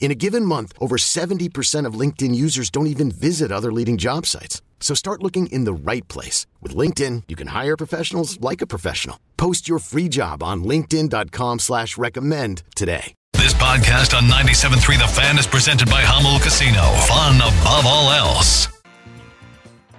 In 0.00 0.10
a 0.10 0.14
given 0.14 0.44
month, 0.44 0.72
over 0.80 0.96
70% 0.96 1.84
of 1.84 1.94
LinkedIn 2.00 2.34
users 2.34 2.70
don't 2.70 2.86
even 2.86 3.10
visit 3.10 3.52
other 3.52 3.70
leading 3.72 3.98
job 3.98 4.24
sites. 4.24 4.62
So 4.80 4.94
start 4.94 5.22
looking 5.22 5.48
in 5.48 5.64
the 5.64 5.72
right 5.74 6.06
place. 6.08 6.46
With 6.62 6.74
LinkedIn, 6.74 7.24
you 7.28 7.36
can 7.36 7.48
hire 7.48 7.76
professionals 7.76 8.40
like 8.40 8.62
a 8.62 8.66
professional. 8.66 9.18
Post 9.36 9.68
your 9.68 9.80
free 9.80 10.08
job 10.08 10.42
on 10.42 10.64
linkedin.com 10.64 11.58
slash 11.58 11.98
recommend 11.98 12.62
today. 12.74 13.12
This 13.34 13.54
podcast 13.54 14.16
on 14.16 14.24
97.3 14.24 14.98
The 14.98 15.06
Fan 15.06 15.38
is 15.38 15.46
presented 15.46 15.88
by 15.90 16.02
Jamul 16.02 16.40
Casino. 16.42 16.82
Fun 17.06 17.36
above 17.36 17.86
all 17.86 18.10
else. 18.10 18.68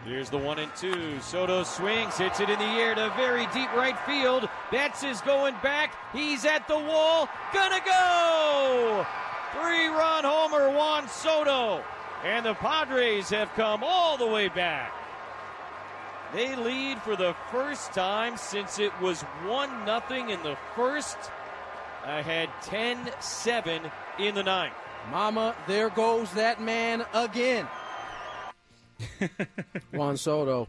Here's 0.06 0.30
the 0.30 0.38
one 0.38 0.60
and 0.60 0.74
two. 0.76 1.20
Soto 1.22 1.64
swings, 1.64 2.18
hits 2.18 2.40
it 2.40 2.50
in 2.50 2.58
the 2.58 2.66
air 2.66 2.96
to 2.96 3.14
very 3.16 3.46
deep 3.54 3.72
right 3.76 3.98
field. 4.00 4.50
Betts 4.72 5.04
is 5.04 5.22
going 5.22 5.54
back. 5.62 5.96
He's 6.14 6.46
at 6.46 6.68
the 6.68 6.80
wall. 6.80 7.30
Gonna 7.54 7.80
go! 7.86 9.06
Three 9.54 9.88
run 9.88 10.24
homer, 10.24 10.70
Juan 10.70 11.08
Soto. 11.08 11.84
And 12.24 12.46
the 12.46 12.54
Padres 12.54 13.30
have 13.30 13.54
come 13.56 13.84
all 13.84 14.18
the 14.18 14.28
way 14.28 14.50
back. 14.50 14.94
They 16.34 16.56
lead 16.56 17.02
for 17.02 17.16
the 17.16 17.36
first 17.52 17.94
time 17.94 18.38
since 18.38 18.78
it 18.78 18.92
was 19.02 19.22
1 19.46 19.86
0 19.86 20.30
in 20.30 20.44
the 20.44 20.58
first. 20.76 21.18
Ahead 22.04 22.50
10 22.64 23.12
7 23.20 23.82
in 24.20 24.36
the 24.36 24.44
ninth. 24.44 24.74
Mama, 25.12 25.56
there 25.68 25.90
goes 25.90 26.32
that 26.34 26.62
man 26.62 27.06
again. 27.14 27.68
Juan 29.92 30.18
Soto 30.18 30.68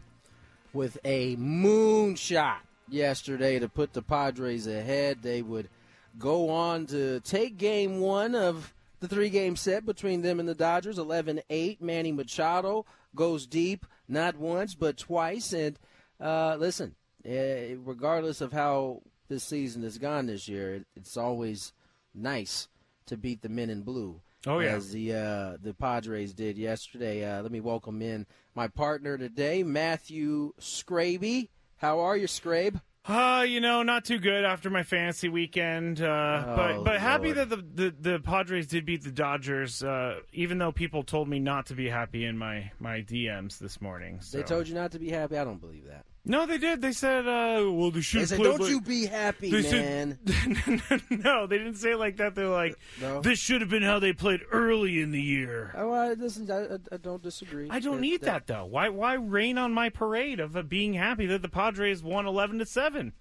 with 0.73 0.97
a 1.03 1.35
moonshot 1.35 2.59
yesterday 2.89 3.59
to 3.59 3.69
put 3.69 3.93
the 3.93 4.01
Padres 4.01 4.67
ahead. 4.67 5.21
They 5.21 5.41
would 5.41 5.69
go 6.17 6.49
on 6.49 6.85
to 6.87 7.19
take 7.21 7.57
game 7.57 7.99
one 7.99 8.35
of 8.35 8.73
the 8.99 9.07
three 9.07 9.29
game 9.29 9.55
set 9.55 9.85
between 9.85 10.21
them 10.21 10.39
and 10.39 10.47
the 10.47 10.55
Dodgers 10.55 10.97
11 10.97 11.41
8. 11.49 11.81
Manny 11.81 12.11
Machado 12.11 12.85
goes 13.15 13.45
deep, 13.45 13.85
not 14.07 14.37
once, 14.37 14.75
but 14.75 14.97
twice. 14.97 15.53
And 15.53 15.77
uh, 16.19 16.55
listen, 16.59 16.95
uh, 17.27 17.77
regardless 17.83 18.41
of 18.41 18.53
how 18.53 19.01
this 19.27 19.43
season 19.43 19.83
has 19.83 19.97
gone 19.97 20.27
this 20.27 20.47
year, 20.47 20.85
it's 20.95 21.17
always 21.17 21.73
nice 22.13 22.67
to 23.07 23.17
beat 23.17 23.41
the 23.41 23.49
men 23.49 23.69
in 23.69 23.81
blue. 23.81 24.21
Oh 24.47 24.59
yeah, 24.59 24.69
as 24.69 24.91
the 24.91 25.13
uh, 25.13 25.57
the 25.61 25.73
Padres 25.73 26.33
did 26.33 26.57
yesterday. 26.57 27.23
Uh, 27.23 27.43
let 27.43 27.51
me 27.51 27.59
welcome 27.59 28.01
in 28.01 28.25
my 28.55 28.67
partner 28.67 29.15
today, 29.17 29.61
Matthew 29.61 30.53
Scraby. 30.59 31.49
How 31.77 31.99
are 31.99 32.17
you, 32.17 32.25
Scrabe? 32.25 32.81
Uh, 33.03 33.43
you 33.47 33.59
know, 33.59 33.81
not 33.81 34.05
too 34.05 34.19
good 34.19 34.45
after 34.45 34.69
my 34.69 34.83
fantasy 34.83 35.27
weekend. 35.27 36.01
Uh, 36.01 36.43
Oh, 36.47 36.55
but 36.55 36.83
but 36.83 36.99
happy 36.99 37.31
that 37.31 37.49
the, 37.49 37.57
the, 37.57 37.95
the 37.99 38.19
Padres 38.19 38.67
did 38.67 38.85
beat 38.85 39.03
the 39.03 39.11
Dodgers. 39.11 39.83
Uh, 39.83 40.19
even 40.33 40.59
though 40.59 40.71
people 40.71 41.03
told 41.03 41.27
me 41.27 41.39
not 41.39 41.65
to 41.67 41.73
be 41.73 41.89
happy 41.89 42.25
in 42.25 42.37
my, 42.37 42.71
my 42.79 43.01
DMs 43.01 43.57
this 43.57 43.81
morning. 43.81 44.19
So. 44.21 44.37
They 44.37 44.43
told 44.43 44.67
you 44.67 44.75
not 44.75 44.91
to 44.91 44.99
be 44.99 45.09
happy. 45.09 45.37
I 45.37 45.43
don't 45.43 45.59
believe 45.59 45.85
that. 45.87 46.05
No, 46.23 46.45
they 46.45 46.59
did. 46.59 46.81
They 46.83 46.91
said, 46.91 47.27
uh, 47.27 47.71
well, 47.71 47.89
they 47.89 48.01
should 48.01 48.21
They 48.21 48.25
said, 48.27 48.37
play 48.37 48.49
"Don't 48.49 48.61
like-" 48.61 48.69
you 48.69 48.81
be 48.81 49.05
happy, 49.07 49.49
They 49.49 49.71
man." 49.71 50.19
said, 50.87 51.01
no, 51.09 51.47
they 51.47 51.57
didn't 51.57 51.75
say 51.75 51.93
it 51.93 51.97
like 51.97 52.17
that. 52.17 52.35
They're 52.35 52.47
like, 52.47 52.77
No? 52.99 53.21
this 53.21 53.39
should 53.39 53.61
have 53.61 53.71
been 53.71 53.81
how 53.81 53.97
they 53.97 54.13
played 54.13 54.41
early 54.51 55.01
in 55.01 55.09
the 55.11 55.21
year. 55.21 55.73
Oh, 55.75 55.91
I, 55.91 56.13
listen, 56.13 56.49
I, 56.51 56.75
I- 56.93 56.97
don't 56.97 57.23
disagree. 57.23 57.69
I 57.71 57.79
don't 57.79 57.99
need 58.01 58.21
that 58.21 58.45
though. 58.45 58.65
Why 58.65 58.89
why 58.89 59.15
rain 59.15 59.57
on 59.57 59.73
my 59.73 59.89
parade 59.89 60.39
of 60.39 60.55
uh, 60.55 60.61
being 60.61 60.93
happy 60.93 61.25
that 61.25 61.41
the 61.41 61.49
Padres 61.49 62.03
won 62.03 62.27
eleven 62.27 62.59
to 62.59 62.65
seven? 62.67 63.13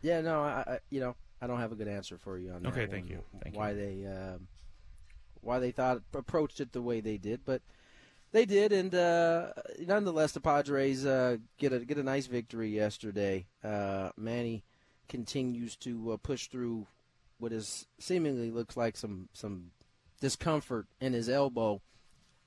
Yeah, 0.00 0.22
no, 0.22 0.40
I, 0.42 0.64
I, 0.66 0.78
you 0.88 1.00
know, 1.00 1.14
I 1.42 1.46
don't 1.46 1.58
have 1.60 1.72
a 1.72 1.74
good 1.74 1.88
answer 1.88 2.16
for 2.16 2.38
you 2.38 2.52
on 2.52 2.62
that. 2.62 2.68
Okay, 2.70 2.86
thank 2.86 3.10
you. 3.10 3.22
Thank 3.42 3.54
why 3.54 3.72
you. 3.72 3.76
they, 3.76 4.06
um, 4.06 4.48
why 5.42 5.58
they 5.58 5.72
thought 5.72 6.00
approached 6.14 6.60
it 6.60 6.72
the 6.72 6.80
way 6.80 7.00
they 7.00 7.18
did, 7.18 7.40
but 7.44 7.60
they 8.32 8.44
did, 8.44 8.72
and 8.72 8.94
uh, 8.94 9.52
nonetheless, 9.86 10.32
the 10.32 10.40
Padres 10.40 11.06
uh, 11.06 11.38
get 11.56 11.72
a 11.72 11.80
get 11.80 11.98
a 11.98 12.02
nice 12.02 12.26
victory 12.26 12.70
yesterday. 12.70 13.46
Uh, 13.64 14.10
Manny 14.16 14.64
continues 15.08 15.76
to 15.76 16.12
uh, 16.12 16.16
push 16.18 16.48
through 16.48 16.86
what 17.38 17.52
is 17.52 17.86
seemingly 17.98 18.50
looks 18.50 18.76
like 18.76 18.96
some 18.96 19.28
some 19.32 19.70
discomfort 20.20 20.86
in 21.00 21.14
his 21.14 21.28
elbow. 21.28 21.80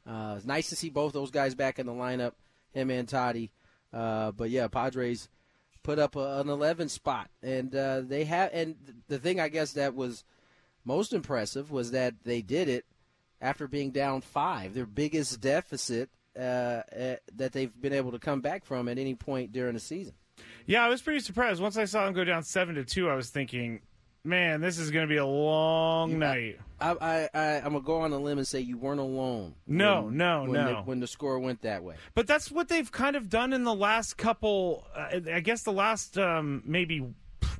Uh, 0.05 0.35
it's 0.37 0.45
nice 0.45 0.69
to 0.69 0.75
see 0.75 0.89
both 0.89 1.13
those 1.13 1.31
guys 1.31 1.55
back 1.55 1.79
in 1.79 1.85
the 1.87 1.91
lineup, 1.91 2.33
him 2.73 2.91
and 2.91 3.07
Toddy. 3.07 3.51
Uh, 3.91 4.31
but 4.31 4.49
yeah, 4.49 4.67
Padres 4.67 5.29
put 5.83 5.99
up 5.99 6.15
a, 6.15 6.41
an 6.41 6.49
11 6.49 6.89
spot, 6.89 7.29
and 7.41 7.71
they 7.71 8.25
have. 8.25 8.51
And 8.53 8.75
the 9.07 9.19
thing 9.19 9.39
I 9.39 9.49
guess 9.49 9.73
that 9.73 9.95
was 9.95 10.23
most 10.85 11.13
impressive 11.13 11.71
was 11.71 11.91
that 11.91 12.15
they 12.23 12.41
did 12.41 12.69
it 12.69 12.85
after 13.41 13.67
being 13.67 13.91
down 13.91 14.21
five, 14.21 14.73
their 14.73 14.85
biggest 14.85 15.41
deficit 15.41 16.09
uh, 16.37 16.39
uh, 16.39 17.15
that 17.35 17.51
they've 17.51 17.73
been 17.81 17.93
able 17.93 18.11
to 18.11 18.19
come 18.19 18.39
back 18.41 18.63
from 18.63 18.87
at 18.87 18.97
any 18.97 19.15
point 19.15 19.51
during 19.51 19.73
the 19.73 19.79
season. 19.79 20.13
Yeah, 20.65 20.85
I 20.85 20.89
was 20.89 21.01
pretty 21.01 21.19
surprised. 21.19 21.61
Once 21.61 21.77
I 21.77 21.85
saw 21.85 22.05
them 22.05 22.13
go 22.13 22.23
down 22.23 22.43
seven 22.43 22.75
to 22.75 22.85
two, 22.85 23.09
I 23.09 23.15
was 23.15 23.29
thinking, 23.29 23.81
man, 24.23 24.61
this 24.61 24.77
is 24.79 24.91
going 24.91 25.07
to 25.07 25.09
be 25.11 25.17
a 25.17 25.25
long 25.25 26.19
night. 26.19 26.59
I, 26.79 26.91
I, 26.91 27.29
I, 27.33 27.45
I'm 27.57 27.73
gonna 27.73 27.81
go 27.81 28.01
on 28.01 28.11
a 28.11 28.17
limb 28.17 28.37
and 28.39 28.47
say 28.47 28.59
you 28.59 28.77
weren't 28.77 28.99
alone. 28.99 29.53
No, 29.67 30.03
when- 30.03 30.17
no, 30.17 30.41
when 30.43 30.51
no. 30.53 30.67
The, 30.67 30.81
when 30.81 30.99
the 30.99 31.07
score 31.07 31.37
went 31.39 31.61
that 31.61 31.83
way. 31.83 31.95
But 32.15 32.25
that's 32.27 32.49
what 32.51 32.69
they've 32.69 32.91
kind 32.91 33.15
of 33.15 33.29
done 33.29 33.53
in 33.53 33.63
the 33.63 33.73
last 33.75 34.17
couple. 34.17 34.87
Uh, 34.95 35.19
I 35.33 35.41
guess 35.41 35.61
the 35.63 35.73
last 35.73 36.17
um, 36.17 36.63
maybe 36.65 37.05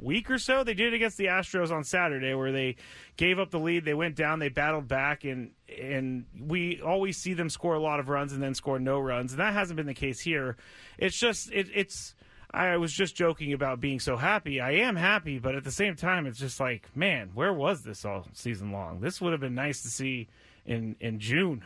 week 0.02 0.30
or 0.30 0.38
so. 0.38 0.64
They 0.64 0.74
did 0.74 0.94
it 0.94 0.96
against 0.96 1.18
the 1.18 1.26
Astros 1.26 1.72
on 1.72 1.84
Saturday, 1.84 2.34
where 2.34 2.52
they 2.52 2.76
gave 3.18 3.40
up 3.40 3.52
the 3.52 3.60
lead. 3.60 3.86
They 3.86 3.94
went 3.94 4.16
down. 4.16 4.40
They 4.40 4.50
battled 4.50 4.88
back, 4.88 5.24
and 5.24 5.52
and 5.80 6.26
we 6.40 6.82
always 6.82 7.18
see 7.18 7.34
them 7.34 7.50
score 7.50 7.76
a 7.76 7.80
lot 7.80 8.00
of 8.00 8.10
runs 8.10 8.34
and 8.34 8.42
then 8.42 8.54
score 8.54 8.80
no 8.80 9.00
runs, 9.00 9.32
and 9.32 9.40
that 9.40 9.54
hasn't 9.54 9.78
been 9.78 9.88
the 9.88 9.94
case 9.94 10.20
here. 10.20 10.58
It's 10.98 11.18
just 11.18 11.52
it, 11.52 11.70
it's. 11.74 12.16
I 12.54 12.76
was 12.76 12.92
just 12.92 13.16
joking 13.16 13.54
about 13.54 13.80
being 13.80 14.02
so 14.02 14.18
happy. 14.18 14.60
I 14.60 14.72
am 14.72 14.98
happy, 14.98 15.40
but 15.40 15.56
at 15.56 15.64
the 15.64 15.72
same 15.72 15.96
time, 15.96 16.26
it's 16.26 16.38
just 16.38 16.60
like, 16.60 16.94
man, 16.94 17.32
where 17.34 17.54
was 17.54 17.84
this 17.84 18.04
all 18.04 18.28
season 18.34 18.74
long? 18.74 19.00
This 19.00 19.22
would 19.22 19.32
have 19.32 19.40
been 19.40 19.56
nice 19.56 19.82
to 19.84 19.88
see 19.88 20.28
in 20.66 20.98
in 21.00 21.20
June. 21.20 21.64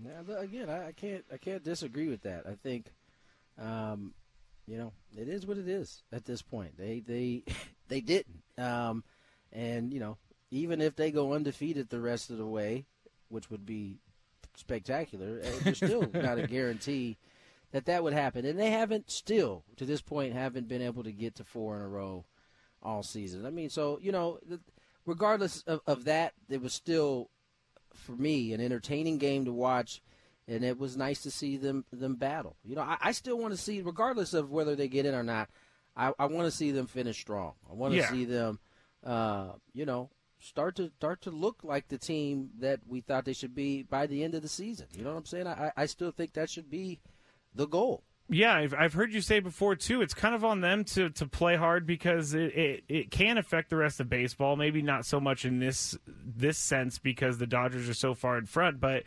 Now, 0.00 0.38
again, 0.38 0.70
I, 0.70 0.92
can't 0.92 1.24
I 1.32 1.36
can't 1.36 1.62
disagree 1.62 2.08
with 2.08 2.22
that. 2.22 2.46
I 2.46 2.54
think, 2.54 2.92
um, 3.58 4.14
you 4.66 4.78
know, 4.78 4.92
it 5.16 5.28
is 5.28 5.46
what 5.46 5.58
it 5.58 5.68
is 5.68 6.02
at 6.12 6.24
this 6.24 6.42
point. 6.42 6.76
They 6.78 7.00
they 7.00 7.44
they 7.88 8.00
didn't, 8.00 8.42
um, 8.58 9.04
and 9.52 9.92
you 9.92 10.00
know, 10.00 10.18
even 10.50 10.80
if 10.80 10.96
they 10.96 11.10
go 11.10 11.34
undefeated 11.34 11.88
the 11.88 12.00
rest 12.00 12.30
of 12.30 12.38
the 12.38 12.46
way, 12.46 12.86
which 13.28 13.50
would 13.50 13.66
be 13.66 13.98
spectacular, 14.54 15.40
uh, 15.44 15.50
there's 15.62 15.78
still 15.78 16.08
not 16.14 16.38
a 16.38 16.46
guarantee 16.46 17.18
that 17.72 17.86
that 17.86 18.02
would 18.02 18.12
happen. 18.12 18.44
And 18.44 18.58
they 18.58 18.70
haven't 18.70 19.10
still 19.10 19.64
to 19.76 19.84
this 19.84 20.02
point 20.02 20.34
haven't 20.34 20.68
been 20.68 20.82
able 20.82 21.02
to 21.04 21.12
get 21.12 21.34
to 21.36 21.44
four 21.44 21.76
in 21.76 21.82
a 21.82 21.88
row 21.88 22.24
all 22.82 23.02
season. 23.02 23.46
I 23.46 23.50
mean, 23.50 23.70
so 23.70 23.98
you 24.00 24.12
know, 24.12 24.38
regardless 25.06 25.62
of, 25.62 25.80
of 25.86 26.04
that, 26.04 26.34
it 26.48 26.62
was 26.62 26.74
still 26.74 27.30
for 27.94 28.12
me 28.12 28.52
an 28.52 28.60
entertaining 28.60 29.18
game 29.18 29.44
to 29.44 29.52
watch, 29.52 30.02
and 30.48 30.64
it 30.64 30.78
was 30.78 30.96
nice 30.96 31.22
to 31.22 31.30
see 31.30 31.56
them 31.56 31.84
them 31.92 32.16
battle. 32.16 32.56
You 32.64 32.76
know, 32.76 32.82
I, 32.82 32.96
I 33.00 33.12
still 33.12 33.38
want 33.38 33.52
to 33.54 33.58
see, 33.60 33.80
regardless 33.80 34.34
of 34.34 34.50
whether 34.50 34.74
they 34.76 34.88
get 34.88 35.06
in 35.06 35.14
or 35.14 35.22
not, 35.22 35.48
I, 35.96 36.12
I 36.18 36.26
want 36.26 36.46
to 36.46 36.50
see 36.50 36.70
them 36.70 36.86
finish 36.86 37.20
strong. 37.20 37.52
I 37.70 37.74
want 37.74 37.92
to 37.94 37.98
Yeah. 37.98 38.10
see 38.10 38.24
them, 38.24 38.58
uh, 39.04 39.52
you 39.74 39.86
know, 39.86 40.10
start 40.40 40.76
to 40.76 40.90
start 40.96 41.22
to 41.22 41.30
look 41.30 41.62
like 41.62 41.88
the 41.88 41.98
team 41.98 42.50
that 42.58 42.80
we 42.86 43.00
thought 43.00 43.24
they 43.24 43.32
should 43.32 43.54
be 43.54 43.82
by 43.82 44.06
the 44.06 44.24
end 44.24 44.34
of 44.34 44.42
the 44.42 44.48
season. 44.48 44.86
You 44.96 45.04
know 45.04 45.10
what 45.12 45.18
I'm 45.18 45.26
saying? 45.26 45.46
I, 45.46 45.72
I 45.76 45.86
still 45.86 46.10
think 46.10 46.32
that 46.32 46.50
should 46.50 46.68
be 46.70 46.98
the 47.54 47.66
goal. 47.66 48.02
Yeah, 48.28 48.54
I've, 48.54 48.72
I've 48.72 48.94
heard 48.94 49.12
you 49.12 49.20
say 49.20 49.40
before 49.40 49.76
too. 49.76 50.00
It's 50.00 50.14
kind 50.14 50.34
of 50.34 50.42
on 50.44 50.60
them 50.62 50.84
to, 50.84 51.10
to 51.10 51.26
play 51.26 51.56
hard 51.56 51.86
because 51.86 52.32
it, 52.32 52.56
it, 52.56 52.84
it 52.88 53.10
can 53.10 53.36
affect 53.36 53.68
the 53.68 53.76
rest 53.76 54.00
of 54.00 54.08
baseball. 54.08 54.56
Maybe 54.56 54.80
not 54.80 55.04
so 55.04 55.20
much 55.20 55.44
in 55.44 55.58
this 55.58 55.98
this 56.06 56.56
sense 56.56 56.98
because 56.98 57.36
the 57.38 57.46
Dodgers 57.46 57.88
are 57.90 57.94
so 57.94 58.14
far 58.14 58.38
in 58.38 58.46
front, 58.46 58.80
but 58.80 59.02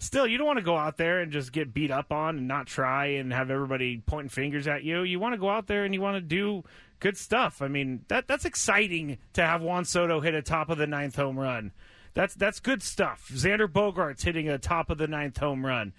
still, 0.00 0.26
you 0.26 0.38
don't 0.38 0.46
want 0.46 0.58
to 0.58 0.64
go 0.64 0.76
out 0.76 0.96
there 0.96 1.20
and 1.20 1.30
just 1.30 1.52
get 1.52 1.72
beat 1.72 1.90
up 1.90 2.10
on 2.10 2.38
and 2.38 2.48
not 2.48 2.66
try 2.66 3.06
and 3.06 3.32
have 3.32 3.50
everybody 3.50 4.02
pointing 4.04 4.30
fingers 4.30 4.66
at 4.66 4.82
you. 4.82 5.02
You 5.02 5.20
want 5.20 5.34
to 5.34 5.38
go 5.38 5.48
out 5.48 5.68
there 5.68 5.84
and 5.84 5.94
you 5.94 6.00
want 6.00 6.16
to 6.16 6.20
do 6.20 6.64
good 6.98 7.16
stuff. 7.16 7.62
I 7.62 7.68
mean, 7.68 8.04
that 8.08 8.26
that's 8.26 8.44
exciting 8.44 9.18
to 9.34 9.42
have 9.42 9.62
Juan 9.62 9.84
Soto 9.84 10.20
hit 10.20 10.34
a 10.34 10.42
top 10.42 10.70
of 10.70 10.78
the 10.78 10.86
ninth 10.86 11.16
home 11.16 11.38
run. 11.38 11.72
That's 12.14 12.34
that's 12.34 12.58
good 12.58 12.82
stuff. 12.82 13.30
Xander 13.32 13.68
Bogaerts 13.68 14.22
hitting 14.22 14.48
a 14.48 14.58
top 14.58 14.90
of 14.90 14.98
the 14.98 15.06
ninth 15.06 15.38
home 15.38 15.64
run. 15.64 15.92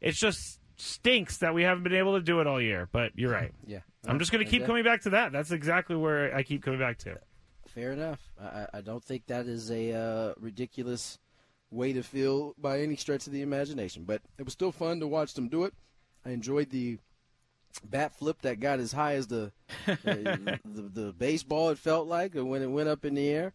It's 0.00 0.18
just 0.18 0.60
stinks 0.76 1.38
that 1.38 1.52
we 1.52 1.64
haven't 1.64 1.82
been 1.82 1.94
able 1.94 2.14
to 2.16 2.22
do 2.22 2.40
it 2.40 2.46
all 2.46 2.60
year. 2.60 2.88
But 2.90 3.12
you're 3.16 3.32
right. 3.32 3.52
Yeah. 3.66 3.80
I'm 4.06 4.20
just 4.20 4.30
going 4.30 4.42
to 4.42 4.50
keep 4.50 4.64
coming 4.64 4.84
back 4.84 5.02
to 5.02 5.10
that. 5.10 5.32
That's 5.32 5.50
exactly 5.50 5.96
where 5.96 6.34
I 6.34 6.42
keep 6.42 6.62
coming 6.62 6.78
back 6.78 6.98
to. 6.98 7.18
Fair 7.66 7.92
enough. 7.92 8.20
I, 8.40 8.66
I 8.74 8.80
don't 8.80 9.04
think 9.04 9.26
that 9.26 9.46
is 9.46 9.70
a 9.70 9.92
uh, 9.92 10.34
ridiculous 10.40 11.18
way 11.70 11.92
to 11.92 12.02
feel 12.02 12.54
by 12.58 12.80
any 12.80 12.96
stretch 12.96 13.26
of 13.26 13.32
the 13.32 13.42
imagination. 13.42 14.04
But 14.04 14.22
it 14.38 14.44
was 14.44 14.52
still 14.52 14.72
fun 14.72 15.00
to 15.00 15.06
watch 15.06 15.34
them 15.34 15.48
do 15.48 15.64
it. 15.64 15.74
I 16.24 16.30
enjoyed 16.30 16.70
the 16.70 16.98
bat 17.84 18.12
flip 18.14 18.40
that 18.42 18.60
got 18.60 18.80
as 18.80 18.92
high 18.92 19.14
as 19.14 19.26
the 19.26 19.52
the, 19.86 20.58
the, 20.64 20.82
the, 20.82 21.12
baseball. 21.12 21.70
It 21.70 21.78
felt 21.78 22.08
like 22.08 22.34
when 22.34 22.62
it 22.62 22.70
went 22.70 22.88
up 22.88 23.04
in 23.04 23.14
the 23.14 23.28
air. 23.28 23.52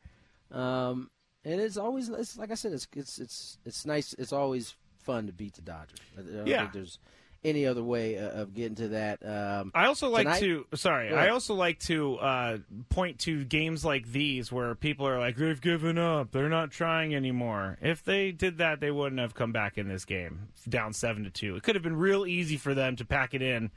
Um, 0.52 1.10
and 1.46 1.60
it's 1.60 1.78
always 1.78 2.10
it's 2.10 2.38
like 2.38 2.52
I 2.52 2.56
said, 2.56 2.74
it's 2.74 2.88
it's 2.96 3.20
it's 3.20 3.58
it's 3.66 3.86
nice. 3.86 4.14
It's 4.14 4.32
always 4.34 4.76
fun 5.00 5.28
to 5.28 5.34
beat 5.34 5.54
the 5.56 5.62
Dodgers. 5.62 6.00
I 6.18 6.22
don't 6.22 6.48
Yeah. 6.48 6.62
think 6.62 6.74
there's 6.74 7.00
any 7.44 7.66
other 7.66 7.84
way 7.84 8.18
uh, 8.18 8.30
of 8.42 8.54
getting 8.54 8.76
to 8.76 8.88
that. 8.90 9.20
Um, 9.26 9.72
I 9.76 9.86
also 9.88 10.10
like 10.10 10.26
Tonight- 10.26 10.40
to 10.42 10.66
sorry. 10.76 11.14
I 11.14 11.30
also 11.30 11.54
like 11.56 11.80
to 11.82 12.16
uh, 12.18 12.58
point 12.90 13.20
to 13.20 13.44
games 13.44 13.84
like 13.84 14.12
these 14.12 14.52
where 14.52 14.76
people 14.76 15.08
are 15.08 15.20
like 15.20 15.36
they've 15.36 15.60
given 15.60 15.98
up. 15.98 16.32
They're 16.32 16.50
not 16.50 16.72
trying 16.72 17.14
anymore. 17.16 17.78
If 17.82 18.04
they 18.04 18.32
did 18.32 18.60
that, 18.60 18.80
they 18.80 18.92
wouldn't 18.92 19.20
have 19.20 19.34
come 19.34 19.52
back 19.52 19.78
in 19.78 19.88
this 19.88 20.06
game 20.06 20.48
down 20.68 20.94
seven 20.94 21.24
to 21.26 21.30
two. 21.30 21.56
It 21.56 21.64
could 21.64 21.76
have 21.76 21.84
been 21.84 21.98
real 21.98 22.26
easy 22.26 22.58
for 22.58 22.74
them 22.74 22.96
to 22.98 23.06
pack 23.06 23.34
it 23.34 23.42
in 23.42 23.72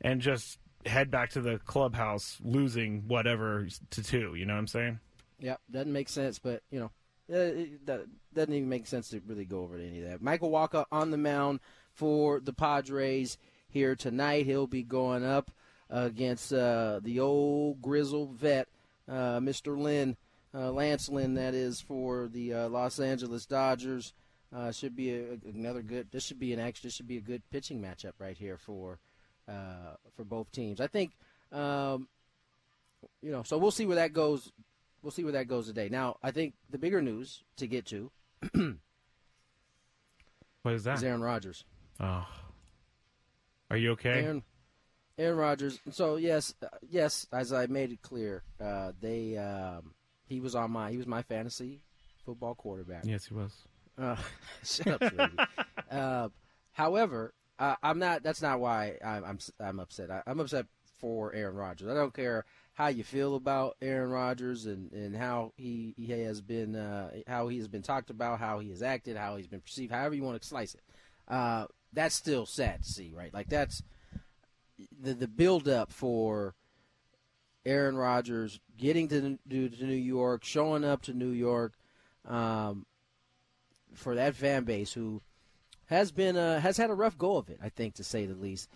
and 0.00 0.20
just 0.20 0.58
head 0.86 1.10
back 1.10 1.30
to 1.30 1.40
the 1.40 1.58
clubhouse 1.58 2.38
losing 2.42 3.06
whatever 3.08 3.68
to 3.90 4.02
two. 4.02 4.34
You 4.34 4.46
know 4.46 4.54
what 4.54 4.60
I'm 4.60 4.66
saying? 4.66 5.00
Yeah, 5.38 5.56
doesn't 5.70 5.92
make 5.92 6.08
sense, 6.08 6.38
but 6.38 6.62
you 6.70 6.80
know, 6.80 6.90
uh, 7.32 7.38
it 7.38 7.86
doesn't 8.34 8.54
even 8.54 8.68
make 8.68 8.86
sense 8.86 9.10
to 9.10 9.20
really 9.26 9.44
go 9.44 9.60
over 9.60 9.76
any 9.76 10.00
of 10.02 10.08
that. 10.08 10.22
Michael 10.22 10.50
Wacha 10.50 10.84
on 10.90 11.10
the 11.10 11.16
mound 11.18 11.60
for 11.94 12.40
the 12.40 12.52
Padres 12.52 13.38
here 13.68 13.94
tonight. 13.94 14.46
He'll 14.46 14.66
be 14.66 14.82
going 14.82 15.24
up 15.24 15.50
against 15.90 16.52
uh, 16.52 17.00
the 17.02 17.20
old 17.20 17.82
grizzled 17.82 18.34
vet, 18.34 18.68
uh, 19.08 19.38
Mr. 19.40 19.76
Lynn, 19.76 20.16
uh, 20.54 20.70
Lance 20.72 21.08
Lynn, 21.08 21.34
that 21.34 21.54
is 21.54 21.80
for 21.80 22.28
the 22.28 22.52
uh, 22.54 22.68
Los 22.68 22.98
Angeles 22.98 23.46
Dodgers. 23.46 24.12
Uh, 24.54 24.70
should 24.70 24.94
be 24.94 25.10
a, 25.14 25.38
another 25.54 25.80
good. 25.80 26.08
This 26.10 26.24
should 26.24 26.38
be 26.38 26.52
an 26.52 26.60
actually. 26.60 26.88
This 26.88 26.94
should 26.94 27.08
be 27.08 27.16
a 27.16 27.22
good 27.22 27.42
pitching 27.50 27.80
matchup 27.80 28.12
right 28.18 28.36
here 28.36 28.58
for 28.58 28.98
uh, 29.48 29.96
for 30.14 30.24
both 30.24 30.52
teams. 30.52 30.80
I 30.80 30.88
think. 30.88 31.12
Um, 31.50 32.08
you 33.20 33.32
know, 33.32 33.42
so 33.42 33.58
we'll 33.58 33.70
see 33.70 33.86
where 33.86 33.96
that 33.96 34.12
goes 34.12 34.52
we'll 35.02 35.10
see 35.10 35.24
where 35.24 35.32
that 35.32 35.48
goes 35.48 35.66
today. 35.66 35.88
Now, 35.88 36.16
I 36.22 36.30
think 36.30 36.54
the 36.70 36.78
bigger 36.78 37.02
news 37.02 37.42
to 37.56 37.66
get 37.66 37.86
to 37.86 38.10
What 40.62 40.74
is 40.74 40.84
that? 40.84 40.98
is 40.98 41.04
Aaron 41.04 41.22
Rodgers. 41.22 41.64
Oh, 42.02 42.26
are 43.70 43.76
you 43.76 43.92
okay? 43.92 44.24
Aaron, 44.24 44.42
Aaron 45.18 45.36
Rodgers. 45.38 45.78
So 45.90 46.16
yes, 46.16 46.54
uh, 46.62 46.66
yes, 46.88 47.26
as 47.32 47.52
I 47.52 47.66
made 47.66 47.92
it 47.92 48.02
clear, 48.02 48.42
uh, 48.60 48.92
they 49.00 49.36
um, 49.36 49.94
he 50.26 50.40
was 50.40 50.54
on 50.54 50.70
my 50.70 50.90
he 50.90 50.96
was 50.96 51.06
my 51.06 51.22
fantasy 51.22 51.80
football 52.24 52.54
quarterback. 52.54 53.04
Yes, 53.04 53.26
he 53.26 53.34
was. 53.34 53.52
Uh, 53.98 54.16
shut 54.64 55.02
up, 55.02 55.48
uh, 55.90 56.28
however, 56.72 57.34
uh, 57.58 57.76
I'm 57.82 57.98
not. 57.98 58.22
That's 58.22 58.42
not 58.42 58.58
why 58.58 58.98
I'm 59.04 59.24
I'm, 59.24 59.38
I'm 59.60 59.80
upset. 59.80 60.10
I, 60.10 60.22
I'm 60.26 60.40
upset 60.40 60.66
for 60.98 61.34
Aaron 61.34 61.56
Rodgers. 61.56 61.88
I 61.88 61.94
don't 61.94 62.14
care 62.14 62.44
how 62.74 62.88
you 62.88 63.04
feel 63.04 63.36
about 63.36 63.76
Aaron 63.82 64.10
Rodgers 64.10 64.66
and, 64.66 64.90
and 64.92 65.14
how 65.14 65.52
he, 65.56 65.94
he 65.96 66.10
has 66.12 66.40
been 66.40 66.74
uh, 66.74 67.10
how 67.26 67.48
he 67.48 67.58
has 67.58 67.68
been 67.68 67.82
talked 67.82 68.10
about, 68.10 68.38
how 68.38 68.60
he 68.60 68.70
has 68.70 68.82
acted, 68.82 69.16
how 69.16 69.36
he's 69.36 69.46
been 69.46 69.60
perceived, 69.60 69.92
however 69.92 70.14
you 70.14 70.22
want 70.22 70.40
to 70.40 70.48
slice 70.48 70.74
it. 70.74 70.80
Uh, 71.28 71.66
that's 71.92 72.14
still 72.14 72.46
sad 72.46 72.82
to 72.82 72.88
see, 72.88 73.12
right? 73.14 73.32
Like 73.32 73.48
that's 73.48 73.82
the 75.00 75.14
the 75.14 75.28
build 75.28 75.68
up 75.68 75.92
for 75.92 76.54
Aaron 77.64 77.96
Rodgers 77.96 78.60
getting 78.76 79.08
to, 79.08 79.38
to, 79.48 79.68
to 79.68 79.84
New 79.84 79.94
York, 79.94 80.44
showing 80.44 80.84
up 80.84 81.02
to 81.02 81.12
New 81.12 81.30
York. 81.30 81.74
Um, 82.26 82.86
for 83.94 84.14
that 84.14 84.34
fan 84.34 84.64
base 84.64 84.92
who 84.92 85.20
has 85.86 86.12
been 86.12 86.36
uh, 86.36 86.60
has 86.60 86.76
had 86.76 86.90
a 86.90 86.94
rough 86.94 87.18
go 87.18 87.36
of 87.36 87.50
it, 87.50 87.58
I 87.62 87.68
think 87.68 87.94
to 87.94 88.04
say 88.04 88.26
the 88.26 88.34
least. 88.34 88.68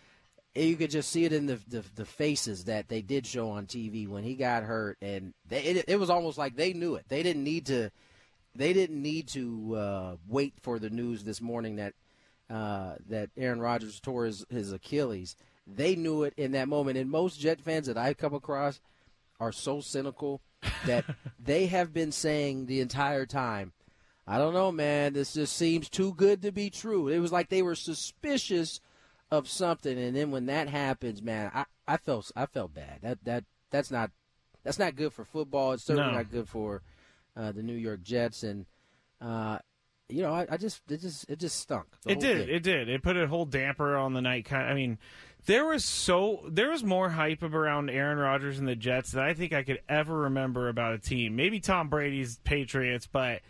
You 0.55 0.77
could 0.77 0.91
just 0.91 1.11
see 1.11 1.25
it 1.25 1.33
in 1.33 1.47
the, 1.47 1.61
the 1.69 1.85
the 1.95 2.05
faces 2.05 2.65
that 2.65 2.89
they 2.89 3.03
did 3.03 3.27
show 3.27 3.51
on 3.51 3.67
TV 3.67 4.09
when 4.09 4.25
he 4.25 4.35
got 4.35 4.62
hurt, 4.62 4.97
and 5.03 5.35
they, 5.49 5.62
it, 5.62 5.85
it 5.89 6.01
was 6.01 6.11
almost 6.11 6.39
like 6.39 6.57
they 6.57 6.73
knew 6.73 6.95
it. 6.95 7.07
They 7.09 7.23
didn't 7.23 7.45
need 7.45 7.67
to 7.67 7.91
they 8.55 8.73
didn't 8.73 9.01
need 9.01 9.29
to 9.29 9.75
uh, 9.77 10.17
wait 10.27 10.55
for 10.61 10.79
the 10.79 10.91
news 10.91 11.25
this 11.25 11.41
morning 11.41 11.77
that 11.77 11.95
uh, 12.51 12.95
that 13.09 13.31
Aaron 13.37 13.61
Rodgers 13.61 14.01
tore 14.01 14.25
his, 14.27 14.45
his 14.51 14.73
Achilles. 14.73 15.37
They 15.67 15.97
knew 15.97 16.23
it 16.23 16.35
in 16.37 16.53
that 16.53 16.69
moment, 16.69 16.97
and 16.97 17.11
most 17.11 17.41
Jet 17.41 17.61
fans 17.61 17.87
that 17.89 17.99
I 17.99 18.15
come 18.15 18.35
across 18.35 18.81
are 19.41 19.53
so 19.53 19.81
cynical 19.81 20.41
that 20.87 21.05
they 21.43 21.67
have 21.67 21.93
been 21.93 22.13
saying 22.13 22.67
the 22.67 22.81
entire 22.81 23.27
time, 23.27 23.73
I 24.27 24.39
don't 24.39 24.55
know, 24.55 24.73
man. 24.73 25.13
This 25.13 25.35
just 25.35 25.57
seems 25.57 25.89
too 25.89 26.13
good 26.15 26.43
to 26.43 26.53
be 26.53 26.71
true. 26.71 27.09
It 27.09 27.19
was 27.19 27.33
like 27.33 27.49
they 27.49 27.63
were 27.63 27.75
suspicious 27.75 28.81
of 29.31 29.49
something, 29.49 29.99
and 29.99 30.17
then 30.17 30.31
when 30.31 30.47
that 30.47 30.69
happens, 30.69 31.21
man, 31.23 31.51
I, 31.55 31.65
I 31.87 31.97
felt 31.97 32.31
I 32.37 32.47
felt 32.47 32.73
bad. 32.75 32.99
That 33.03 33.19
that 33.25 33.45
that's 33.71 33.91
not 33.91 34.11
that's 34.65 34.79
not 34.79 34.97
good 34.97 35.13
for 35.13 35.25
football. 35.25 35.73
It's 35.73 35.85
certainly 35.85 36.11
No. 36.13 36.17
not 36.19 36.31
good 36.31 36.49
for 36.49 36.83
uh, 37.37 37.53
the 37.53 37.63
New 37.63 37.75
York 37.75 38.03
Jets, 38.03 38.43
and 38.45 38.67
uh, 39.21 39.59
you 40.08 40.23
know, 40.23 40.32
I, 40.32 40.47
I 40.50 40.56
just 40.56 40.81
it 40.91 41.00
just 41.00 41.29
it 41.29 41.38
just 41.38 41.58
stunk. 41.58 41.87
It 42.06 42.20
did. 42.20 42.47
thing. 42.47 42.55
It 42.55 42.62
did. 42.62 42.88
It 42.88 43.03
put 43.03 43.17
a 43.17 43.26
whole 43.26 43.44
damper 43.44 43.97
on 43.97 44.12
the 44.12 44.23
night. 44.23 44.44
Kind. 44.44 44.69
I 44.69 44.75
mean, 44.75 44.99
there 45.47 45.64
was 45.64 45.85
so 45.85 46.43
there 46.49 46.70
was 46.70 46.85
more 46.85 47.08
hype 47.08 47.43
around 47.43 47.91
Aaron 47.91 48.19
Rodgers 48.19 48.58
and 48.58 48.69
the 48.69 48.76
Jets 48.76 49.12
than 49.12 49.25
I 49.25 49.35
think 49.35 49.53
I 49.53 49.62
could 49.62 49.81
ever 49.88 50.17
remember 50.23 50.69
about 50.69 50.94
a 50.94 50.99
team. 50.99 51.37
Maybe 51.37 51.61
Tom 51.61 51.88
Brady's 51.88 52.38
Patriots, 52.45 53.07
but 53.07 53.42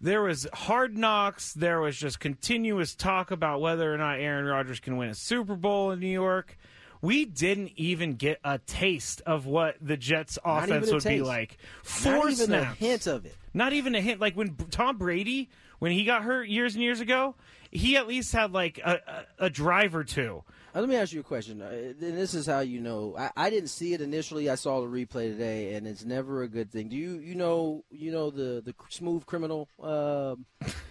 there 0.00 0.22
was 0.22 0.46
hard 0.52 0.96
knocks. 0.96 1.52
There 1.52 1.80
was 1.80 1.96
just 1.96 2.20
continuous 2.20 2.94
talk 2.94 3.30
about 3.30 3.60
whether 3.60 3.92
or 3.92 3.98
not 3.98 4.20
Aaron 4.20 4.44
Rodgers 4.44 4.80
can 4.80 4.96
win 4.96 5.08
a 5.08 5.14
Super 5.14 5.56
Bowl 5.56 5.90
in 5.90 6.00
New 6.00 6.06
York. 6.06 6.56
We 7.04 7.26
didn't 7.26 7.72
even 7.76 8.14
get 8.14 8.40
a 8.42 8.58
taste 8.58 9.20
of 9.26 9.44
what 9.44 9.76
the 9.78 9.98
Jets' 9.98 10.38
offense 10.42 10.90
would 10.90 11.04
be 11.04 11.18
taste. 11.18 11.24
like. 11.24 11.58
Not 12.02 12.30
even 12.30 12.46
snaps. 12.46 12.80
a 12.80 12.84
hint 12.84 13.06
of 13.06 13.26
it. 13.26 13.36
Not 13.52 13.74
even 13.74 13.94
a 13.94 14.00
hint. 14.00 14.20
Like 14.20 14.34
when 14.34 14.56
Tom 14.70 14.96
Brady, 14.96 15.50
when 15.80 15.92
he 15.92 16.04
got 16.06 16.22
hurt 16.22 16.48
years 16.48 16.74
and 16.74 16.82
years 16.82 17.00
ago, 17.00 17.34
he 17.70 17.98
at 17.98 18.08
least 18.08 18.32
had 18.32 18.52
like 18.52 18.78
a, 18.78 19.26
a, 19.38 19.44
a 19.46 19.50
drive 19.50 19.94
or 19.94 20.02
two. 20.04 20.44
Uh, 20.74 20.80
let 20.80 20.88
me 20.88 20.96
ask 20.96 21.12
you 21.12 21.20
a 21.20 21.24
question. 21.24 21.60
Uh, 21.60 21.66
and 21.66 22.16
this 22.16 22.32
is 22.32 22.46
how 22.46 22.60
you 22.60 22.80
know. 22.80 23.14
I, 23.18 23.30
I 23.36 23.50
didn't 23.50 23.68
see 23.68 23.92
it 23.92 24.00
initially. 24.00 24.48
I 24.48 24.54
saw 24.54 24.80
the 24.80 24.86
replay 24.86 25.30
today, 25.30 25.74
and 25.74 25.86
it's 25.86 26.06
never 26.06 26.42
a 26.42 26.48
good 26.48 26.70
thing. 26.72 26.88
Do 26.88 26.96
you 26.96 27.18
you 27.18 27.34
know 27.34 27.84
you 27.90 28.12
know 28.12 28.30
the 28.30 28.62
the 28.64 28.74
smooth 28.88 29.26
criminal 29.26 29.68
uh, 29.78 30.36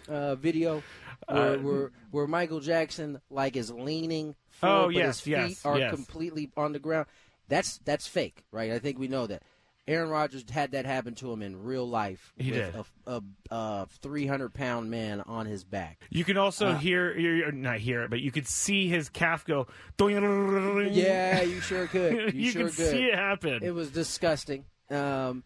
uh, 0.08 0.36
video 0.36 0.84
where, 1.28 1.38
Uh, 1.38 1.58
where 1.58 1.92
where 2.12 2.28
Michael 2.28 2.60
Jackson 2.60 3.20
like 3.32 3.56
is 3.56 3.72
leaning 3.72 4.36
Oh, 4.62 4.68
forward, 4.68 4.94
but 4.94 5.00
yes, 5.00 5.08
his 5.08 5.20
feet 5.22 5.32
yes, 5.32 5.66
are 5.66 5.78
yes. 5.80 5.94
completely 5.94 6.52
on 6.56 6.74
the 6.74 6.80
ground. 6.80 7.08
That's 7.48 7.80
that's 7.80 8.08
fake, 8.08 8.44
right? 8.52 8.72
I 8.72 8.80
think 8.80 9.00
we 9.00 9.08
know 9.08 9.28
that. 9.28 9.44
Aaron 9.86 10.10
Rodgers 10.10 10.46
had 10.50 10.72
that 10.72 10.86
happen 10.86 11.14
to 11.16 11.30
him 11.30 11.42
in 11.42 11.62
real 11.66 11.86
life. 11.86 12.32
He 12.38 12.52
with 12.52 12.74
did. 12.74 12.86
A, 13.06 13.22
a, 13.52 13.54
a 13.54 13.88
300 14.02 14.54
pound 14.54 14.90
man 14.90 15.20
on 15.20 15.46
his 15.46 15.66
back. 15.66 16.00
You 16.10 16.24
can 16.24 16.38
also 16.38 16.70
Uh, 16.70 16.78
hear, 16.78 17.14
hear, 17.14 17.52
not 17.52 17.80
hear 17.80 18.04
it, 18.04 18.10
but 18.10 18.22
you 18.22 18.32
could 18.32 18.48
see 18.48 18.88
his 18.88 19.10
calf 19.10 19.44
go. 19.44 19.68
Yeah, 20.00 21.42
you 21.42 21.60
sure 21.60 21.88
could. 21.88 22.14
You, 22.34 22.46
you 22.46 22.52
sure 22.52 22.64
could 22.64 22.74
see 22.74 23.04
it 23.04 23.16
happen. 23.16 23.60
It 23.62 23.74
was 23.74 23.92
disgusting. 23.92 24.64
Um, 24.90 25.44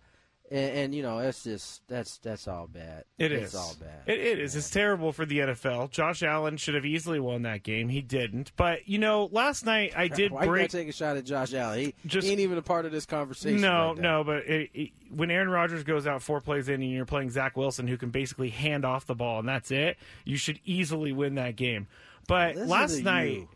and, 0.49 0.77
and 0.77 0.95
you 0.95 1.01
know, 1.03 1.21
that's 1.21 1.43
just 1.43 1.81
that's 1.87 2.17
that's 2.19 2.47
all 2.47 2.67
bad. 2.67 3.03
It 3.17 3.31
it's 3.31 3.53
is. 3.53 3.55
all 3.59 3.75
bad. 3.79 4.01
It, 4.05 4.19
it 4.19 4.39
is. 4.39 4.55
It's 4.55 4.69
terrible 4.69 5.11
for 5.11 5.25
the 5.25 5.39
NFL. 5.39 5.91
Josh 5.91 6.23
Allen 6.23 6.57
should 6.57 6.75
have 6.75 6.85
easily 6.85 7.19
won 7.19 7.41
that 7.41 7.63
game. 7.63 7.89
He 7.89 8.01
didn't. 8.01 8.51
But 8.55 8.87
you 8.87 8.97
know, 8.97 9.29
last 9.31 9.65
night 9.65 9.93
I 9.95 10.07
did 10.07 10.31
Why 10.31 10.45
break. 10.45 10.71
take 10.71 10.87
a 10.87 10.91
shot 10.91 11.17
at 11.17 11.25
Josh 11.25 11.53
Allen? 11.53 11.79
He, 11.79 11.95
Just- 12.05 12.25
he 12.25 12.31
ain't 12.31 12.41
even 12.41 12.57
a 12.57 12.61
part 12.61 12.85
of 12.85 12.91
this 12.91 13.05
conversation. 13.05 13.59
No, 13.61 13.89
right 13.89 13.97
no, 13.97 14.23
but 14.23 14.45
it, 14.45 14.69
it, 14.73 14.89
when 15.15 15.31
Aaron 15.31 15.49
Rodgers 15.49 15.83
goes 15.83 16.07
out 16.07 16.21
four 16.21 16.39
plays 16.41 16.69
in 16.69 16.81
and 16.81 16.91
you're 16.91 17.05
playing 17.05 17.29
Zach 17.29 17.57
Wilson, 17.57 17.87
who 17.87 17.97
can 17.97 18.09
basically 18.09 18.49
hand 18.49 18.85
off 18.85 19.05
the 19.05 19.15
ball 19.15 19.39
and 19.39 19.47
that's 19.49 19.71
it, 19.71 19.97
you 20.25 20.37
should 20.37 20.59
easily 20.65 21.11
win 21.11 21.35
that 21.35 21.55
game. 21.55 21.87
But 22.27 22.55
Listen 22.55 22.69
last 22.69 23.03
night, 23.03 23.31
you. 23.33 23.49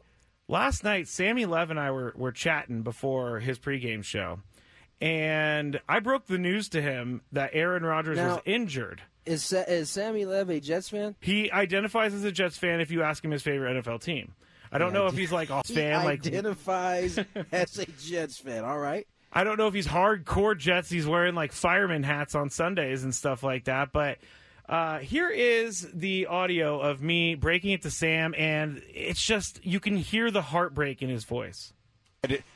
last 0.47 0.83
night 0.83 1.07
Sammy 1.07 1.45
Lev 1.45 1.71
and 1.71 1.79
I 1.79 1.91
were 1.91 2.13
were 2.15 2.31
chatting 2.31 2.81
before 2.83 3.39
his 3.39 3.59
pregame 3.59 4.03
show, 4.03 4.39
and 5.01 5.79
I 5.89 5.99
broke 5.99 6.27
the 6.27 6.37
news 6.37 6.69
to 6.69 6.81
him 6.81 7.21
that 7.31 7.51
Aaron 7.53 7.83
Rodgers 7.83 8.17
Now- 8.17 8.35
was 8.35 8.41
injured. 8.45 9.01
Is 9.25 9.51
is 9.53 9.89
Sammy 9.89 10.25
Lev 10.25 10.49
a 10.49 10.59
Jets 10.59 10.89
fan? 10.89 11.15
He 11.19 11.51
identifies 11.51 12.13
as 12.15 12.23
a 12.23 12.31
Jets 12.31 12.57
fan 12.57 12.81
if 12.81 12.89
you 12.89 13.03
ask 13.03 13.23
him 13.23 13.29
his 13.31 13.43
favorite 13.43 13.83
NFL 13.83 14.01
team. 14.01 14.33
I 14.71 14.77
don't 14.79 14.93
know 14.93 15.05
if 15.07 15.15
he's 15.15 15.31
like 15.31 15.49
a 15.51 15.61
He 15.65 15.75
fan, 15.75 16.03
like 16.05 16.25
identifies 16.25 17.19
as 17.51 17.77
a 17.77 17.85
Jets 17.85 18.39
fan. 18.39 18.63
All 18.63 18.79
right. 18.79 19.05
I 19.33 19.43
don't 19.43 19.57
know 19.57 19.67
if 19.67 19.73
he's 19.73 19.85
hardcore 19.87 20.57
Jets. 20.57 20.89
He's 20.89 21.05
wearing 21.05 21.35
like 21.35 21.51
fireman 21.51 22.01
hats 22.03 22.33
on 22.35 22.49
Sundays 22.49 23.03
and 23.03 23.13
stuff 23.13 23.43
like 23.43 23.65
that. 23.65 23.91
But 23.91 24.17
uh, 24.67 24.99
here 24.99 25.29
is 25.29 25.87
the 25.93 26.25
audio 26.25 26.79
of 26.79 27.01
me 27.01 27.35
breaking 27.35 27.71
it 27.71 27.83
to 27.83 27.91
Sam, 27.91 28.33
and 28.37 28.81
it's 28.91 29.23
just 29.23 29.63
you 29.63 29.79
can 29.79 29.97
hear 29.97 30.31
the 30.31 30.41
heartbreak 30.41 31.01
in 31.03 31.09
his 31.09 31.25
voice. 31.25 31.73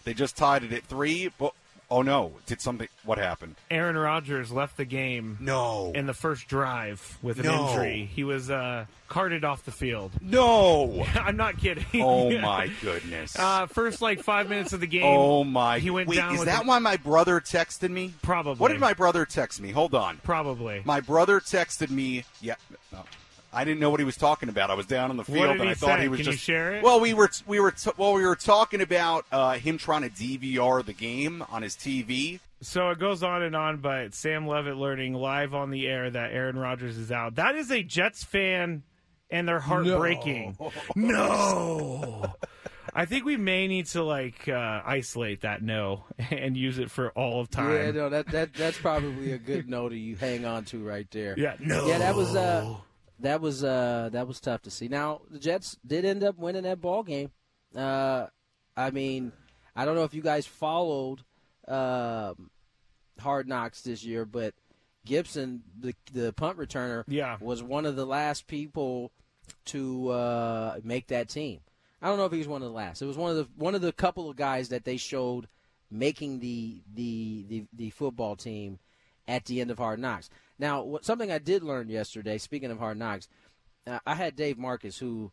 They 0.04 0.14
just 0.14 0.36
tied 0.36 0.64
it 0.64 0.74
at 0.74 0.84
three. 0.84 1.32
But, 1.38 1.54
oh 1.90 2.02
no! 2.02 2.34
Did 2.46 2.62
something? 2.62 2.88
What 3.04 3.18
happened? 3.18 3.56
Aaron 3.70 3.98
Rodgers 3.98 4.52
left 4.52 4.78
the 4.78 4.86
game 4.86 5.38
No. 5.40 5.92
in 5.94 6.06
the 6.06 6.14
first 6.14 6.48
drive 6.48 7.18
with 7.22 7.40
an 7.40 7.46
No. 7.46 7.70
injury. 7.70 8.10
He 8.14 8.24
was 8.24 8.50
uh, 8.50 8.86
carted 9.08 9.44
off 9.46 9.64
the 9.66 9.72
field. 9.72 10.12
No. 10.22 11.06
I'm 11.16 11.38
not 11.38 11.58
kidding. 11.58 11.86
Oh 12.02 12.32
my 12.40 12.70
goodness. 12.82 13.36
Uh, 13.46 13.68
first 13.68 14.02
like 14.02 14.22
five 14.24 14.50
minutes 14.50 14.74
of 14.74 14.80
the 14.80 14.88
game. 14.88 15.04
oh 15.06 15.44
my. 15.44 15.80
He 15.80 15.90
went 15.90 16.08
Wait, 16.10 16.16
down 16.16 16.34
is 16.34 16.40
with 16.40 16.48
that 16.48 16.62
an- 16.62 16.68
why 16.68 16.80
my 16.80 16.98
brother 16.98 17.40
texted 17.40 17.90
me? 17.90 18.14
Probably. 18.22 18.56
What 18.60 18.70
did 18.72 18.80
my 18.80 18.94
brother 18.94 19.26
text 19.26 19.62
me? 19.62 19.72
Hold 19.72 19.94
on. 19.94 20.18
Probably. 20.24 20.82
My 20.86 21.00
brother 21.02 21.40
texted 21.40 21.90
me. 21.92 22.24
Yeah. 22.42 22.56
no. 22.92 23.04
I 23.56 23.64
didn't 23.64 23.80
know 23.80 23.90
what 23.90 24.00
he 24.00 24.06
was 24.06 24.18
talking 24.18 24.50
about. 24.50 24.70
I 24.70 24.74
was 24.74 24.86
down 24.86 25.10
on 25.10 25.18
the 25.18 25.24
field 25.24 25.46
and 25.46 25.62
he 25.62 25.70
I 25.70 25.74
thought 25.74 25.98
say? 25.98 26.04
he 26.04 26.08
was 26.10 26.20
Can 26.20 26.26
you 26.28 26.32
just. 26.34 26.44
share 26.44 26.76
it? 26.76 26.84
Well, 26.84 27.00
we 27.00 27.14
were 27.14 27.30
we 27.48 27.60
were 27.60 27.72
t- 27.72 27.92
well 27.98 28.14
we 28.14 28.26
were 28.26 28.36
talking 28.36 28.82
about 28.82 29.26
uh, 29.32 29.54
him 29.54 29.78
trying 29.78 30.02
to 30.04 30.10
DVR 30.10 30.86
the 30.86 30.94
game 30.94 31.44
on 31.50 31.62
his 31.62 31.76
TV. 31.76 32.40
So 32.62 32.90
it 32.90 33.00
goes 33.00 33.24
on 33.24 33.44
and 33.44 33.56
on, 33.56 33.78
but 33.78 34.14
Sam 34.14 34.48
Levitt 34.48 34.76
learning 34.78 35.14
live 35.14 35.54
on 35.54 35.72
the 35.72 35.88
air 35.88 36.10
that 36.10 36.32
Aaron 36.32 36.58
Rodgers 36.58 36.98
is 36.98 37.12
out. 37.12 37.36
That 37.36 37.56
is 37.56 37.72
a 37.72 37.84
Jets 37.84 38.24
fan, 38.24 38.84
and 39.30 39.48
they're 39.48 39.60
heartbreaking. 39.60 40.58
No. 40.96 42.34
I 42.98 43.06
think 43.06 43.26
we 43.26 43.36
may 43.36 43.68
need 43.68 43.88
to 43.88 44.04
like 44.04 44.48
uh, 44.48 44.82
isolate 44.86 45.42
that 45.42 45.62
no 45.62 46.06
and 46.32 46.56
use 46.56 46.80
it 46.80 46.90
for 46.90 47.10
all 47.12 47.42
of 47.42 47.50
time. 47.50 47.74
Yeah, 47.74 47.92
no, 47.92 48.10
that 48.10 48.28
that 48.28 48.54
that's 48.54 48.78
probably 48.78 49.34
a 49.34 49.38
good 49.38 49.70
note 49.70 49.90
to 49.90 49.98
you 49.98 50.16
hang 50.16 50.46
on 50.46 50.64
to 50.66 50.80
right 50.80 51.10
there. 51.12 51.36
Yeah, 51.38 51.56
no. 51.60 51.88
Yeah, 51.88 51.98
that 51.98 52.16
was 52.16 52.36
uh, 52.36 52.74
that 53.20 53.42
was 53.42 53.64
uh, 53.64 54.10
that 54.12 54.28
was 54.28 54.40
tough 54.40 54.62
to 54.64 54.72
see. 54.72 54.88
Now 54.88 55.22
the 55.30 55.40
Jets 55.40 55.78
did 55.86 56.06
end 56.06 56.24
up 56.24 56.38
winning 56.38 56.64
that 56.64 56.82
ball 56.82 57.04
game. 57.04 57.32
Uh, 57.76 58.28
I 58.78 58.92
mean, 58.92 59.32
I 59.76 59.86
don't 59.86 59.96
know 59.96 60.04
if 60.04 60.14
you 60.14 60.22
guys 60.22 60.46
followed 60.46 61.22
um, 61.68 62.50
Hard 63.20 63.48
Knocks 63.48 63.82
this 63.82 64.04
year, 64.04 64.26
but 64.26 64.54
Gibson, 65.06 65.64
the 65.80 65.94
the 66.14 66.34
punt 66.34 66.58
returner, 66.58 67.04
Yeah. 67.08 67.38
was 67.40 67.62
one 67.64 67.86
of 67.86 67.96
the 67.96 68.06
last 68.06 68.48
people 68.48 69.12
to 69.66 70.10
uh, 70.10 70.80
make 70.84 71.08
that 71.08 71.30
team. 71.30 71.60
I 72.02 72.08
don't 72.08 72.18
know 72.18 72.26
if 72.26 72.32
he 72.32 72.38
was 72.40 72.48
one 72.48 72.62
of 72.62 72.68
the 72.68 72.74
last. 72.74 73.02
It 73.02 73.06
was 73.06 73.18
one 73.18 73.32
of 73.32 73.38
the 73.38 73.48
one 73.56 73.76
of 73.76 73.82
the 73.82 73.92
couple 73.92 74.30
of 74.30 74.36
guys 74.36 74.70
that 74.70 74.84
they 74.84 74.98
showed 74.98 75.48
making 75.92 76.40
the 76.40 76.82
the 76.94 77.46
the, 77.48 77.66
the 77.74 77.90
football 77.92 78.36
team 78.36 78.80
at 79.28 79.46
the 79.46 79.62
end 79.62 79.72
of 79.72 79.78
Hard 79.78 80.00
Knocks. 80.00 80.30
Now, 80.58 80.84
what, 80.84 81.06
something 81.06 81.32
I 81.32 81.40
did 81.40 81.64
learn 81.64 81.90
yesterday. 81.90 82.38
Speaking 82.38 82.72
of 82.72 82.80
Hard 82.80 82.98
Knocks, 82.98 83.28
uh, 83.88 84.00
I 84.06 84.16
had 84.16 84.36
Dave 84.36 84.58
Marcus 84.58 84.98
who 84.98 85.32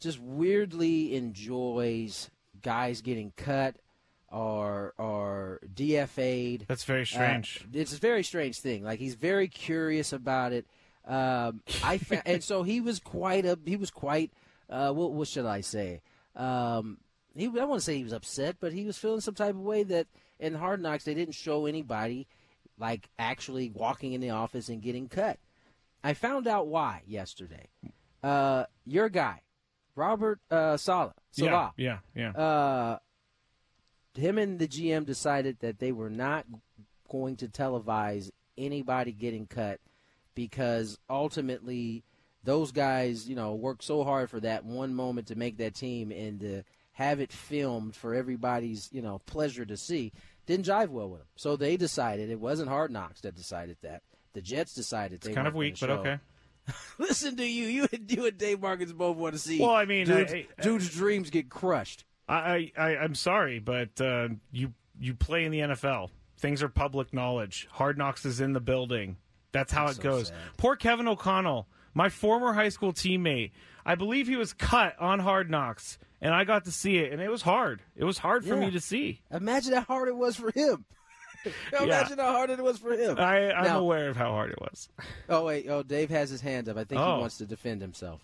just 0.00 0.18
weirdly 0.20 1.14
enjoys 1.14 2.30
guys 2.62 3.00
getting 3.00 3.32
cut 3.36 3.76
or 4.30 4.94
or 4.98 5.60
DFA'd. 5.72 6.66
That's 6.66 6.84
very 6.84 7.06
strange. 7.06 7.60
Uh, 7.64 7.78
it's 7.78 7.94
a 7.94 7.98
very 7.98 8.22
strange 8.24 8.58
thing. 8.58 8.82
Like 8.82 8.98
he's 8.98 9.14
very 9.14 9.48
curious 9.48 10.12
about 10.12 10.52
it. 10.52 10.66
Um, 11.06 11.62
I 11.82 11.98
fa- 11.98 12.22
and 12.26 12.42
so 12.42 12.62
he 12.62 12.80
was 12.80 12.98
quite 12.98 13.46
a 13.46 13.58
he 13.64 13.76
was 13.76 13.90
quite 13.90 14.32
uh, 14.68 14.90
what 14.92 15.12
what 15.12 15.28
should 15.28 15.46
I 15.46 15.60
say? 15.60 16.02
Um, 16.34 16.98
he 17.36 17.46
I 17.46 17.64
want 17.64 17.80
to 17.80 17.84
say 17.84 17.96
he 17.96 18.04
was 18.04 18.12
upset, 18.12 18.56
but 18.60 18.72
he 18.72 18.84
was 18.84 18.98
feeling 18.98 19.20
some 19.20 19.34
type 19.34 19.54
of 19.54 19.60
way 19.60 19.84
that 19.84 20.08
in 20.40 20.54
Hard 20.54 20.82
Knocks 20.82 21.04
they 21.04 21.14
didn't 21.14 21.34
show 21.34 21.66
anybody 21.66 22.26
like 22.78 23.08
actually 23.18 23.70
walking 23.70 24.12
in 24.12 24.20
the 24.20 24.30
office 24.30 24.68
and 24.68 24.82
getting 24.82 25.08
cut. 25.08 25.38
I 26.02 26.14
found 26.14 26.46
out 26.46 26.66
why 26.66 27.02
yesterday. 27.06 27.68
Uh, 28.22 28.64
your 28.84 29.08
guy, 29.08 29.42
Robert 29.96 30.40
uh, 30.50 30.76
Saleh, 30.76 31.12
yeah, 31.34 31.46
Saleh, 31.46 31.72
yeah, 31.76 31.98
yeah. 32.14 32.30
uh, 32.30 32.98
him 34.14 34.38
and 34.38 34.58
the 34.58 34.68
GM 34.68 35.04
decided 35.04 35.58
that 35.60 35.78
they 35.78 35.92
were 35.92 36.10
not 36.10 36.46
going 37.08 37.36
to 37.36 37.48
televise 37.48 38.30
anybody 38.56 39.12
getting 39.12 39.46
cut 39.46 39.80
because 40.34 40.98
ultimately 41.08 42.04
those 42.44 42.72
guys, 42.72 43.28
you 43.28 43.34
know, 43.34 43.54
worked 43.54 43.84
so 43.84 44.04
hard 44.04 44.30
for 44.30 44.40
that 44.40 44.64
one 44.64 44.94
moment 44.94 45.28
to 45.28 45.34
make 45.36 45.56
that 45.58 45.74
team 45.74 46.10
and 46.10 46.40
to 46.40 46.62
have 46.92 47.20
it 47.20 47.32
filmed 47.32 47.96
for 47.96 48.14
everybody's, 48.14 48.88
you 48.92 49.02
know, 49.02 49.20
pleasure 49.26 49.64
to 49.64 49.76
see 49.76 50.12
didn't 50.46 50.66
jive 50.66 50.88
well 50.88 51.08
with 51.10 51.20
them. 51.20 51.28
So 51.36 51.56
they 51.56 51.76
decided 51.76 52.30
it 52.30 52.40
wasn't 52.40 52.68
Hard 52.68 52.90
Knocks 52.90 53.20
that 53.22 53.34
decided 53.34 53.76
that. 53.82 54.02
The 54.34 54.42
Jets 54.42 54.74
decided 54.74 55.20
they 55.20 55.30
it's 55.30 55.34
kind 55.34 55.46
of 55.46 55.54
weak, 55.54 55.78
but 55.80 55.90
okay. 55.90 56.18
Listen 56.98 57.36
to 57.36 57.44
you, 57.46 57.66
you 57.66 57.88
and 57.92 58.10
you 58.10 58.26
and 58.26 58.36
Dave 58.38 58.60
Marcus 58.60 58.92
both 58.92 59.16
want 59.16 59.34
to 59.34 59.38
see. 59.38 59.60
Well, 59.60 59.70
I 59.70 59.84
mean, 59.84 60.06
dude's, 60.06 60.32
I- 60.32 60.46
I- 60.58 60.62
dude's 60.62 60.88
dreams 60.90 61.30
get 61.30 61.48
crushed. 61.50 62.04
I, 62.28 62.72
I 62.76 62.96
I'm 62.96 63.14
sorry, 63.14 63.58
but 63.58 64.00
uh, 64.00 64.28
you 64.50 64.72
you 64.98 65.14
play 65.14 65.44
in 65.44 65.52
the 65.52 65.58
NFL. 65.60 66.08
Things 66.38 66.62
are 66.62 66.68
public 66.68 67.12
knowledge. 67.12 67.68
Hard 67.70 67.98
Knocks 67.98 68.24
is 68.24 68.40
in 68.40 68.54
the 68.54 68.60
building. 68.60 69.16
That's 69.52 69.72
how 69.72 69.86
it 69.88 69.96
so 69.96 70.02
goes. 70.02 70.28
sad. 70.28 70.36
Poor 70.56 70.74
Kevin 70.74 71.06
O'Connell, 71.06 71.68
my 71.94 72.08
former 72.08 72.52
high 72.52 72.68
school 72.68 72.92
teammate. 72.92 73.52
I 73.86 73.94
believe 73.94 74.26
he 74.26 74.36
was 74.36 74.52
cut 74.52 74.98
on 74.98 75.18
Hard 75.20 75.50
Knocks, 75.50 75.98
and 76.20 76.32
I 76.34 76.44
got 76.44 76.64
to 76.64 76.70
see 76.72 76.96
it, 76.98 77.12
and 77.12 77.20
it 77.22 77.30
was 77.30 77.42
hard. 77.42 77.82
It 77.96 78.04
was 78.04 78.18
hard 78.18 78.44
for 78.44 78.54
Yeah. 78.54 78.60
me 78.66 78.70
to 78.72 78.80
see. 78.80 79.20
Imagine 79.30 79.74
how 79.74 79.82
hard 79.82 80.08
it 80.08 80.16
was 80.16 80.36
for 80.36 80.50
him. 80.50 80.84
Imagine 81.78 82.18
how 82.18 82.32
hard 82.32 82.48
it 82.50 82.62
was 82.62 82.78
for 82.78 82.92
him. 82.94 83.18
I, 83.18 83.52
I'm 83.52 83.64
Now- 83.64 83.80
aware 83.80 84.08
of 84.08 84.16
how 84.16 84.30
hard 84.30 84.50
it 84.50 84.58
was. 84.60 84.88
Oh 85.28 85.44
wait, 85.44 85.68
oh 85.68 85.82
Dave 85.82 86.08
has 86.10 86.30
his 86.30 86.40
hand 86.40 86.68
up. 86.70 86.76
I 86.78 86.84
think 86.84 87.00
Oh. 87.00 87.16
he 87.16 87.20
wants 87.20 87.36
to 87.38 87.46
defend 87.46 87.82
himself. 87.82 88.22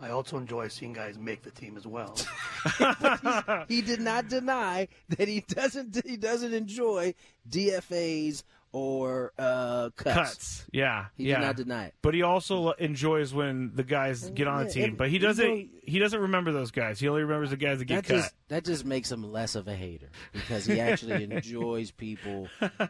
I 0.00 0.10
also 0.10 0.36
enjoy 0.36 0.68
seeing 0.68 0.92
guys 0.92 1.18
make 1.18 1.42
the 1.42 1.50
team 1.50 1.76
as 1.76 1.86
well. 1.86 2.16
He 3.68 3.80
did 3.80 4.00
not 4.00 4.28
deny 4.28 4.88
that 5.08 5.28
he 5.28 5.40
doesn't 5.40 6.00
he 6.04 6.16
doesn't 6.16 6.52
enjoy 6.52 7.14
DFAs 7.48 8.42
or 8.74 9.32
uh, 9.38 9.90
cuts. 9.94 10.14
Cuts, 10.14 10.64
yeah, 10.72 11.06
He 11.16 11.28
yeah. 11.28 11.36
did 11.38 11.44
not 11.46 11.56
deny 11.56 11.84
it. 11.86 11.94
But 12.02 12.12
he 12.12 12.22
also 12.22 12.72
enjoys 12.72 13.32
when 13.32 13.70
the 13.74 13.84
guys 13.84 14.28
get 14.30 14.48
on 14.48 14.64
the 14.64 14.70
team. 14.70 14.96
But 14.96 15.10
he 15.10 15.18
doesn't. 15.18 15.46
know- 15.48 15.64
he 15.86 15.98
doesn't 15.98 16.20
remember 16.20 16.50
those 16.50 16.70
guys. 16.70 16.98
He 16.98 17.06
only 17.08 17.22
remembers 17.22 17.50
the 17.50 17.56
guys 17.58 17.78
that 17.78 17.84
get 17.84 18.04
That 18.04 18.08
cut. 18.08 18.16
just 18.16 18.34
that 18.48 18.64
just 18.64 18.84
makes 18.84 19.12
him 19.12 19.22
less 19.22 19.54
of 19.54 19.68
a 19.68 19.74
hater 19.76 20.08
because 20.32 20.64
he 20.66 20.80
actually 20.80 21.22
enjoys 21.30 21.90
people 21.90 22.48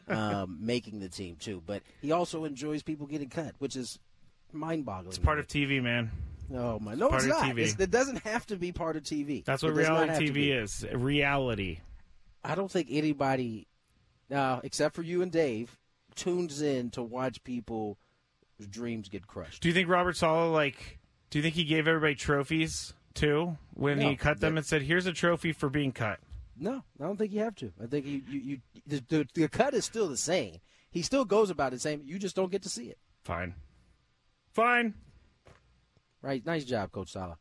um, 0.09 0.59
making 0.61 1.01
the 1.01 1.09
team 1.09 1.37
too. 1.37 1.63
But 1.67 1.83
he 2.01 2.13
also 2.13 2.45
enjoys 2.45 2.83
people 2.83 3.07
getting 3.07 3.29
cut, 3.29 3.55
which 3.59 3.75
is 3.77 3.99
mind-boggling. 4.53 5.09
It's 5.09 5.19
part 5.19 5.39
of 5.41 5.47
TV, 5.49 5.83
man. 5.83 6.11
Oh 6.55 6.79
my! 6.79 6.95
No, 6.95 7.09
part 7.09 7.23
it's 7.25 7.29
not. 7.29 7.59
It's, 7.59 7.75
it 7.81 7.91
doesn't 7.91 8.19
have 8.23 8.47
to 8.47 8.57
be 8.57 8.71
part 8.73 8.97
of 8.97 9.03
TV. 9.03 9.45
That's 9.45 9.63
what 9.63 9.75
reality 9.75 10.31
TV 10.31 10.63
is. 10.63 10.87
Reality. 10.93 11.81
I 12.45 12.55
don't 12.55 12.71
think 12.71 12.89
anybody, 12.91 13.67
uh, 14.33 14.61
except 14.63 14.95
for 14.95 15.03
you 15.03 15.23
and 15.23 15.33
Dave, 15.33 15.79
tunes 16.15 16.63
in 16.63 16.91
to 16.91 17.03
watch 17.03 17.43
people's 17.45 17.97
dreams 18.71 19.09
get 19.09 19.27
crushed. 19.27 19.63
Do 19.63 19.69
you 19.69 19.75
think 19.75 19.89
Robert 19.89 20.17
Saleh 20.17 20.53
like? 20.53 20.99
Do 21.31 21.39
you 21.39 21.43
think 21.43 21.55
he 21.55 21.65
gave 21.65 21.89
everybody 21.89 22.15
trophies 22.15 22.93
too 23.15 23.57
when 23.75 23.99
No. 23.99 24.11
he 24.11 24.17
cut 24.17 24.41
them 24.41 24.57
and 24.57 24.65
said, 24.67 24.83
"Here's 24.83 25.07
a 25.07 25.13
trophy 25.13 25.53
for 25.53 25.69
being 25.69 25.93
cut"? 25.93 26.21
No, 26.57 26.85
I 27.01 27.05
don't 27.05 27.17
think 27.17 27.33
you 27.33 27.41
have 27.41 27.57
to. 27.57 27.73
I 27.83 27.87
think 27.87 28.07
you, 28.07 28.23
you, 28.29 28.41
you 28.41 28.61
the, 28.87 29.27
the, 29.35 29.49
cut 29.49 29.75
is 29.75 29.85
still 29.85 30.09
the 30.09 30.17
same. 30.17 30.59
He 30.91 31.03
still 31.03 31.25
goes 31.25 31.51
about 31.51 31.73
it 31.73 31.77
the 31.77 31.81
same. 31.81 32.03
You 32.05 32.19
just 32.19 32.37
don't 32.37 32.53
get 32.53 32.63
to 32.63 32.69
see 32.69 32.85
it. 32.85 32.99
Fine. 33.25 33.55
Fine. 34.53 34.95
Right? 36.23 36.47
Nice 36.47 36.65
job, 36.65 36.93
Coach 36.93 37.11
Saleh. 37.11 37.37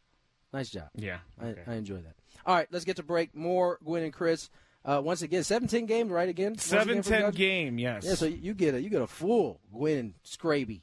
Nice 0.51 0.69
job. 0.71 0.89
Yeah. 0.95 1.19
I. 1.39 1.53
I 1.67 1.75
enjoy 1.75 1.97
that. 1.97 2.15
All 2.45 2.55
right, 2.55 2.67
let's 2.71 2.85
get 2.85 2.95
to 2.97 3.03
break. 3.03 3.35
More 3.35 3.77
Gwynn 3.83 4.03
and 4.03 4.13
Chris. 4.13 4.49
Uh, 4.85 5.01
once 5.03 5.21
again, 5.21 5.43
17 5.43 5.85
games, 5.85 6.11
right? 6.11 6.27
Again, 6.27 6.51
Once 6.53 6.63
Seven 6.65 6.89
again 6.89 7.03
for 7.03 7.09
you 7.09 7.15
ten 7.15 7.21
guys? 7.29 7.35
game. 7.35 7.79
Yes. 7.79 8.03
Yeah, 8.05 8.15
so 8.15 8.25
you 8.25 8.53
get 8.53 8.75
a 8.75 8.81
you 8.81 8.89
get 8.89 9.01
a 9.01 9.07
full 9.07 9.61
Gwynn 9.73 9.97
and 9.97 10.13
Scraby. 10.25 10.81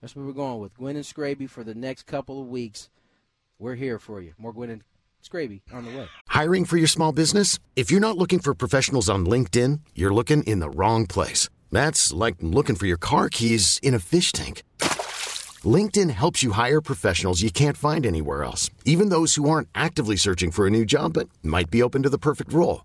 That's 0.00 0.16
what 0.16 0.26
we're 0.26 0.32
going 0.32 0.58
with. 0.60 0.76
Gwynn 0.76 0.96
and 0.96 1.04
Scraby 1.04 1.48
for 1.48 1.62
the 1.62 1.74
next 1.74 2.04
couple 2.06 2.40
of 2.40 2.48
weeks. 2.48 2.90
We're 3.60 3.76
here 3.76 4.00
for 4.00 4.20
you. 4.20 4.32
More 4.38 4.52
Gwynn 4.52 4.70
and 4.70 4.82
Scraby 5.24 5.60
on 5.72 5.84
the 5.84 5.96
way. 5.96 6.08
Hiring 6.28 6.64
for 6.64 6.76
your 6.78 6.88
small 6.88 7.12
business? 7.12 7.60
If 7.76 7.92
you're 7.92 8.00
not 8.00 8.18
looking 8.18 8.40
for 8.40 8.54
professionals 8.54 9.08
on 9.08 9.24
LinkedIn, 9.24 9.78
you're 9.94 10.12
looking 10.12 10.42
in 10.42 10.58
the 10.58 10.70
wrong 10.70 11.06
place. 11.06 11.48
That's 11.70 12.12
like 12.12 12.34
looking 12.40 12.74
for 12.74 12.86
your 12.86 12.96
car 12.96 13.28
keys 13.28 13.78
in 13.84 13.94
a 13.94 14.00
fish 14.00 14.32
tank. 14.32 14.64
LinkedIn 15.64 16.10
helps 16.10 16.42
you 16.42 16.50
hire 16.52 16.80
professionals 16.80 17.40
you 17.40 17.52
can't 17.52 17.76
find 17.76 18.04
anywhere 18.04 18.42
else, 18.42 18.68
even 18.84 19.10
those 19.10 19.36
who 19.36 19.48
aren't 19.48 19.68
actively 19.76 20.16
searching 20.16 20.50
for 20.50 20.66
a 20.66 20.70
new 20.70 20.84
job 20.84 21.12
but 21.12 21.28
might 21.44 21.70
be 21.70 21.82
open 21.84 22.02
to 22.02 22.08
the 22.10 22.18
perfect 22.18 22.52
role. 22.52 22.84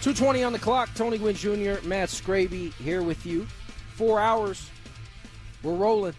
220 0.00 0.42
on 0.44 0.52
the 0.54 0.58
clock. 0.58 0.88
Tony 0.94 1.18
Gwynn 1.18 1.34
Jr., 1.34 1.86
Matt 1.86 2.08
Scraby 2.08 2.72
here 2.74 3.02
with 3.02 3.26
you. 3.26 3.46
Four 3.96 4.18
hours. 4.18 4.70
We're 5.62 5.74
rolling. 5.74 6.14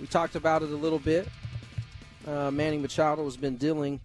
We 0.00 0.06
talked 0.06 0.36
about 0.36 0.62
it 0.62 0.70
a 0.70 0.76
little 0.76 0.98
bit. 0.98 1.28
Uh, 2.26 2.50
Manny 2.50 2.78
Machado 2.78 3.24
has 3.24 3.36
been 3.36 3.58
dealing 3.58 4.00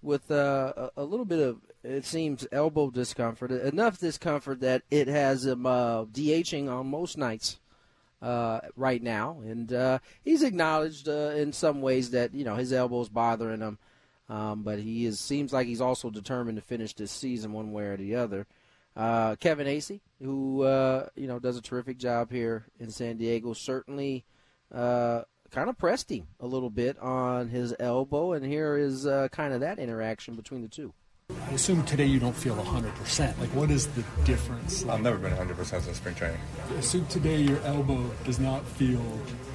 with 0.00 0.30
uh, 0.30 0.72
a, 0.76 0.90
a 1.02 1.04
little 1.04 1.26
bit 1.26 1.40
of, 1.40 1.58
it 1.84 2.06
seems, 2.06 2.46
elbow 2.50 2.90
discomfort. 2.90 3.50
Enough 3.50 3.98
discomfort 3.98 4.60
that 4.60 4.80
it 4.90 5.08
has 5.08 5.44
him 5.44 5.66
uh, 5.66 6.06
DHing 6.06 6.70
on 6.70 6.86
most 6.86 7.18
nights 7.18 7.60
uh, 8.22 8.60
right 8.76 9.02
now. 9.02 9.40
And 9.44 9.74
uh, 9.74 9.98
he's 10.24 10.42
acknowledged 10.42 11.06
uh, 11.06 11.32
in 11.36 11.52
some 11.52 11.82
ways 11.82 12.12
that, 12.12 12.32
you 12.32 12.44
know, 12.44 12.54
his 12.54 12.72
elbow's 12.72 13.10
bothering 13.10 13.60
him. 13.60 13.78
Um, 14.28 14.62
but 14.62 14.78
he 14.80 15.06
is 15.06 15.20
seems 15.20 15.52
like 15.52 15.66
he's 15.66 15.80
also 15.80 16.10
determined 16.10 16.56
to 16.56 16.62
finish 16.62 16.94
this 16.94 17.12
season 17.12 17.52
one 17.52 17.72
way 17.72 17.84
or 17.84 17.96
the 17.96 18.16
other. 18.16 18.46
Uh, 18.96 19.36
Kevin 19.36 19.66
Acee, 19.66 20.00
who 20.22 20.62
uh, 20.62 21.08
you 21.14 21.26
know 21.26 21.38
does 21.38 21.56
a 21.56 21.62
terrific 21.62 21.98
job 21.98 22.30
here 22.32 22.66
in 22.80 22.90
San 22.90 23.18
Diego, 23.18 23.52
certainly 23.52 24.24
uh, 24.74 25.22
kind 25.50 25.68
of 25.68 25.78
pressed 25.78 26.10
him 26.10 26.26
a 26.40 26.46
little 26.46 26.70
bit 26.70 26.98
on 26.98 27.48
his 27.48 27.74
elbow, 27.78 28.32
and 28.32 28.44
here 28.44 28.76
is 28.76 29.06
uh, 29.06 29.28
kind 29.30 29.52
of 29.52 29.60
that 29.60 29.78
interaction 29.78 30.34
between 30.34 30.62
the 30.62 30.68
two. 30.68 30.92
I 31.28 31.52
assume 31.52 31.84
today 31.84 32.06
you 32.06 32.20
don't 32.20 32.36
feel 32.36 32.54
100%. 32.54 33.40
Like, 33.40 33.48
what 33.50 33.70
is 33.70 33.88
the 33.88 34.04
difference? 34.24 34.84
I've 34.86 35.00
never 35.00 35.18
been 35.18 35.32
100% 35.32 35.64
since 35.64 35.96
spring 35.96 36.14
training. 36.14 36.38
I 36.70 36.74
assume 36.74 37.06
today 37.06 37.40
your 37.40 37.60
elbow 37.62 38.08
does 38.24 38.38
not 38.38 38.64
feel 38.64 39.02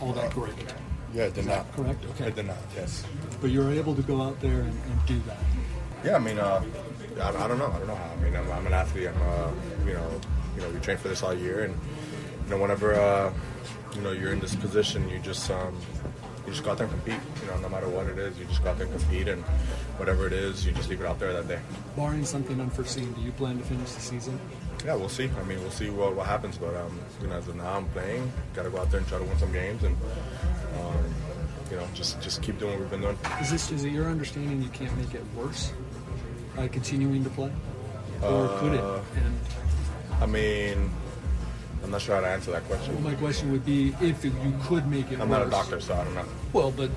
all 0.02 0.12
that 0.14 0.32
great. 0.32 0.54
Yeah, 1.14 1.24
it 1.24 1.34
did 1.34 1.42
Is 1.42 1.48
not. 1.48 1.72
correct? 1.74 2.04
Okay. 2.12 2.28
It 2.28 2.36
did 2.36 2.48
not, 2.48 2.58
yes. 2.76 3.04
But 3.42 3.52
you're 3.52 3.72
able 3.72 3.96
to 3.96 4.02
go 4.02 4.22
out 4.22 4.40
there 4.40 4.62
and, 4.62 4.70
and 4.72 5.06
do 5.06 5.20
that. 5.28 5.38
Yeah, 6.06 6.16
I 6.16 6.20
mean, 6.20 6.40
uh, 6.40 6.64
I, 7.22 7.30
I 7.30 7.48
don't 7.48 7.58
know. 7.60 7.68
I 7.68 7.78
don't 7.80 7.88
know 7.88 7.96
how. 7.96 8.12
I 8.12 8.16
mean, 8.18 8.36
I'm, 8.36 8.50
I'm 8.52 8.66
an 8.66 8.74
athlete. 8.74 9.10
I'm, 9.10 9.22
uh, 9.22 9.52
you 9.86 9.94
know, 9.94 10.22
you 10.56 10.62
know, 10.62 10.70
we 10.70 10.80
train 10.80 10.98
for 10.98 11.10
this 11.10 11.22
all 11.22 11.34
year, 11.34 11.64
and 11.66 11.76
you 12.46 12.50
know, 12.50 12.58
whenever 12.58 12.94
uh, 12.94 13.32
you 13.96 14.02
know 14.02 14.12
you're 14.12 14.32
in 14.34 14.40
this 14.40 14.56
position, 14.56 15.08
you 15.10 15.20
just 15.20 15.52
um, 15.52 15.78
you 16.46 16.52
just 16.54 16.64
go 16.64 16.72
out 16.72 16.78
there 16.78 16.88
and 16.88 17.04
compete. 17.04 17.20
You 17.44 17.52
know, 17.52 17.60
no 17.60 17.70
matter 17.70 17.88
what 17.90 18.08
it 18.08 18.18
is, 18.18 18.38
you 18.40 18.46
just 18.46 18.64
go 18.64 18.72
out 18.72 18.78
there 18.78 18.88
and 18.88 19.00
compete, 19.00 19.28
and 19.28 19.44
whatever 19.98 20.26
it 20.28 20.34
is, 20.34 20.66
you 20.66 20.72
just 20.72 20.90
leave 20.90 21.02
it 21.02 21.06
out 21.08 21.20
there 21.20 21.34
that 21.34 21.48
day. 21.48 21.60
Barring 21.96 22.26
something 22.26 22.60
unforeseen, 22.60 23.12
do 23.14 23.22
you 23.22 23.32
plan 23.34 23.58
to 23.60 23.64
finish 23.64 23.92
the 23.92 24.02
season? 24.02 24.40
Yeah, 24.86 24.96
we'll 24.96 25.10
see. 25.10 25.30
I 25.40 25.44
mean, 25.44 25.60
we'll 25.62 25.72
see 25.72 25.90
what, 25.90 26.16
what 26.16 26.26
happens. 26.26 26.58
But 26.58 26.76
um, 26.76 27.00
you 27.22 27.28
know, 27.28 27.36
as 27.36 27.48
of 27.48 27.56
now, 27.56 27.78
I'm 27.78 27.86
playing. 27.90 28.32
Got 28.54 28.64
to 28.64 28.70
go 28.70 28.80
out 28.80 28.90
there 28.90 29.00
and 29.00 29.08
try 29.08 29.20
to 29.20 29.24
win 29.24 29.38
some 29.38 29.52
games, 29.52 29.84
and 29.84 29.96
um, 30.80 31.14
you 31.70 31.78
know, 31.78 31.88
just 31.94 32.20
just 32.22 32.42
keep 32.42 32.58
doing 32.60 32.72
what 32.72 32.80
we've 32.82 32.90
been 32.90 33.02
doing. 33.02 33.18
Is 33.40 33.52
this 33.52 33.72
is 33.72 33.84
it 33.86 33.92
your 33.92 34.06
understanding 34.08 34.62
you 34.62 34.70
can't 34.70 34.96
make 34.98 35.14
it 35.14 35.24
worse 35.36 35.72
by 36.56 36.68
continuing 36.68 37.24
to 37.24 37.30
play, 37.30 37.52
or 38.24 38.48
could 38.60 38.74
it? 38.74 38.80
Uh, 38.80 39.02
And 39.18 39.40
I 40.22 40.26
mean, 40.26 40.90
I'm 41.84 41.92
not 41.92 42.02
sure 42.02 42.16
how 42.16 42.22
to 42.22 42.28
answer 42.28 42.52
that 42.52 42.64
question. 42.66 42.94
well, 42.96 43.04
my 43.04 43.16
question 43.16 43.52
would 43.52 43.66
be 43.66 43.94
if 44.02 44.26
you 44.26 44.32
could 44.64 44.88
make 44.88 45.12
it 45.12 45.20
I'm 45.20 45.30
worse. 45.30 45.40
not 45.40 45.48
a 45.48 45.50
doctor, 45.52 45.80
so 45.80 45.94
I 45.94 46.04
don't 46.04 46.16
know. 46.16 46.26
Well, 46.54 46.72
but 46.72 46.90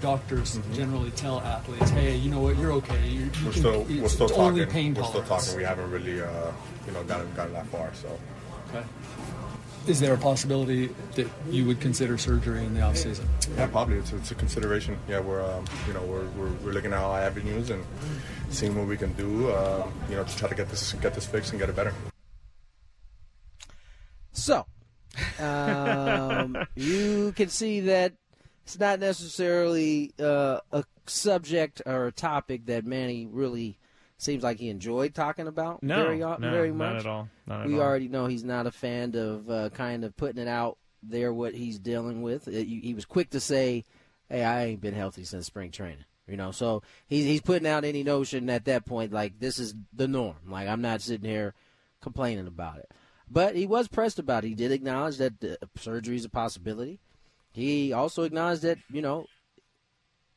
doctors 0.00 0.58
generally 0.72 1.10
tell 1.12 1.40
athletes, 1.40 1.90
"Hey, 1.90 2.16
you 2.16 2.30
know 2.30 2.40
what? 2.40 2.56
You're 2.58 2.72
okay. 2.72 3.08
You, 3.08 3.20
you 3.24 3.30
We're 3.44 3.52
can, 3.52 3.60
still 3.60 3.82
we're 3.84 4.08
still 4.08 4.28
talking. 4.28 4.42
only 4.44 4.66
pain 4.66 4.94
we're 4.94 5.04
still 5.04 5.22
talking. 5.24 5.56
We 5.56 5.64
haven't 5.64 5.90
really 5.90 6.20
uh, 6.20 6.52
you 6.86 6.92
know 6.92 7.02
gotten 7.04 7.32
gotten 7.34 7.52
that 7.54 7.66
far. 7.68 7.92
So 7.94 8.08
Okay. 8.70 8.84
Is 9.86 10.00
there 10.00 10.12
a 10.12 10.18
possibility 10.18 10.88
that 11.14 11.26
you 11.48 11.64
would 11.64 11.80
consider 11.80 12.18
surgery 12.18 12.62
in 12.62 12.74
the 12.74 12.82
off 12.82 12.98
season? 12.98 13.26
yeah, 13.56 13.66
probably 13.68 13.96
it's, 13.96 14.12
it's 14.12 14.30
a 14.30 14.34
consideration. 14.34 14.98
Yeah, 15.08 15.20
we're 15.20 15.42
um, 15.42 15.64
you 15.86 15.94
know 15.94 16.02
we're, 16.02 16.26
we're, 16.36 16.52
we're 16.62 16.72
looking 16.72 16.92
at 16.92 16.98
all 16.98 17.14
avenues 17.16 17.70
and 17.70 17.82
seeing 18.50 18.76
what 18.76 18.86
we 18.86 18.98
can 18.98 19.14
do. 19.14 19.50
Um, 19.54 19.90
you 20.10 20.16
know 20.16 20.24
to 20.24 20.36
try 20.36 20.48
to 20.48 20.54
get 20.54 20.68
this 20.68 20.92
get 20.94 21.14
this 21.14 21.24
fixed 21.24 21.52
and 21.52 21.60
get 21.60 21.70
it 21.70 21.76
better. 21.76 21.94
So, 24.32 24.66
um, 25.40 26.56
you 26.76 27.32
can 27.34 27.48
see 27.48 27.80
that 27.80 28.12
it's 28.68 28.78
not 28.78 29.00
necessarily 29.00 30.12
uh, 30.20 30.60
a 30.72 30.84
subject 31.06 31.80
or 31.86 32.06
a 32.08 32.12
topic 32.12 32.66
that 32.66 32.84
Manny 32.84 33.26
really 33.26 33.78
seems 34.18 34.42
like 34.42 34.58
he 34.58 34.68
enjoyed 34.68 35.14
talking 35.14 35.46
about 35.46 35.82
No, 35.82 36.02
very, 36.04 36.18
no, 36.18 36.36
very 36.38 36.68
not 36.68 36.76
much. 36.76 37.00
at 37.00 37.06
all. 37.06 37.28
Not 37.46 37.62
at 37.62 37.66
we 37.66 37.74
all. 37.76 37.80
already 37.80 38.08
know 38.08 38.26
he's 38.26 38.44
not 38.44 38.66
a 38.66 38.70
fan 38.70 39.14
of 39.16 39.48
uh, 39.48 39.70
kind 39.70 40.04
of 40.04 40.14
putting 40.18 40.42
it 40.42 40.48
out 40.48 40.76
there 41.02 41.32
what 41.32 41.54
he's 41.54 41.78
dealing 41.78 42.20
with. 42.20 42.46
You- 42.46 42.80
he 42.82 42.92
was 42.92 43.04
quick 43.06 43.30
to 43.30 43.40
say, 43.40 43.84
"Hey, 44.28 44.44
I 44.44 44.64
ain't 44.66 44.80
been 44.82 44.92
healthy 44.94 45.24
since 45.24 45.46
spring 45.46 45.70
training." 45.70 46.04
You 46.26 46.36
know, 46.36 46.50
so 46.50 46.82
he's 47.06 47.24
he's 47.24 47.40
putting 47.40 47.66
out 47.66 47.84
any 47.86 48.02
notion 48.02 48.50
at 48.50 48.66
that 48.66 48.84
point 48.84 49.12
like 49.14 49.38
this 49.40 49.58
is 49.58 49.74
the 49.94 50.06
norm. 50.08 50.36
Like 50.46 50.68
I'm 50.68 50.82
not 50.82 51.00
sitting 51.00 51.30
here 51.30 51.54
complaining 52.02 52.46
about 52.46 52.78
it. 52.78 52.90
But 53.30 53.56
he 53.56 53.66
was 53.66 53.88
pressed 53.88 54.18
about 54.18 54.44
it. 54.44 54.48
He 54.48 54.54
did 54.54 54.72
acknowledge 54.72 55.16
that 55.18 55.42
uh, 55.42 55.56
surgery 55.76 56.16
is 56.16 56.24
a 56.26 56.28
possibility. 56.28 57.00
He 57.52 57.92
also 57.92 58.22
acknowledged 58.22 58.62
that 58.62 58.78
you 58.90 59.02
know 59.02 59.26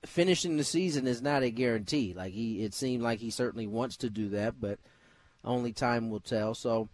finishing 0.06 0.58
the 0.58 0.64
season 0.64 1.08
is 1.08 1.22
not 1.22 1.44
a 1.44 1.52
guarantee. 1.52 2.14
Like 2.16 2.34
he, 2.34 2.64
it 2.64 2.74
seemed 2.74 3.04
like 3.04 3.20
he 3.20 3.30
certainly 3.30 3.68
wants 3.68 3.98
to 3.98 4.10
do 4.10 4.30
that, 4.30 4.60
but 4.60 4.80
only 5.44 5.74
time 5.74 6.10
will 6.10 6.20
tell. 6.20 6.54
So 6.54 6.90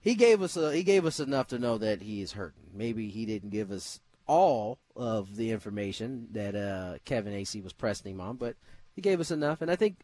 he 0.00 0.14
gave 0.14 0.42
us 0.42 0.56
a, 0.56 0.74
he 0.74 0.82
gave 0.82 1.06
us 1.06 1.20
enough 1.20 1.48
to 1.48 1.58
know 1.58 1.78
that 1.78 2.02
he 2.02 2.20
is 2.20 2.32
hurting. 2.32 2.70
Maybe 2.74 3.08
he 3.08 3.26
didn't 3.26 3.50
give 3.50 3.70
us 3.70 4.00
all 4.26 4.78
of 4.94 5.36
the 5.36 5.50
information 5.50 6.28
that 6.32 6.54
uh, 6.54 6.98
Kevin 7.04 7.32
Acee 7.32 7.62
was 7.62 7.72
pressing 7.72 8.12
him 8.12 8.20
on, 8.20 8.36
but 8.36 8.56
he 8.94 9.00
gave 9.00 9.20
us 9.20 9.30
enough. 9.30 9.62
And 9.62 9.70
I 9.70 9.76
think, 9.76 9.98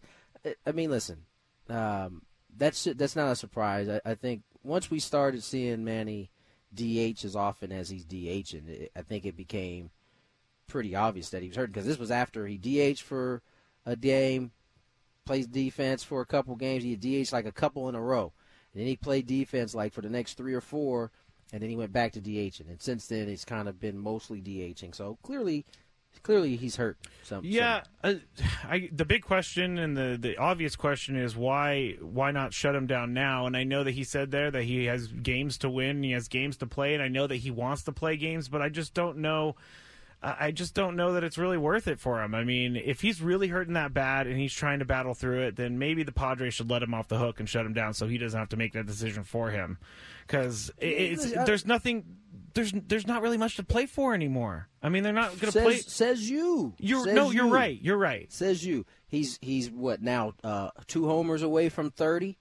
I 0.66 0.72
mean, 0.72 0.90
listen, 0.90 1.24
um, 1.68 2.22
that's 2.57 2.85
that's 2.85 3.16
not 3.16 3.33
a 3.33 3.37
surprise. 3.37 3.88
I, 3.88 4.00
I 4.05 4.14
think 4.14 4.42
once 4.62 4.90
we 4.90 5.00
started 5.00 5.42
seeing 5.42 5.85
Manny 5.85 6.31
DH 6.74 7.24
as 7.24 7.37
often 7.37 7.72
as 7.72 7.90
he's 7.90 8.04
DHing, 8.04 8.68
it, 8.68 8.92
I 8.96 9.02
think 9.02 9.24
it 9.24 9.37
became 9.37 9.90
pretty 10.66 10.94
obvious 10.94 11.30
that 11.30 11.42
he 11.42 11.48
was 11.48 11.56
hurt 11.56 11.72
because 11.72 11.87
this 11.87 11.98
was 11.98 12.11
after 12.11 12.46
he 12.46 12.56
DH 12.56 13.00
for 13.00 13.42
a 13.85 13.96
game, 13.96 14.52
plays 15.24 15.46
defense 15.46 16.02
for 16.02 16.20
a 16.20 16.26
couple 16.26 16.56
games. 16.56 16.82
He 16.82 16.96
DH 16.96 17.32
like 17.32 17.46
a 17.46 17.52
couple 17.52 17.88
in 17.88 17.94
a 17.94 18.00
row, 18.00 18.32
and 18.72 18.80
then 18.80 18.87
he 18.87 18.96
played 18.96 19.26
defense 19.26 19.74
like 19.74 19.92
for 19.92 20.00
the 20.00 20.08
next 20.08 20.35
three 20.35 20.54
or 20.54 20.61
four, 20.61 21.11
and 21.52 21.62
then 21.62 21.70
he 21.70 21.76
went 21.76 21.92
back 21.92 22.12
to 22.12 22.20
DHing. 22.20 22.68
And 22.68 22.80
since 22.80 23.06
then, 23.06 23.28
it's 23.28 23.44
kind 23.44 23.68
of 23.68 23.78
been 23.78 23.98
mostly 23.98 24.40
DHing. 24.40 24.94
So 24.94 25.18
clearly, 25.22 25.66
clearly 26.22 26.57
he's 26.57 26.77
hurt. 26.77 26.96
Some, 27.22 27.44
Yeah, 27.44 27.83
uh, 28.03 28.14
I, 28.64 28.88
the 28.92 29.05
big 29.05 29.22
question 29.22 29.79
and 29.79 29.96
the, 29.96 30.16
the 30.20 30.37
obvious 30.38 30.77
question 30.77 31.16
is 31.16 31.37
why 31.37 31.96
why 32.01 32.31
not 32.31 32.53
shut 32.53 32.75
him 32.75 32.87
down 32.87 33.12
now? 33.12 33.46
And 33.46 33.57
I 33.57 33.64
know 33.64 33.85
that 33.85 33.92
he 33.92 34.05
said 34.05 34.31
there 34.31 34.51
that 34.51 34.64
he 34.64 34.87
has 34.87 35.09
games 35.09 35.59
to 35.59 35.70
win, 35.70 36.03
he 36.03 36.12
has 36.12 36.29
games 36.29 36.57
to 36.59 36.66
play, 36.66 36.94
and 36.94 37.03
I 37.03 37.09
know 37.09 37.27
that 37.27 37.37
he 37.37 37.51
wants 37.51 37.83
to 37.85 37.92
play 37.92 38.16
games, 38.16 38.48
but 38.48 38.62
I 38.62 38.68
just 38.68 38.94
don't 38.94 39.18
know. 39.18 39.57
I 40.22 40.46
I 40.46 40.51
just 40.53 40.75
don't 40.75 40.96
know 40.96 41.14
that 41.14 41.25
it's 41.25 41.37
really 41.38 41.59
worth 41.59 41.88
it 41.88 41.98
for 41.98 42.22
him. 42.22 42.35
I 42.35 42.44
mean, 42.44 42.77
if 42.77 43.01
he's 43.01 43.20
really 43.20 43.48
hurting 43.48 43.75
that 43.75 43.92
bad 43.92 44.27
and 44.27 44.38
he's 44.38 44.53
trying 44.53 44.79
to 44.79 44.85
battle 44.85 45.14
through 45.14 45.42
it, 45.42 45.57
then 45.57 45.79
maybe 45.79 46.05
the 46.05 46.12
Padres 46.12 46.55
should 46.55 46.70
let 46.70 46.83
him 46.83 46.94
off 46.94 47.09
the 47.09 47.18
hook 47.18 47.40
and 47.40 47.48
shut 47.48 47.66
him 47.66 47.72
down 47.72 47.94
so 47.94 48.07
he 48.07 48.18
doesn't 48.18 48.38
have 48.38 48.51
to 48.51 48.57
make 48.57 48.72
that 48.75 48.87
decision 48.87 49.25
for 49.25 49.51
him. 49.51 49.79
Because 50.27 50.70
it's 50.79 51.33
there's 51.33 51.66
nothing, 51.66 52.05
there's 52.54 52.72
there's 52.72 53.06
not 53.06 53.22
really 53.22 53.38
much 53.38 53.56
to 53.56 53.62
play 53.62 53.86
for 53.86 54.14
anymore. 54.14 54.68
I 54.82 54.88
mean, 54.88 55.02
they're 55.02 55.12
not 55.12 55.38
going 55.40 55.52
to 55.52 55.62
play. 55.62 55.78
Says 55.78 56.28
you. 56.28 56.74
You're 56.78 57.04
Says 57.04 57.14
no, 57.14 57.30
you're 57.30 57.46
you. 57.46 57.54
right. 57.54 57.78
You're 57.80 57.98
right. 57.98 58.32
Says 58.32 58.64
you. 58.64 58.86
He's 59.08 59.38
he's 59.42 59.70
what 59.70 60.02
now? 60.02 60.34
Uh, 60.42 60.70
two 60.86 61.06
homers 61.06 61.42
away 61.42 61.68
from 61.68 61.90
thirty. 61.90 62.38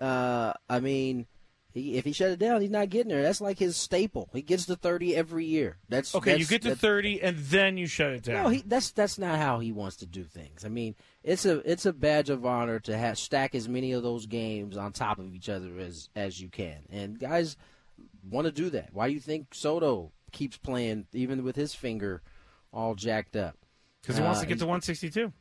Uh, 0.00 0.52
I 0.68 0.80
mean, 0.80 1.26
he, 1.72 1.96
if 1.96 2.04
he 2.04 2.12
shut 2.12 2.30
it 2.30 2.38
down, 2.38 2.60
he's 2.60 2.70
not 2.70 2.88
getting 2.88 3.10
there. 3.10 3.22
That's 3.22 3.40
like 3.40 3.58
his 3.58 3.76
staple. 3.76 4.28
He 4.32 4.42
gets 4.42 4.66
to 4.66 4.76
thirty 4.76 5.16
every 5.16 5.44
year. 5.44 5.78
That's 5.88 6.14
Okay, 6.14 6.36
you 6.36 6.46
get 6.46 6.62
to 6.62 6.76
thirty 6.76 7.20
and 7.20 7.36
then 7.38 7.76
you 7.76 7.86
shut 7.86 8.12
it 8.12 8.22
down. 8.22 8.44
No, 8.44 8.48
he, 8.48 8.62
that's 8.64 8.92
that's 8.92 9.18
not 9.18 9.38
how 9.38 9.58
he 9.58 9.72
wants 9.72 9.96
to 9.96 10.06
do 10.06 10.24
things. 10.24 10.64
I 10.64 10.68
mean, 10.68 10.94
it's 11.22 11.44
a 11.46 11.68
it's 11.70 11.86
a 11.86 11.92
badge 11.92 12.30
of 12.30 12.46
honor 12.46 12.78
to 12.80 12.96
have 12.96 13.18
stack 13.18 13.54
as 13.54 13.68
many 13.68 13.92
of 13.92 14.02
those 14.02 14.26
games 14.26 14.76
on 14.76 14.92
top 14.92 15.18
of 15.18 15.34
each 15.34 15.48
other 15.48 15.78
as 15.78 16.08
as 16.14 16.40
you 16.40 16.48
can, 16.48 16.78
and 16.90 17.18
guys 17.18 17.56
want 18.28 18.46
to 18.46 18.52
do 18.52 18.70
that. 18.70 18.90
Why 18.92 19.08
do 19.08 19.14
you 19.14 19.20
think 19.20 19.54
Soto 19.54 20.12
keeps 20.32 20.56
playing 20.56 21.06
even 21.12 21.44
with 21.44 21.56
his 21.56 21.74
finger 21.74 22.22
all 22.72 22.94
jacked 22.94 23.36
up? 23.36 23.56
Because 24.02 24.16
he 24.18 24.22
wants 24.22 24.40
Uh, 24.40 24.42
to 24.42 24.48
get 24.48 24.58
to 24.58 24.66
162. 24.66 25.32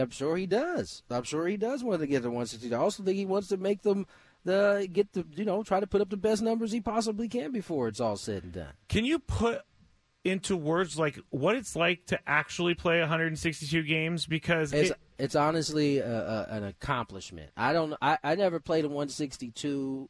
I'm 0.00 0.10
sure 0.10 0.36
he 0.36 0.46
does. 0.46 1.02
I'm 1.10 1.22
sure 1.22 1.46
he 1.46 1.56
does 1.56 1.84
want 1.84 2.00
to 2.00 2.06
get 2.06 2.22
to 2.22 2.28
162. 2.30 2.74
I 2.74 2.78
also 2.78 3.02
think 3.02 3.16
he 3.16 3.26
wants 3.26 3.48
to 3.48 3.56
make 3.56 3.82
them 3.82 4.06
the 4.44 4.88
get 4.92 5.12
the 5.12 5.24
you 5.36 5.44
know 5.44 5.62
try 5.62 5.78
to 5.80 5.86
put 5.86 6.00
up 6.00 6.10
the 6.10 6.16
best 6.16 6.42
numbers 6.42 6.72
he 6.72 6.80
possibly 6.80 7.28
can 7.28 7.52
before 7.52 7.86
it's 7.88 8.00
all 8.00 8.16
said 8.16 8.42
and 8.44 8.52
done. 8.52 8.72
Can 8.88 9.04
you 9.04 9.18
put 9.18 9.62
into 10.24 10.56
words 10.56 10.98
like 10.98 11.18
what 11.30 11.54
it's 11.54 11.76
like 11.76 12.06
to 12.06 12.18
actually 12.26 12.74
play 12.74 12.98
162 13.00 13.82
games? 13.82 14.26
Because 14.26 14.72
It's 14.72 14.90
it, 14.90 14.96
it's 15.18 15.34
honestly 15.36 15.98
a, 15.98 16.06
a, 16.10 16.46
an 16.50 16.64
accomplishment. 16.64 17.50
I 17.56 17.72
don't. 17.72 17.94
I, 18.02 18.18
I 18.24 18.34
never 18.34 18.58
played 18.58 18.84
a 18.84 18.88
162 18.88 20.08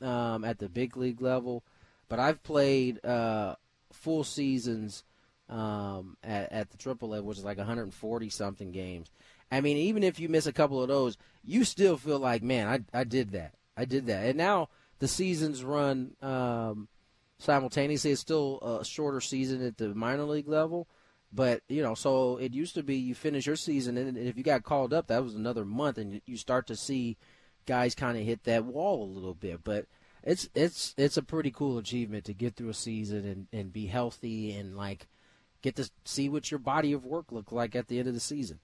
um, 0.00 0.44
at 0.44 0.58
the 0.58 0.68
big 0.68 0.96
league 0.96 1.20
level, 1.20 1.62
but 2.10 2.18
I've 2.18 2.42
played 2.42 3.02
uh, 3.02 3.54
full 3.92 4.24
seasons 4.24 5.04
um, 5.48 6.18
at, 6.22 6.52
at 6.52 6.70
the 6.70 6.76
triple 6.76 7.08
level, 7.08 7.26
which 7.26 7.38
is 7.38 7.44
like 7.44 7.56
140 7.56 8.28
something 8.28 8.72
games. 8.72 9.10
I 9.50 9.62
mean, 9.62 9.78
even 9.78 10.02
if 10.02 10.20
you 10.20 10.28
miss 10.28 10.46
a 10.46 10.52
couple 10.52 10.82
of 10.82 10.88
those, 10.88 11.16
you 11.42 11.64
still 11.64 11.96
feel 11.96 12.18
like, 12.18 12.42
man, 12.42 12.68
I 12.68 12.98
I 13.00 13.04
did 13.04 13.32
that. 13.32 13.54
I 13.76 13.84
did 13.84 14.06
that. 14.06 14.26
And 14.26 14.36
now 14.36 14.68
the 14.98 15.08
seasons 15.08 15.64
run 15.64 16.14
um, 16.20 16.88
simultaneously. 17.38 18.10
It's 18.10 18.20
still 18.20 18.58
a 18.60 18.84
shorter 18.84 19.20
season 19.20 19.64
at 19.64 19.78
the 19.78 19.94
minor 19.94 20.24
league 20.24 20.48
level. 20.48 20.88
But 21.32 21.62
you 21.68 21.82
know, 21.82 21.94
so 21.94 22.38
it 22.38 22.52
used 22.52 22.74
to 22.74 22.82
be 22.82 22.96
you 22.96 23.14
finish 23.14 23.46
your 23.46 23.56
season, 23.56 23.96
and 23.96 24.18
if 24.18 24.36
you 24.36 24.42
got 24.42 24.64
called 24.64 24.92
up, 24.92 25.06
that 25.06 25.22
was 25.22 25.36
another 25.36 25.64
month, 25.64 25.96
and 25.98 26.20
you 26.26 26.36
start 26.36 26.66
to 26.66 26.76
see 26.76 27.16
guys 27.66 27.94
kind 27.94 28.18
of 28.18 28.24
hit 28.24 28.42
that 28.44 28.64
wall 28.64 29.04
a 29.04 29.14
little 29.14 29.34
bit. 29.34 29.62
But 29.62 29.86
it's 30.22 30.48
it's 30.54 30.94
it's 30.96 31.16
a 31.16 31.22
pretty 31.22 31.50
cool 31.50 31.78
achievement 31.78 32.24
to 32.26 32.34
get 32.34 32.56
through 32.56 32.68
a 32.70 32.74
season 32.74 33.24
and, 33.24 33.46
and 33.52 33.72
be 33.72 33.86
healthy 33.86 34.52
and 34.54 34.76
like 34.76 35.08
get 35.62 35.76
to 35.76 35.90
see 36.04 36.28
what 36.28 36.50
your 36.50 36.58
body 36.58 36.92
of 36.92 37.04
work 37.04 37.32
looked 37.32 37.52
like 37.52 37.74
at 37.76 37.88
the 37.88 37.98
end 37.98 38.08
of 38.08 38.14
the 38.14 38.20
season. 38.20 38.58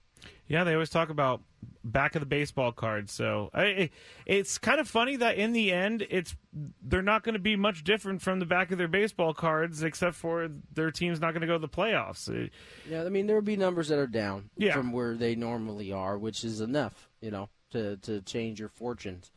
yeah, 0.49 0.65
they 0.65 0.73
always 0.73 0.89
talk 0.91 1.11
about 1.11 1.43
back 1.85 2.17
of 2.17 2.21
the 2.21 2.27
baseball 2.27 2.73
card. 2.73 3.09
So 3.11 3.51
I, 3.55 3.91
it's 4.25 4.57
kind 4.59 4.81
of 4.81 4.89
funny 4.89 5.17
that 5.17 5.37
in 5.37 5.53
the 5.53 5.73
end, 5.73 6.07
it's 6.09 6.35
they're 6.83 7.03
not 7.03 7.23
going 7.23 7.35
to 7.35 7.39
be 7.39 7.55
much 7.55 7.85
different 7.85 8.23
from 8.23 8.39
the 8.41 8.47
back 8.47 8.71
of 8.73 8.79
their 8.79 8.89
baseball 8.89 9.35
cards, 9.35 9.83
except 9.83 10.17
for 10.17 10.49
their 10.73 10.91
team's 10.91 11.21
not 11.21 11.33
going 11.33 11.43
to 11.43 11.47
go 11.47 11.53
to 11.55 11.59
the 11.59 11.69
playoffs. 11.69 12.51
Yeah, 12.89 13.05
I 13.05 13.09
mean 13.11 13.27
there 13.27 13.37
will 13.37 13.43
be 13.43 13.57
numbers 13.57 13.89
that 13.89 13.99
are 13.99 14.07
down 14.07 14.49
Yeah. 14.57 14.73
from 14.75 14.91
where 14.93 15.15
they 15.15 15.35
normally 15.37 15.93
are, 15.93 16.17
which 16.19 16.45
is 16.45 16.61
enough, 16.61 17.09
you 17.21 17.31
know, 17.31 17.49
to 17.73 17.97
to 17.99 18.21
change 18.23 18.59
your 18.59 18.71
fortunes. 18.71 19.31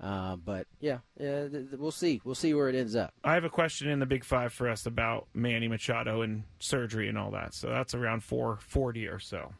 Uh, 0.00 0.36
but 0.36 0.66
yeah, 0.80 0.98
yeah, 1.18 1.48
th- 1.48 1.52
th- 1.52 1.78
we'll 1.78 1.90
see. 1.90 2.20
We'll 2.24 2.34
see 2.34 2.54
where 2.54 2.68
it 2.68 2.74
ends 2.74 2.96
up. 2.96 3.12
I 3.22 3.34
have 3.34 3.44
a 3.44 3.50
question 3.50 3.88
in 3.88 3.98
the 3.98 4.06
Big 4.06 4.24
Five 4.24 4.52
for 4.52 4.68
us 4.68 4.86
about 4.86 5.28
Manny 5.34 5.68
Machado 5.68 6.22
and 6.22 6.44
surgery 6.58 7.08
and 7.08 7.18
all 7.18 7.30
that. 7.32 7.54
So 7.54 7.68
that's 7.68 7.94
around 7.94 8.24
440 8.24 9.06
or 9.08 9.18
so. 9.18 9.52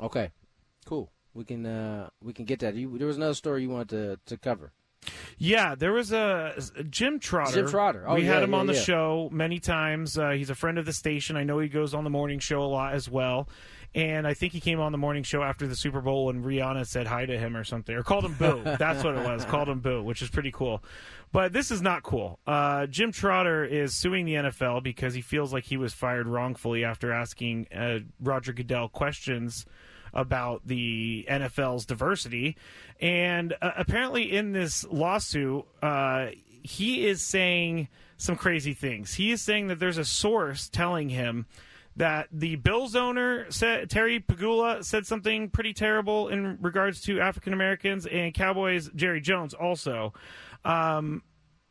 Okay, 0.00 0.30
cool. 0.86 1.10
We 1.34 1.44
can 1.44 1.66
uh, 1.66 2.10
we 2.22 2.32
can 2.32 2.44
get 2.44 2.60
that. 2.60 2.74
You, 2.74 2.96
there 2.96 3.08
was 3.08 3.16
another 3.16 3.34
story 3.34 3.62
you 3.62 3.70
wanted 3.70 3.88
to, 3.88 4.18
to 4.26 4.36
cover. 4.36 4.72
Yeah, 5.36 5.74
there 5.74 5.92
was 5.92 6.12
a 6.12 6.54
Jim 6.88 7.18
Trotter. 7.18 7.52
Jim 7.52 7.68
Trotter. 7.68 8.04
Oh, 8.06 8.14
we 8.14 8.24
had 8.24 8.42
him 8.42 8.52
yeah, 8.52 8.58
on 8.58 8.66
the 8.66 8.74
yeah. 8.74 8.80
show 8.80 9.28
many 9.32 9.58
times. 9.58 10.16
Uh, 10.16 10.30
he's 10.30 10.50
a 10.50 10.54
friend 10.54 10.78
of 10.78 10.86
the 10.86 10.92
station. 10.92 11.36
I 11.36 11.42
know 11.42 11.58
he 11.58 11.68
goes 11.68 11.92
on 11.92 12.04
the 12.04 12.10
morning 12.10 12.38
show 12.38 12.62
a 12.62 12.64
lot 12.64 12.94
as 12.94 13.10
well. 13.10 13.48
And 13.94 14.26
I 14.26 14.34
think 14.34 14.52
he 14.52 14.60
came 14.60 14.80
on 14.80 14.90
the 14.90 14.98
morning 14.98 15.22
show 15.22 15.42
after 15.42 15.68
the 15.68 15.76
Super 15.76 16.00
Bowl 16.00 16.28
and 16.28 16.44
Rihanna 16.44 16.86
said 16.86 17.06
hi 17.06 17.26
to 17.26 17.38
him 17.38 17.56
or 17.56 17.62
something, 17.62 17.94
or 17.94 18.02
called 18.02 18.24
him 18.24 18.34
Boo. 18.34 18.60
That's 18.78 19.04
what 19.04 19.14
it 19.14 19.24
was. 19.24 19.44
Called 19.44 19.68
him 19.68 19.78
Boo, 19.80 20.02
which 20.02 20.20
is 20.20 20.30
pretty 20.30 20.50
cool. 20.50 20.82
But 21.32 21.52
this 21.52 21.70
is 21.70 21.80
not 21.80 22.02
cool. 22.02 22.40
Uh, 22.46 22.86
Jim 22.86 23.12
Trotter 23.12 23.64
is 23.64 23.94
suing 23.94 24.24
the 24.24 24.34
NFL 24.34 24.82
because 24.82 25.14
he 25.14 25.20
feels 25.20 25.52
like 25.52 25.64
he 25.64 25.76
was 25.76 25.92
fired 25.92 26.26
wrongfully 26.26 26.84
after 26.84 27.12
asking 27.12 27.68
uh, 27.74 28.00
Roger 28.20 28.52
Goodell 28.52 28.88
questions 28.88 29.64
about 30.12 30.62
the 30.66 31.26
NFL's 31.28 31.86
diversity. 31.86 32.56
And 33.00 33.52
uh, 33.60 33.72
apparently, 33.76 34.32
in 34.32 34.52
this 34.52 34.84
lawsuit, 34.84 35.64
uh, 35.82 36.28
he 36.62 37.06
is 37.06 37.22
saying 37.22 37.88
some 38.16 38.36
crazy 38.36 38.74
things. 38.74 39.14
He 39.14 39.32
is 39.32 39.42
saying 39.42 39.68
that 39.68 39.78
there's 39.78 39.98
a 39.98 40.04
source 40.04 40.68
telling 40.68 41.10
him 41.10 41.46
that 41.96 42.28
the 42.32 42.56
Bills 42.56 42.96
owner 42.96 43.50
said 43.50 43.88
Terry 43.90 44.20
Pegula 44.20 44.84
said 44.84 45.06
something 45.06 45.50
pretty 45.50 45.72
terrible 45.72 46.28
in 46.28 46.58
regards 46.60 47.00
to 47.02 47.20
African 47.20 47.52
Americans 47.52 48.06
and 48.06 48.34
Cowboys 48.34 48.90
Jerry 48.94 49.20
Jones 49.20 49.54
also. 49.54 50.12
Um, 50.64 51.22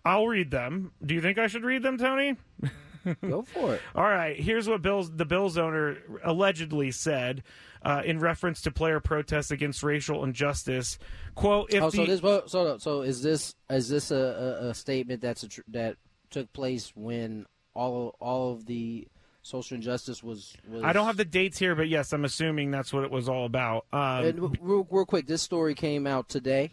I'll 0.06 0.28
read 0.28 0.52
them. 0.52 0.92
Do 1.06 1.14
you 1.14 1.22
think 1.22 1.38
I 1.38 1.48
should 1.48 1.64
read 1.64 1.84
them, 1.84 1.98
Tony? 1.98 2.38
Go 3.22 3.42
for 3.42 3.76
it. 3.76 3.82
All 3.96 4.04
right. 4.04 4.40
Here's 4.40 4.68
what 4.68 4.82
Bills 4.82 5.12
the 5.12 5.26
Bills 5.26 5.58
owner 5.58 5.98
allegedly 6.24 6.92
said 6.92 7.44
uh, 7.84 8.02
in 8.06 8.20
reference 8.20 8.62
to 8.62 8.72
player 8.72 9.00
protests 9.00 9.52
against 9.52 9.84
racial 9.84 10.24
injustice. 10.24 10.98
Quote: 11.36 11.74
If 11.74 11.84
oh, 11.84 11.90
the 11.90 11.98
so 11.98 12.06
this 12.06 12.22
well, 12.22 12.48
so 12.48 12.78
so 12.78 13.02
is 13.02 13.22
this 13.22 13.56
is 13.70 13.90
this 13.90 14.12
a, 14.12 14.16
a, 14.62 14.70
a 14.70 14.74
statement 14.74 15.22
that's 15.22 15.44
a 15.44 15.50
tr- 15.50 15.62
that 15.70 15.98
took 16.30 16.52
place 16.54 16.94
when 16.96 17.46
all 17.74 18.16
all 18.20 18.54
of 18.54 18.66
the 18.66 19.08
social 19.44 19.76
injustice 19.76 20.24
was 20.24 20.56
was 20.68 20.84
I 20.84 20.94
don't 20.94 21.06
have 21.06 21.18
the 21.18 21.26
dates 21.26 21.60
here, 21.60 21.76
but 21.76 21.88
yes, 21.88 22.12
I'm 22.14 22.26
assuming 22.26 22.72
that's 22.72 22.92
what 22.92 23.04
it 23.04 23.12
was 23.12 23.30
all 23.30 23.46
about. 23.46 23.86
Um, 23.94 24.26
and 24.26 24.40
real, 24.60 24.88
real 24.90 25.06
quick, 25.06 25.28
this 25.28 25.44
story 25.44 25.76
came 25.76 26.08
out 26.08 26.30
today. 26.30 26.72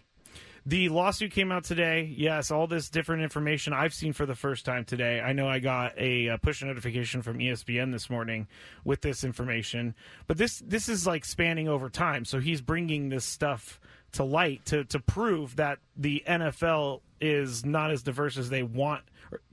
The 0.66 0.88
lawsuit 0.90 1.33
came 1.33 1.50
out 1.50 1.64
today. 1.64 2.14
Yes, 2.16 2.50
all 2.50 2.66
this 2.66 2.90
different 2.90 3.22
information 3.22 3.72
I've 3.72 3.94
seen 3.94 4.12
for 4.12 4.26
the 4.26 4.35
first 4.35 4.64
time 4.64 4.85
today. 4.85 5.20
I 5.20 5.33
know 5.33 5.48
I 5.48 5.59
got 5.59 5.94
a, 5.96 6.37
push 6.42 6.62
notification 6.62 7.22
from 7.22 7.38
ESPN 7.38 7.92
this 7.92 8.11
morning 8.11 8.46
with 8.85 9.00
this 9.00 9.24
information, 9.24 9.94
but 10.26 10.37
this 10.37 10.62
this 10.64 10.88
is 10.88 11.06
like 11.06 11.24
spanning 11.24 11.68
over 11.68 11.88
time. 11.88 12.24
So 12.24 12.40
he's 12.40 12.61
bringing 12.61 13.09
this 13.09 13.24
stuff 13.24 13.80
to 14.12 14.24
light 14.24 14.64
to 14.66 14.85
to 14.85 15.00
prove 15.00 15.56
that 15.56 15.78
the 15.96 16.22
NFL 16.26 17.00
is 17.20 17.64
not 17.64 17.90
as 17.90 18.02
diverse 18.02 18.37
as 18.37 18.50
they 18.50 18.62
want 18.62 19.02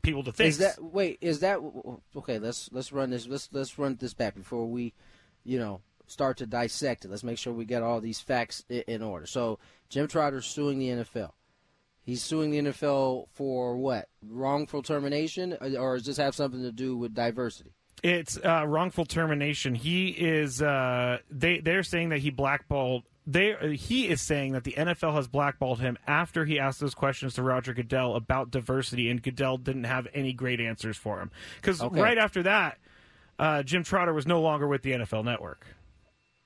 people 0.02 0.24
to 0.24 0.32
think. 0.32 0.50
Is 0.50 0.58
that 0.60 0.82
wait? 0.82 1.18
Is 1.22 1.40
that 1.40 1.60
okay? 2.16 2.40
Let's 2.40 2.70
let's 2.72 2.92
run 2.92 3.10
this. 3.10 3.28
Let's 3.28 3.50
let's 3.52 3.78
run 3.78 3.98
this 4.00 4.14
back 4.14 4.36
before 4.36 4.66
we, 4.66 4.94
you 5.44 5.60
know, 5.60 5.82
start 6.08 6.38
to 6.38 6.46
dissect 6.46 7.06
it. 7.06 7.12
Let's 7.12 7.24
make 7.24 7.38
sure 7.38 7.54
we 7.54 7.66
get 7.66 7.84
all 7.84 8.02
these 8.02 8.20
facts 8.20 8.64
in, 8.70 8.84
in 8.88 9.04
order. 9.04 9.26
So 9.26 9.60
Jim 9.90 10.08
Trotter's 10.08 10.46
suing 10.46 10.80
the 10.80 10.90
NFL. 10.90 11.32
He's 12.02 12.22
suing 12.22 12.52
the 12.52 12.60
NFL 12.60 13.28
for 13.34 13.76
what? 13.76 14.08
Wrongful 14.26 14.82
termination, 14.82 15.58
or 15.78 15.98
does 15.98 16.06
this 16.06 16.18
have 16.18 16.36
something 16.36 16.62
to 16.62 16.72
do 16.72 16.96
with 16.96 17.14
diversity? 17.14 17.74
It's 18.02 18.38
uh, 18.38 18.64
wrongful 18.66 19.06
termination. 19.06 19.76
He 19.76 20.10
is. 20.10 20.62
Uh, 20.62 21.18
they 21.30 21.60
they're 21.60 21.84
saying 21.84 22.10
that 22.10 22.20
he 22.20 22.30
blackballed. 22.30 23.04
They 23.30 23.76
he 23.76 24.08
is 24.08 24.22
saying 24.22 24.54
that 24.54 24.64
the 24.64 24.72
NFL 24.78 25.14
has 25.14 25.28
blackballed 25.28 25.82
him 25.82 25.98
after 26.08 26.46
he 26.46 26.58
asked 26.58 26.80
those 26.80 26.96
questions 26.96 27.34
to 27.34 27.44
Roger 27.44 27.74
Goodell 27.74 28.16
about 28.16 28.52
diversity, 28.52 29.10
and 29.10 29.22
Goodell 29.22 29.58
didn't 29.58 29.84
have 29.84 30.08
any 30.14 30.32
great 30.32 30.62
answers 30.62 30.96
for 30.96 31.20
him. 31.20 31.30
Because 31.58 31.82
Okay. 31.82 32.00
right 32.02 32.18
after 32.18 32.42
that, 32.44 32.78
uh, 33.38 33.64
Jim 33.64 33.84
Trotter 33.84 34.14
was 34.14 34.26
no 34.26 34.40
longer 34.40 34.66
with 34.66 34.82
the 34.82 34.94
NFL 34.94 35.24
Network. 35.26 35.68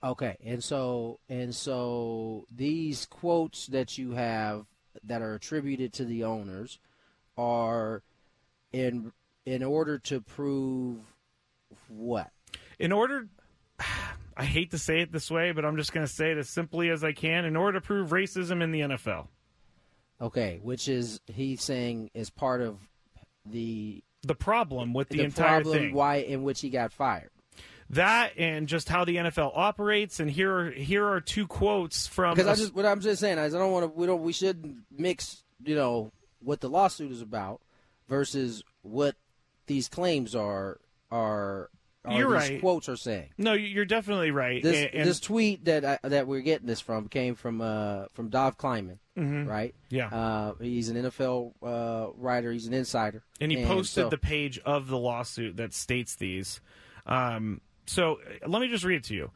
Okay, 0.04 0.36
and 0.44 0.64
so 0.64 1.20
and 1.30 1.54
so 1.54 2.48
these 2.52 3.06
quotes 3.06 3.68
that 3.68 4.00
you 4.00 4.12
have 4.14 4.66
that 5.04 5.22
are 5.22 5.36
attributed 5.36 5.94
to 5.94 6.06
the 6.06 6.24
owners 6.24 6.80
are 7.38 8.02
in 8.74 9.12
in 9.46 9.62
order 9.64 10.00
to 10.00 10.20
prove 10.20 10.98
what? 11.88 12.32
in 12.80 12.92
order 12.92 13.28
I 14.36 14.46
hate 14.46 14.72
to 14.72 14.78
say 14.78 15.02
it 15.02 15.12
this 15.12 15.30
way, 15.30 15.52
but 15.52 15.66
I'm 15.66 15.78
just 15.78 15.94
going 15.94 16.06
to 16.06 16.12
say 16.12 16.32
it 16.32 16.38
as 16.38 16.50
simply 16.50 16.90
as 16.90 17.04
I 17.04 17.12
can 17.12 17.46
in 17.46 17.56
order 17.56 17.80
to 17.80 17.86
prove 17.86 18.10
racism 18.10 18.62
in 18.64 18.72
the 18.72 18.82
NFL. 18.82 19.28
Okay, 20.22 20.60
which 20.62 20.88
is 20.88 21.20
he's 21.28 21.64
saying 21.64 22.12
is 22.14 22.30
part 22.30 22.62
of 22.62 22.80
the 23.46 24.04
The 24.24 24.36
problem 24.36 24.94
with 24.94 25.10
the, 25.10 25.18
the 25.18 25.24
entire 25.24 25.62
problem 25.62 25.78
thing. 25.78 25.94
why 25.94 26.18
in 26.18 26.44
which 26.44 26.62
he 26.62 26.70
got 26.70 26.94
fired. 26.94 27.32
that 27.90 28.34
and 28.38 28.68
just 28.68 28.88
how 28.88 29.04
the 29.04 29.16
NFL 29.18 29.52
operates 29.56 30.20
and 30.20 30.30
here 30.30 30.56
are 30.56 30.72
here 30.72 31.08
are 31.08 31.20
two 31.22 31.48
quotes 31.48 32.06
from 32.08 32.36
Because 32.36 32.48
I 32.48 32.62
just 32.62 32.76
what 32.76 32.86
I'm 32.86 33.02
just 33.02 33.20
saying 33.20 33.38
is 33.40 33.56
I 33.56 33.58
don't 33.58 33.72
want 33.72 33.84
to 33.84 34.00
we 34.00 34.06
don't 34.06 34.22
we 34.22 34.32
shouldn't 34.32 34.78
mix 34.96 35.44
you 35.64 35.76
know 35.76 36.12
what 36.40 36.62
the 36.62 36.70
lawsuit 36.70 37.12
is 37.12 37.22
about 37.22 37.60
versus 38.08 38.64
what 38.84 39.16
these 39.68 39.90
claims 39.90 40.36
are 40.36 40.80
are. 41.12 41.70
You're 42.10 42.40
these 42.40 42.50
right. 42.50 42.60
Quotes 42.62 42.90
are 42.90 42.96
saying. 42.96 43.30
No, 43.38 43.54
you're 43.54 43.86
definitely 43.86 44.32
right. 44.32 44.64
This 44.64 44.76
And- 44.88 44.96
and- 44.96 45.10
this 45.10 45.20
tweet 45.20 45.66
that 45.66 45.86
I, 45.86 46.00
that 46.10 46.26
we're 46.28 46.42
getting 46.42 46.66
this 46.68 46.80
from 46.82 47.08
came 47.10 47.36
from 47.36 47.62
uh, 47.62 48.06
from 48.14 48.30
Dov 48.30 48.58
Kleiman, 48.58 49.00
Mhm. 49.18 49.48
right? 49.48 49.76
Yeah. 49.90 50.08
Uh, 50.08 50.54
he's 50.60 50.90
an 50.90 50.98
NFL 50.98 51.54
uh, 51.62 52.12
writer. 52.16 52.52
He's 52.52 52.66
an 52.68 52.74
insider, 52.74 53.24
and 53.40 53.52
he 53.52 53.64
posted 53.66 54.06
so- 54.06 54.10
the 54.10 54.18
page 54.18 54.58
of 54.66 54.88
the 54.88 54.98
lawsuit 54.98 55.58
that 55.58 55.74
states 55.74 56.16
these. 56.16 56.60
Um, 57.06 57.62
so 57.86 58.20
uh, 58.44 58.48
let 58.48 58.62
me 58.62 58.68
just 58.68 58.84
read 58.84 58.98
it 58.98 59.04
to 59.06 59.14
you. 59.16 59.32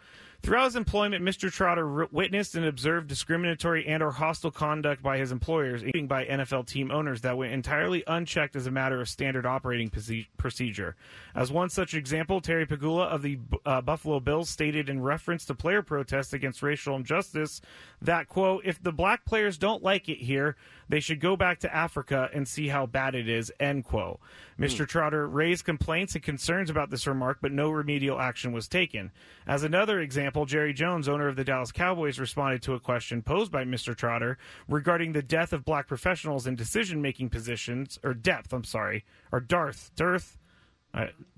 Throughout 0.46 0.66
his 0.66 0.76
employment, 0.76 1.26
Mr. 1.26 1.52
Trotter 1.52 2.06
witnessed 2.12 2.54
and 2.54 2.66
observed 2.66 3.08
discriminatory 3.08 3.88
and/or 3.88 4.12
hostile 4.12 4.52
conduct 4.52 5.02
by 5.02 5.18
his 5.18 5.32
employers, 5.32 5.82
including 5.82 6.06
by 6.06 6.24
NFL 6.26 6.68
team 6.68 6.92
owners, 6.92 7.22
that 7.22 7.36
went 7.36 7.52
entirely 7.52 8.04
unchecked 8.06 8.56
as 8.56 8.68
a 8.68 8.72
matter 8.72 9.02
of 9.02 9.10
standard 9.10 9.48
operating 9.48 9.90
proce- 9.90 10.28
procedure. 10.38 10.96
As 11.34 11.52
one 11.52 11.70
such 11.70 11.96
example, 11.96 12.42
Terry 12.42 12.68
Pegula 12.68 13.08
of 13.08 13.24
the 13.24 13.40
uh, 13.66 13.82
Buffalo 13.82 14.20
Bills 14.20 14.48
stated 14.48 14.88
in 14.88 15.02
reference 15.02 15.46
to 15.46 15.56
player 15.56 15.82
protests 15.82 16.32
against 16.32 16.62
racial 16.62 16.96
injustice 16.96 17.60
that 18.00 18.30
quote, 18.30 18.62
"If 18.64 18.84
the 18.84 18.92
black 18.92 19.26
players 19.26 19.58
don't 19.58 19.82
like 19.82 20.08
it 20.10 20.20
here, 20.20 20.56
they 20.90 21.00
should 21.00 21.20
go 21.20 21.36
back 21.36 21.60
to 21.60 21.76
Africa 21.76 22.30
and 22.34 22.48
see 22.48 22.68
how 22.68 22.86
bad 22.86 23.16
it 23.16 23.28
is." 23.28 23.52
End 23.60 23.86
quote. 23.86 24.20
Mr. 24.60 24.80
Hmm. 24.80 24.86
Trotter 24.86 25.28
raised 25.28 25.66
complaints 25.66 26.16
and 26.16 26.24
concerns 26.24 26.70
about 26.70 26.90
this 26.90 27.08
remark, 27.08 27.40
but 27.42 27.52
no 27.52 27.70
remedial 27.70 28.20
action 28.20 28.52
was 28.52 28.68
taken. 28.68 29.12
As 29.46 29.64
another 29.64 30.00
example, 30.00 30.46
Jerry 30.46 30.74
Jones, 30.74 31.10
owner 31.10 31.28
of 31.28 31.36
the 31.36 31.44
Dallas 31.44 31.72
Cowboys, 31.72 32.20
responded 32.20 32.62
to 32.64 32.74
a 32.74 32.80
question 32.80 33.22
posed 33.22 33.52
by 33.52 33.64
Mr. 33.66 33.96
Trotter 33.96 34.38
regarding 34.68 35.12
the 35.12 35.22
death 35.22 35.54
of 35.54 35.66
black 35.66 35.88
professionals 35.88 36.48
in 36.48 36.56
decision 36.56 37.02
making 37.02 37.30
positions, 37.30 38.00
or 38.04 38.14
depth, 38.14 38.54
I'm 38.54 38.64
sorry, 38.64 39.06
or 39.32 39.40
Darth, 39.40 39.92
Dearth. 39.96 40.38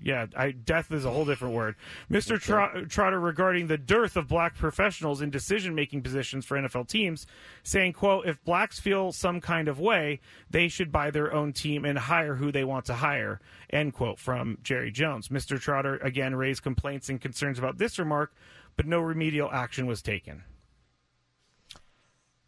Yeah, 0.00 0.26
I, 0.36 0.52
death 0.52 0.92
is 0.92 1.04
a 1.04 1.10
whole 1.10 1.24
different 1.24 1.54
word. 1.54 1.74
Mr. 2.10 2.40
Tro- 2.40 2.84
Trotter 2.84 3.18
regarding 3.18 3.66
the 3.66 3.78
dearth 3.78 4.16
of 4.16 4.28
black 4.28 4.54
professionals 4.56 5.20
in 5.20 5.30
decision-making 5.30 6.02
positions 6.02 6.44
for 6.44 6.56
NFL 6.56 6.88
teams, 6.88 7.26
saying, 7.62 7.94
"quote 7.94 8.26
If 8.26 8.42
blacks 8.44 8.78
feel 8.78 9.10
some 9.10 9.40
kind 9.40 9.66
of 9.66 9.80
way, 9.80 10.20
they 10.48 10.68
should 10.68 10.92
buy 10.92 11.10
their 11.10 11.32
own 11.32 11.52
team 11.52 11.84
and 11.84 11.98
hire 11.98 12.36
who 12.36 12.52
they 12.52 12.64
want 12.64 12.84
to 12.86 12.94
hire." 12.94 13.40
End 13.70 13.94
quote 13.94 14.18
from 14.18 14.58
Jerry 14.62 14.90
Jones. 14.92 15.28
Mr. 15.28 15.60
Trotter 15.60 15.96
again 15.96 16.34
raised 16.36 16.62
complaints 16.62 17.08
and 17.08 17.20
concerns 17.20 17.58
about 17.58 17.78
this 17.78 17.98
remark, 17.98 18.32
but 18.76 18.86
no 18.86 19.00
remedial 19.00 19.50
action 19.50 19.86
was 19.86 20.02
taken. 20.02 20.44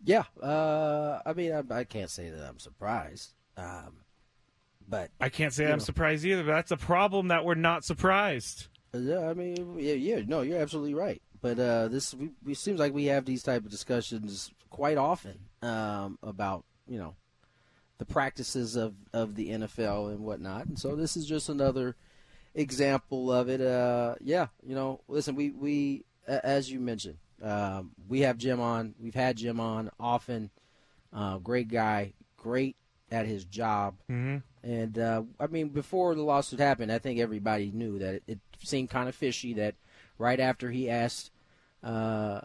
Yeah, 0.02 0.24
uh, 0.42 1.20
I 1.26 1.32
mean, 1.34 1.52
I, 1.52 1.62
I 1.74 1.84
can't 1.84 2.10
say 2.10 2.30
that 2.30 2.48
I'm 2.48 2.58
surprised, 2.58 3.34
um, 3.56 3.96
but 4.90 5.10
I 5.20 5.28
can't 5.28 5.52
say 5.52 5.64
I'm 5.64 5.72
know. 5.72 5.78
surprised 5.78 6.24
either. 6.24 6.42
But 6.42 6.52
that's 6.52 6.72
a 6.72 6.76
problem 6.76 7.28
that 7.28 7.44
we're 7.44 7.54
not 7.54 7.84
surprised. 7.84 8.66
Yeah, 8.92 9.28
I 9.28 9.34
mean, 9.34 9.76
yeah, 9.78 9.94
yeah, 9.94 10.22
no, 10.26 10.42
you're 10.42 10.60
absolutely 10.60 10.94
right. 10.94 11.22
But 11.40 11.58
uh, 11.58 11.88
this, 11.88 12.12
we, 12.12 12.30
we 12.44 12.54
seems 12.54 12.80
like 12.80 12.92
we 12.92 13.06
have 13.06 13.24
these 13.24 13.42
type 13.42 13.64
of 13.64 13.70
discussions 13.70 14.50
quite 14.68 14.98
often 14.98 15.38
um, 15.62 16.18
about 16.22 16.64
you 16.88 16.98
know 16.98 17.14
the 17.98 18.04
practices 18.04 18.76
of, 18.76 18.94
of 19.12 19.36
the 19.36 19.50
NFL 19.50 20.10
and 20.10 20.20
whatnot, 20.20 20.66
and 20.66 20.78
so 20.78 20.96
this 20.96 21.16
is 21.16 21.26
just 21.26 21.48
another 21.48 21.96
example 22.54 23.32
of 23.32 23.48
it. 23.48 23.60
Uh, 23.60 24.16
yeah, 24.20 24.48
you 24.66 24.74
know, 24.74 25.00
listen, 25.08 25.36
we 25.36 25.50
we 25.50 26.04
as 26.26 26.70
you 26.70 26.80
mentioned, 26.80 27.18
um, 27.42 27.92
we 28.08 28.20
have 28.20 28.36
Jim 28.36 28.60
on. 28.60 28.94
We've 28.98 29.14
had 29.14 29.36
Jim 29.36 29.60
on 29.60 29.90
often. 29.98 30.50
Uh, 31.12 31.38
great 31.38 31.68
guy, 31.68 32.12
great 32.36 32.76
at 33.10 33.26
his 33.26 33.44
job. 33.44 33.94
Mm-hmm. 34.10 34.38
And 34.62 34.98
uh, 34.98 35.22
I 35.38 35.46
mean, 35.46 35.68
before 35.68 36.14
the 36.14 36.22
lawsuit 36.22 36.60
happened, 36.60 36.92
I 36.92 36.98
think 36.98 37.18
everybody 37.18 37.70
knew 37.72 37.98
that 37.98 38.14
it, 38.14 38.22
it 38.26 38.38
seemed 38.62 38.90
kind 38.90 39.08
of 39.08 39.14
fishy 39.14 39.54
that 39.54 39.74
right 40.18 40.38
after 40.38 40.70
he 40.70 40.90
asked 40.90 41.30
uh, 41.82 42.42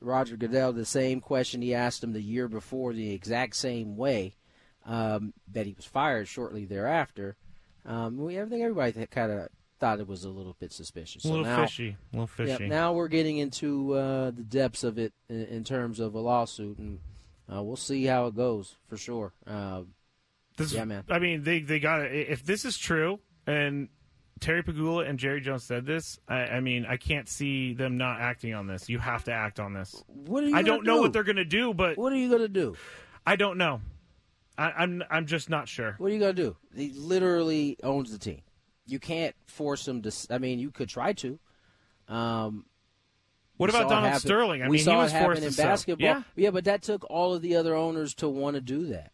Roger 0.00 0.36
Goodell 0.36 0.72
the 0.72 0.84
same 0.84 1.20
question 1.20 1.60
he 1.60 1.74
asked 1.74 2.02
him 2.02 2.12
the 2.12 2.22
year 2.22 2.48
before, 2.48 2.92
the 2.92 3.12
exact 3.12 3.56
same 3.56 3.96
way, 3.96 4.34
um, 4.86 5.34
that 5.52 5.66
he 5.66 5.74
was 5.74 5.84
fired 5.84 6.28
shortly 6.28 6.64
thereafter. 6.64 7.36
Um, 7.84 8.16
we, 8.18 8.40
I 8.40 8.44
think 8.46 8.62
everybody 8.62 9.06
kind 9.06 9.32
of 9.32 9.48
thought 9.78 10.00
it 10.00 10.08
was 10.08 10.24
a 10.24 10.30
little 10.30 10.56
bit 10.58 10.72
suspicious. 10.72 11.24
A 11.24 11.28
little 11.28 11.44
now, 11.44 11.62
fishy. 11.62 11.96
A 12.12 12.16
little 12.16 12.46
yeah, 12.46 12.56
fishy. 12.56 12.68
now 12.68 12.92
we're 12.92 13.08
getting 13.08 13.38
into 13.38 13.94
uh, 13.94 14.30
the 14.30 14.42
depths 14.42 14.84
of 14.84 14.98
it 14.98 15.12
in, 15.28 15.44
in 15.46 15.64
terms 15.64 16.00
of 16.00 16.14
a 16.14 16.20
lawsuit, 16.20 16.78
and 16.78 17.00
uh, 17.52 17.62
we'll 17.62 17.76
see 17.76 18.04
how 18.04 18.26
it 18.26 18.36
goes 18.36 18.76
for 18.88 18.96
sure. 18.96 19.32
This, 20.58 20.72
yeah, 20.72 20.84
man. 20.84 21.04
I 21.08 21.18
mean, 21.18 21.42
they 21.44 21.60
they 21.60 21.78
got 21.80 22.02
it. 22.02 22.28
If 22.28 22.44
this 22.44 22.64
is 22.64 22.76
true, 22.76 23.20
and 23.46 23.88
Terry 24.40 24.62
Pegula 24.62 25.08
and 25.08 25.18
Jerry 25.18 25.40
Jones 25.40 25.64
said 25.64 25.86
this, 25.86 26.18
I, 26.28 26.40
I 26.40 26.60
mean, 26.60 26.84
I 26.86 26.96
can't 26.96 27.28
see 27.28 27.74
them 27.74 27.96
not 27.96 28.20
acting 28.20 28.54
on 28.54 28.66
this. 28.66 28.88
You 28.88 28.98
have 28.98 29.24
to 29.24 29.32
act 29.32 29.58
on 29.60 29.72
this. 29.72 30.02
What 30.06 30.44
are 30.44 30.48
you 30.48 30.56
I 30.56 30.62
don't 30.62 30.84
know 30.84 31.00
what 31.00 31.12
they're 31.12 31.24
going 31.24 31.36
to 31.36 31.44
do, 31.44 31.72
but 31.72 31.96
what 31.96 32.12
are 32.12 32.16
you 32.16 32.28
going 32.28 32.42
to 32.42 32.48
do? 32.48 32.76
I 33.26 33.36
don't 33.36 33.56
know. 33.56 33.80
I, 34.56 34.72
I'm 34.72 35.02
I'm 35.10 35.26
just 35.26 35.48
not 35.48 35.68
sure. 35.68 35.94
What 35.98 36.10
are 36.10 36.14
you 36.14 36.20
going 36.20 36.34
to 36.34 36.42
do? 36.42 36.56
He 36.74 36.90
literally 36.90 37.78
owns 37.82 38.10
the 38.10 38.18
team. 38.18 38.42
You 38.86 38.98
can't 38.98 39.34
force 39.46 39.86
him 39.86 40.02
to. 40.02 40.12
I 40.30 40.38
mean, 40.38 40.58
you 40.58 40.70
could 40.70 40.88
try 40.88 41.12
to. 41.14 41.38
Um, 42.08 42.64
What 43.58 43.70
about 43.70 43.88
Donald 43.88 44.20
Sterling? 44.20 44.62
I 44.62 44.68
we 44.68 44.78
mean, 44.78 44.84
saw 44.84 44.92
he 44.92 44.96
was 44.98 45.12
it 45.12 45.14
happen 45.14 45.36
forced 45.36 45.60
in 45.60 45.64
basketball. 45.64 46.24
Yeah. 46.36 46.50
but 46.50 46.64
that 46.64 46.82
took 46.82 47.04
all 47.10 47.34
of 47.34 47.42
the 47.42 47.54
other 47.56 47.74
owners 47.74 48.14
to 48.14 48.28
want 48.28 48.54
to 48.54 48.60
do 48.60 48.86
that. 48.86 49.12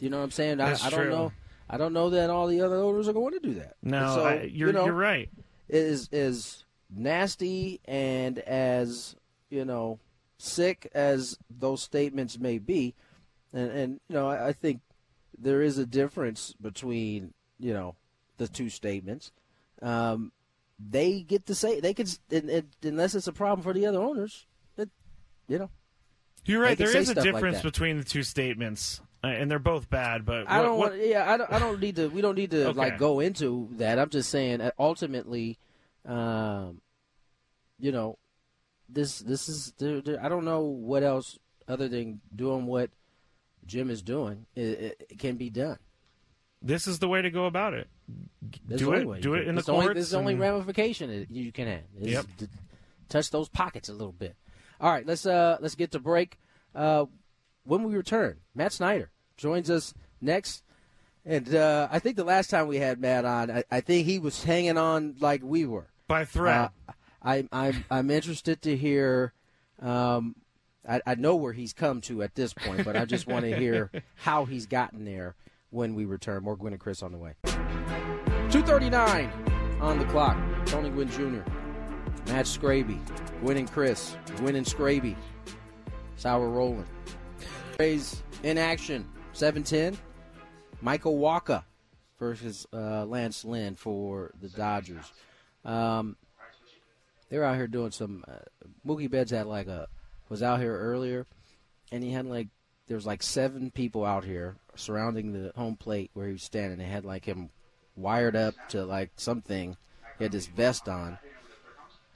You 0.00 0.10
know 0.10 0.18
what 0.18 0.24
I'm 0.24 0.30
saying? 0.30 0.60
I, 0.60 0.70
That's 0.70 0.84
I 0.84 0.90
don't 0.90 1.00
true. 1.00 1.10
know. 1.10 1.32
I 1.68 1.76
don't 1.76 1.92
know 1.92 2.10
that 2.10 2.30
all 2.30 2.46
the 2.48 2.62
other 2.62 2.76
owners 2.76 3.08
are 3.08 3.12
going 3.12 3.32
to 3.34 3.40
do 3.40 3.54
that. 3.54 3.76
No, 3.82 4.14
so, 4.14 4.24
I- 4.24 4.42
you're 4.42 4.68
you 4.68 4.72
know, 4.72 4.86
you're 4.86 4.94
right. 4.94 5.28
Is 5.68 6.08
is 6.10 6.64
nasty 6.92 7.80
and 7.84 8.40
as 8.40 9.14
you 9.50 9.64
know 9.64 10.00
sick 10.38 10.90
as 10.94 11.38
those 11.48 11.82
statements 11.82 12.38
may 12.38 12.58
be, 12.58 12.94
and 13.52 13.70
and 13.70 14.00
you 14.08 14.14
know 14.14 14.28
I, 14.28 14.48
I 14.48 14.52
think 14.52 14.80
there 15.38 15.62
is 15.62 15.78
a 15.78 15.86
difference 15.86 16.54
between 16.60 17.32
you 17.60 17.72
know 17.72 17.94
the 18.38 18.48
two 18.48 18.68
statements. 18.68 19.30
Um, 19.80 20.32
they 20.78 21.20
get 21.20 21.46
to 21.46 21.54
say 21.54 21.78
they 21.80 21.94
could 21.94 22.10
and, 22.30 22.50
and, 22.50 22.68
unless 22.82 23.14
it's 23.14 23.26
a 23.28 23.32
problem 23.32 23.62
for 23.62 23.72
the 23.72 23.86
other 23.86 24.00
owners. 24.00 24.46
It, 24.76 24.88
you 25.46 25.58
know, 25.58 25.70
You're 26.46 26.60
right. 26.60 26.76
There 26.76 26.88
is 26.88 27.08
a 27.08 27.12
stuff 27.12 27.24
like 27.24 27.34
difference 27.34 27.62
between 27.62 27.98
the 27.98 28.04
two 28.04 28.22
statements, 28.22 29.00
and 29.22 29.50
they're 29.50 29.58
both 29.58 29.88
bad. 29.90 30.24
But 30.24 30.48
I 30.50 30.62
don't 30.62 30.78
what- 30.78 30.92
want. 30.92 31.02
Yeah, 31.06 31.30
I 31.30 31.36
don't. 31.36 31.52
I 31.52 31.58
don't 31.58 31.80
need 31.80 31.96
to. 31.96 32.08
We 32.08 32.20
don't 32.20 32.36
need 32.36 32.50
to 32.52 32.68
Okay. 32.68 32.78
like 32.78 32.98
go 32.98 33.20
into 33.20 33.68
that. 33.72 33.98
I'm 33.98 34.10
just 34.10 34.30
saying. 34.30 34.60
uh, 34.60 34.70
Ultimately, 34.78 35.58
um, 36.06 36.80
you 37.78 37.92
know, 37.92 38.18
this 38.88 39.18
this 39.20 39.48
is. 39.48 39.72
There, 39.78 40.00
there, 40.00 40.24
I 40.24 40.28
don't 40.28 40.44
know 40.44 40.60
what 40.62 41.02
else 41.02 41.38
other 41.68 41.88
than 41.88 42.20
doing 42.34 42.66
what 42.66 42.90
Jim 43.66 43.90
is 43.90 44.02
doing 44.02 44.46
it, 44.56 45.06
it 45.10 45.18
can 45.18 45.36
be 45.36 45.50
done. 45.50 45.78
This 46.62 46.86
is 46.86 46.98
the 46.98 47.08
way 47.08 47.22
to 47.22 47.30
go 47.30 47.46
about 47.46 47.74
it. 47.74 47.88
That's 48.68 48.82
do 48.82 48.92
it. 48.92 49.06
way 49.06 49.20
Do 49.20 49.34
it 49.34 49.46
in 49.46 49.54
the 49.54 49.60
it's 49.60 49.66
the 49.66 49.72
only- 49.72 49.86
courts. 49.86 49.96
This 49.98 50.04
is 50.06 50.10
the 50.10 50.18
only 50.18 50.32
and- 50.32 50.42
ramification 50.42 51.26
you 51.30 51.52
can 51.52 51.66
have. 51.68 51.82
Yep. 52.00 52.26
to 52.38 52.48
touch 53.08 53.30
those 53.30 53.48
pockets 53.48 53.88
a 53.88 53.92
little 53.92 54.12
bit. 54.12 54.34
All 54.80 54.90
right, 54.90 55.06
let's 55.06 55.24
uh 55.26 55.58
let's 55.60 55.74
get 55.74 55.92
to 55.92 55.98
break. 56.00 56.38
Uh, 56.74 57.06
when 57.70 57.84
we 57.84 57.94
return, 57.94 58.38
Matt 58.52 58.72
Snyder 58.72 59.10
joins 59.36 59.70
us 59.70 59.94
next. 60.20 60.64
And 61.24 61.54
uh, 61.54 61.86
I 61.90 62.00
think 62.00 62.16
the 62.16 62.24
last 62.24 62.50
time 62.50 62.66
we 62.66 62.78
had 62.78 63.00
Matt 63.00 63.24
on, 63.24 63.48
I, 63.48 63.64
I 63.70 63.80
think 63.80 64.06
he 64.06 64.18
was 64.18 64.42
hanging 64.42 64.76
on 64.76 65.14
like 65.20 65.40
we 65.44 65.64
were 65.66 65.86
by 66.08 66.24
thread. 66.24 66.70
Uh, 66.88 66.92
I, 67.22 67.48
I'm 67.52 67.84
I'm 67.90 68.10
interested 68.10 68.60
to 68.62 68.76
hear. 68.76 69.32
Um, 69.80 70.34
I, 70.88 71.00
I 71.06 71.14
know 71.14 71.36
where 71.36 71.52
he's 71.52 71.72
come 71.72 72.00
to 72.02 72.22
at 72.22 72.34
this 72.34 72.52
point, 72.52 72.84
but 72.84 72.96
I 72.96 73.04
just 73.04 73.28
want 73.28 73.44
to 73.44 73.56
hear 73.56 73.90
how 74.16 74.46
he's 74.46 74.66
gotten 74.66 75.04
there 75.04 75.36
when 75.68 75.94
we 75.94 76.06
return. 76.06 76.42
More 76.42 76.56
Gwynn 76.56 76.72
and 76.72 76.80
Chris 76.80 77.02
on 77.02 77.12
the 77.12 77.18
way. 77.18 77.34
239 77.44 79.30
on 79.80 79.98
the 79.98 80.06
clock. 80.06 80.36
Tony 80.66 80.90
Gwynn 80.90 81.10
Jr., 81.10 81.48
Matt 82.32 82.46
Scraby, 82.46 82.98
Gwynn 83.42 83.58
and 83.58 83.70
Chris, 83.70 84.16
Gwynn 84.38 84.56
and 84.56 84.66
Scraby. 84.66 85.14
That's 86.10 86.24
how 86.24 86.40
we're 86.40 86.48
rolling. 86.48 86.86
Rays 87.80 88.22
in 88.42 88.58
action, 88.58 89.08
7-10. 89.32 89.96
Michael 90.82 91.18
Wacha 91.18 91.64
versus 92.18 92.66
uh, 92.74 93.06
Lance 93.06 93.42
Lynn 93.42 93.74
for 93.74 94.32
the 94.38 94.50
Dodgers. 94.50 95.10
Um, 95.64 96.18
they 97.30 97.38
were 97.38 97.44
out 97.44 97.56
here 97.56 97.66
doing 97.66 97.90
some. 97.90 98.22
Uh, 98.28 98.34
Mookie 98.86 99.10
Betts 99.10 99.30
had 99.30 99.46
like 99.46 99.66
a 99.66 99.88
was 100.28 100.42
out 100.42 100.60
here 100.60 100.76
earlier, 100.76 101.26
and 101.90 102.04
he 102.04 102.10
had 102.10 102.26
like 102.26 102.48
there 102.86 102.98
was 102.98 103.06
like 103.06 103.22
seven 103.22 103.70
people 103.70 104.04
out 104.04 104.24
here 104.24 104.56
surrounding 104.74 105.32
the 105.32 105.50
home 105.56 105.76
plate 105.76 106.10
where 106.12 106.26
he 106.26 106.32
was 106.32 106.42
standing. 106.42 106.76
They 106.76 106.84
had 106.84 107.06
like 107.06 107.24
him 107.24 107.48
wired 107.96 108.36
up 108.36 108.54
to 108.70 108.84
like 108.84 109.12
something. 109.16 109.78
He 110.18 110.24
had 110.24 110.32
this 110.32 110.48
vest 110.48 110.86
on. 110.86 111.18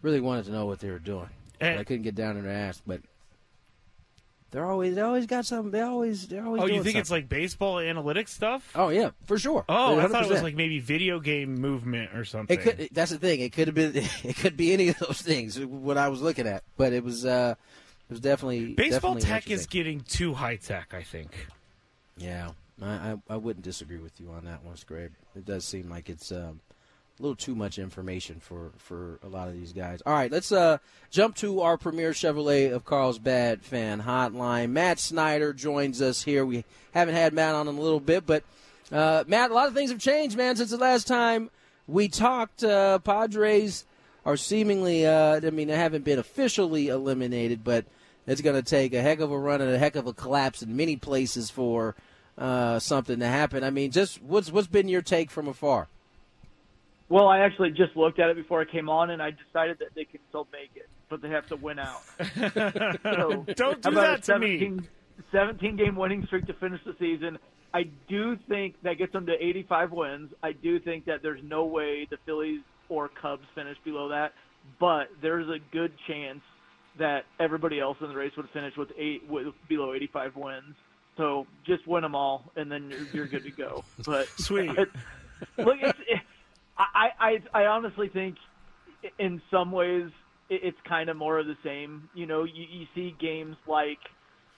Really 0.02 0.20
wanted 0.20 0.44
to 0.44 0.52
know 0.52 0.66
what 0.66 0.80
they 0.80 0.90
were 0.90 0.98
doing. 0.98 1.30
I 1.58 1.84
couldn't 1.84 2.02
get 2.02 2.16
down 2.16 2.34
there 2.34 2.52
and 2.52 2.68
ask, 2.68 2.82
but 2.86 3.00
they're 4.54 4.64
always 4.64 4.94
they 4.94 5.00
always 5.00 5.26
got 5.26 5.44
something. 5.44 5.72
They 5.72 5.80
always 5.80 6.28
they're 6.28 6.46
always. 6.46 6.62
Oh, 6.62 6.66
you 6.66 6.84
think 6.84 6.94
it's 6.94 7.10
like 7.10 7.28
baseball 7.28 7.78
analytics 7.78 8.28
stuff? 8.28 8.70
Oh 8.76 8.88
yeah, 8.88 9.10
for 9.24 9.36
sure. 9.36 9.64
Oh, 9.68 9.98
I 9.98 10.06
thought 10.06 10.22
it 10.22 10.30
was 10.30 10.44
like 10.44 10.54
maybe 10.54 10.78
video 10.78 11.18
game 11.18 11.56
movement 11.56 12.14
or 12.14 12.24
something. 12.24 12.56
It 12.56 12.62
could. 12.62 12.88
That's 12.92 13.10
the 13.10 13.18
thing. 13.18 13.40
It 13.40 13.52
could 13.52 13.66
have 13.66 13.74
been. 13.74 13.96
It 14.22 14.36
could 14.36 14.56
be 14.56 14.72
any 14.72 14.90
of 14.90 14.98
those 15.00 15.20
things. 15.20 15.58
What 15.58 15.98
I 15.98 16.08
was 16.08 16.22
looking 16.22 16.46
at, 16.46 16.62
but 16.76 16.92
it 16.92 17.02
was. 17.02 17.26
uh 17.26 17.56
It 18.08 18.12
was 18.12 18.20
definitely. 18.20 18.74
Baseball 18.74 19.14
definitely 19.14 19.40
tech 19.40 19.50
is 19.50 19.66
getting 19.66 20.02
too 20.02 20.34
high 20.34 20.54
tech. 20.54 20.94
I 20.94 21.02
think. 21.02 21.48
Yeah, 22.16 22.50
I, 22.80 22.92
I 22.94 23.16
I 23.30 23.36
wouldn't 23.36 23.64
disagree 23.64 23.98
with 23.98 24.20
you 24.20 24.30
on 24.30 24.44
that 24.44 24.62
one, 24.64 24.76
Scrape. 24.76 25.10
It 25.34 25.44
does 25.44 25.64
seem 25.64 25.90
like 25.90 26.08
it's 26.08 26.30
um, 26.30 26.60
a 27.18 27.22
little 27.22 27.36
too 27.36 27.54
much 27.54 27.78
information 27.78 28.40
for 28.40 28.72
for 28.76 29.18
a 29.22 29.28
lot 29.28 29.48
of 29.48 29.54
these 29.54 29.72
guys. 29.72 30.02
All 30.04 30.12
right, 30.12 30.30
let's 30.30 30.50
uh 30.52 30.78
jump 31.10 31.36
to 31.36 31.60
our 31.60 31.76
premier 31.76 32.10
Chevrolet 32.10 32.72
of 32.72 32.84
Carlsbad 32.84 33.62
fan 33.62 34.02
hotline. 34.02 34.70
Matt 34.70 34.98
Snyder 34.98 35.52
joins 35.52 36.02
us 36.02 36.22
here. 36.22 36.44
We 36.44 36.64
haven't 36.92 37.14
had 37.14 37.32
Matt 37.32 37.54
on 37.54 37.68
in 37.68 37.76
a 37.76 37.80
little 37.80 38.00
bit, 38.00 38.26
but 38.26 38.42
uh, 38.92 39.24
Matt, 39.26 39.50
a 39.50 39.54
lot 39.54 39.68
of 39.68 39.74
things 39.74 39.90
have 39.90 39.98
changed, 40.00 40.36
man, 40.36 40.56
since 40.56 40.70
the 40.70 40.76
last 40.76 41.06
time 41.06 41.50
we 41.86 42.08
talked. 42.08 42.62
Uh, 42.62 42.98
Padres 42.98 43.84
are 44.24 44.36
seemingly, 44.36 45.06
uh, 45.06 45.40
I 45.44 45.50
mean, 45.50 45.68
they 45.68 45.76
haven't 45.76 46.04
been 46.04 46.18
officially 46.18 46.88
eliminated, 46.88 47.64
but 47.64 47.84
it's 48.26 48.40
going 48.40 48.56
to 48.56 48.62
take 48.62 48.94
a 48.94 49.02
heck 49.02 49.20
of 49.20 49.30
a 49.30 49.38
run 49.38 49.60
and 49.60 49.70
a 49.70 49.78
heck 49.78 49.96
of 49.96 50.06
a 50.06 50.12
collapse 50.12 50.62
in 50.62 50.76
many 50.76 50.96
places 50.96 51.50
for 51.50 51.94
uh, 52.38 52.78
something 52.78 53.20
to 53.20 53.26
happen. 53.26 53.64
I 53.64 53.70
mean, 53.70 53.90
just 53.90 54.22
what's 54.22 54.50
what's 54.50 54.66
been 54.66 54.88
your 54.88 55.02
take 55.02 55.30
from 55.30 55.48
afar? 55.48 55.88
Well, 57.08 57.28
I 57.28 57.40
actually 57.40 57.70
just 57.70 57.96
looked 57.96 58.18
at 58.18 58.30
it 58.30 58.36
before 58.36 58.60
I 58.60 58.64
came 58.64 58.88
on, 58.88 59.10
and 59.10 59.22
I 59.22 59.30
decided 59.30 59.78
that 59.80 59.94
they 59.94 60.04
can 60.04 60.20
still 60.28 60.48
make 60.52 60.70
it, 60.74 60.88
but 61.08 61.20
they 61.20 61.28
have 61.28 61.46
to 61.48 61.56
win 61.56 61.78
out. 61.78 62.02
So, 63.02 63.44
Don't 63.54 63.82
do 63.82 63.90
that 63.92 64.22
to 64.24 64.38
me. 64.38 64.58
17, 64.58 64.88
17 65.30 65.76
game 65.76 65.96
winning 65.96 66.24
streak 66.26 66.46
to 66.46 66.54
finish 66.54 66.80
the 66.84 66.94
season. 66.98 67.38
I 67.74 67.84
do 68.08 68.36
think 68.48 68.76
that 68.82 68.98
gets 68.98 69.12
them 69.12 69.26
to 69.26 69.32
85 69.32 69.92
wins. 69.92 70.32
I 70.42 70.52
do 70.52 70.78
think 70.78 71.06
that 71.06 71.22
there's 71.22 71.40
no 71.42 71.64
way 71.64 72.06
the 72.08 72.16
Phillies 72.24 72.60
or 72.88 73.08
Cubs 73.08 73.44
finish 73.54 73.76
below 73.84 74.08
that, 74.08 74.32
but 74.78 75.08
there's 75.20 75.48
a 75.48 75.58
good 75.72 75.92
chance 76.06 76.40
that 76.98 77.24
everybody 77.40 77.80
else 77.80 77.96
in 78.00 78.08
the 78.08 78.14
race 78.14 78.32
would 78.36 78.48
finish 78.50 78.76
with 78.76 78.90
eight 78.96 79.28
with 79.28 79.48
below 79.68 79.92
85 79.92 80.36
wins. 80.36 80.76
So 81.16 81.46
just 81.66 81.86
win 81.86 82.02
them 82.02 82.14
all, 82.14 82.44
and 82.56 82.70
then 82.70 82.90
you're, 82.90 83.06
you're 83.12 83.26
good 83.26 83.44
to 83.44 83.50
go. 83.50 83.84
But 84.04 84.28
Sweet. 84.38 84.70
look, 85.58 85.78
it's, 85.80 85.98
it, 86.08 86.20
I, 86.76 87.08
I 87.54 87.62
I 87.62 87.66
honestly 87.66 88.08
think 88.08 88.36
in 89.18 89.40
some 89.50 89.70
ways 89.72 90.10
it's 90.50 90.76
kind 90.88 91.08
of 91.08 91.16
more 91.16 91.38
of 91.38 91.46
the 91.46 91.56
same. 91.64 92.08
You 92.14 92.26
know, 92.26 92.44
you, 92.44 92.64
you 92.70 92.86
see 92.94 93.14
games 93.20 93.56
like 93.66 93.98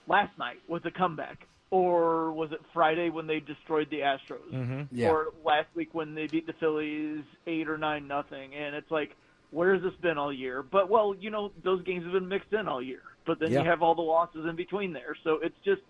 last 0.07 0.37
night 0.37 0.57
with 0.67 0.85
a 0.85 0.91
comeback, 0.91 1.47
or 1.71 2.31
was 2.33 2.51
it 2.51 2.59
Friday 2.73 3.09
when 3.09 3.27
they 3.27 3.39
destroyed 3.39 3.87
the 3.91 3.97
Astros, 3.99 4.53
Mhm. 4.53 4.87
Yeah. 4.91 5.09
or 5.09 5.27
last 5.43 5.67
week 5.75 5.89
when 5.93 6.15
they 6.15 6.27
beat 6.27 6.47
the 6.47 6.53
Phillies 6.59 7.23
eight 7.45 7.67
or 7.69 7.77
nine 7.77 8.07
nothing, 8.07 8.53
and 8.55 8.75
it's 8.75 8.89
like, 8.91 9.15
where 9.51 9.73
has 9.73 9.83
this 9.83 9.93
been 10.01 10.17
all 10.17 10.33
year? 10.33 10.63
But 10.63 10.89
well, 10.89 11.15
you 11.19 11.29
know, 11.29 11.51
those 11.63 11.83
games 11.83 12.03
have 12.03 12.13
been 12.13 12.27
mixed 12.27 12.51
in 12.53 12.67
all 12.67 12.81
year, 12.81 13.01
but 13.25 13.39
then 13.39 13.51
Yeah. 13.51 13.61
you 13.63 13.69
have 13.69 13.81
all 13.81 13.95
the 13.95 14.01
losses 14.01 14.45
in 14.45 14.55
between 14.55 14.93
there, 14.93 15.15
so 15.23 15.35
it's 15.43 15.57
just. 15.63 15.81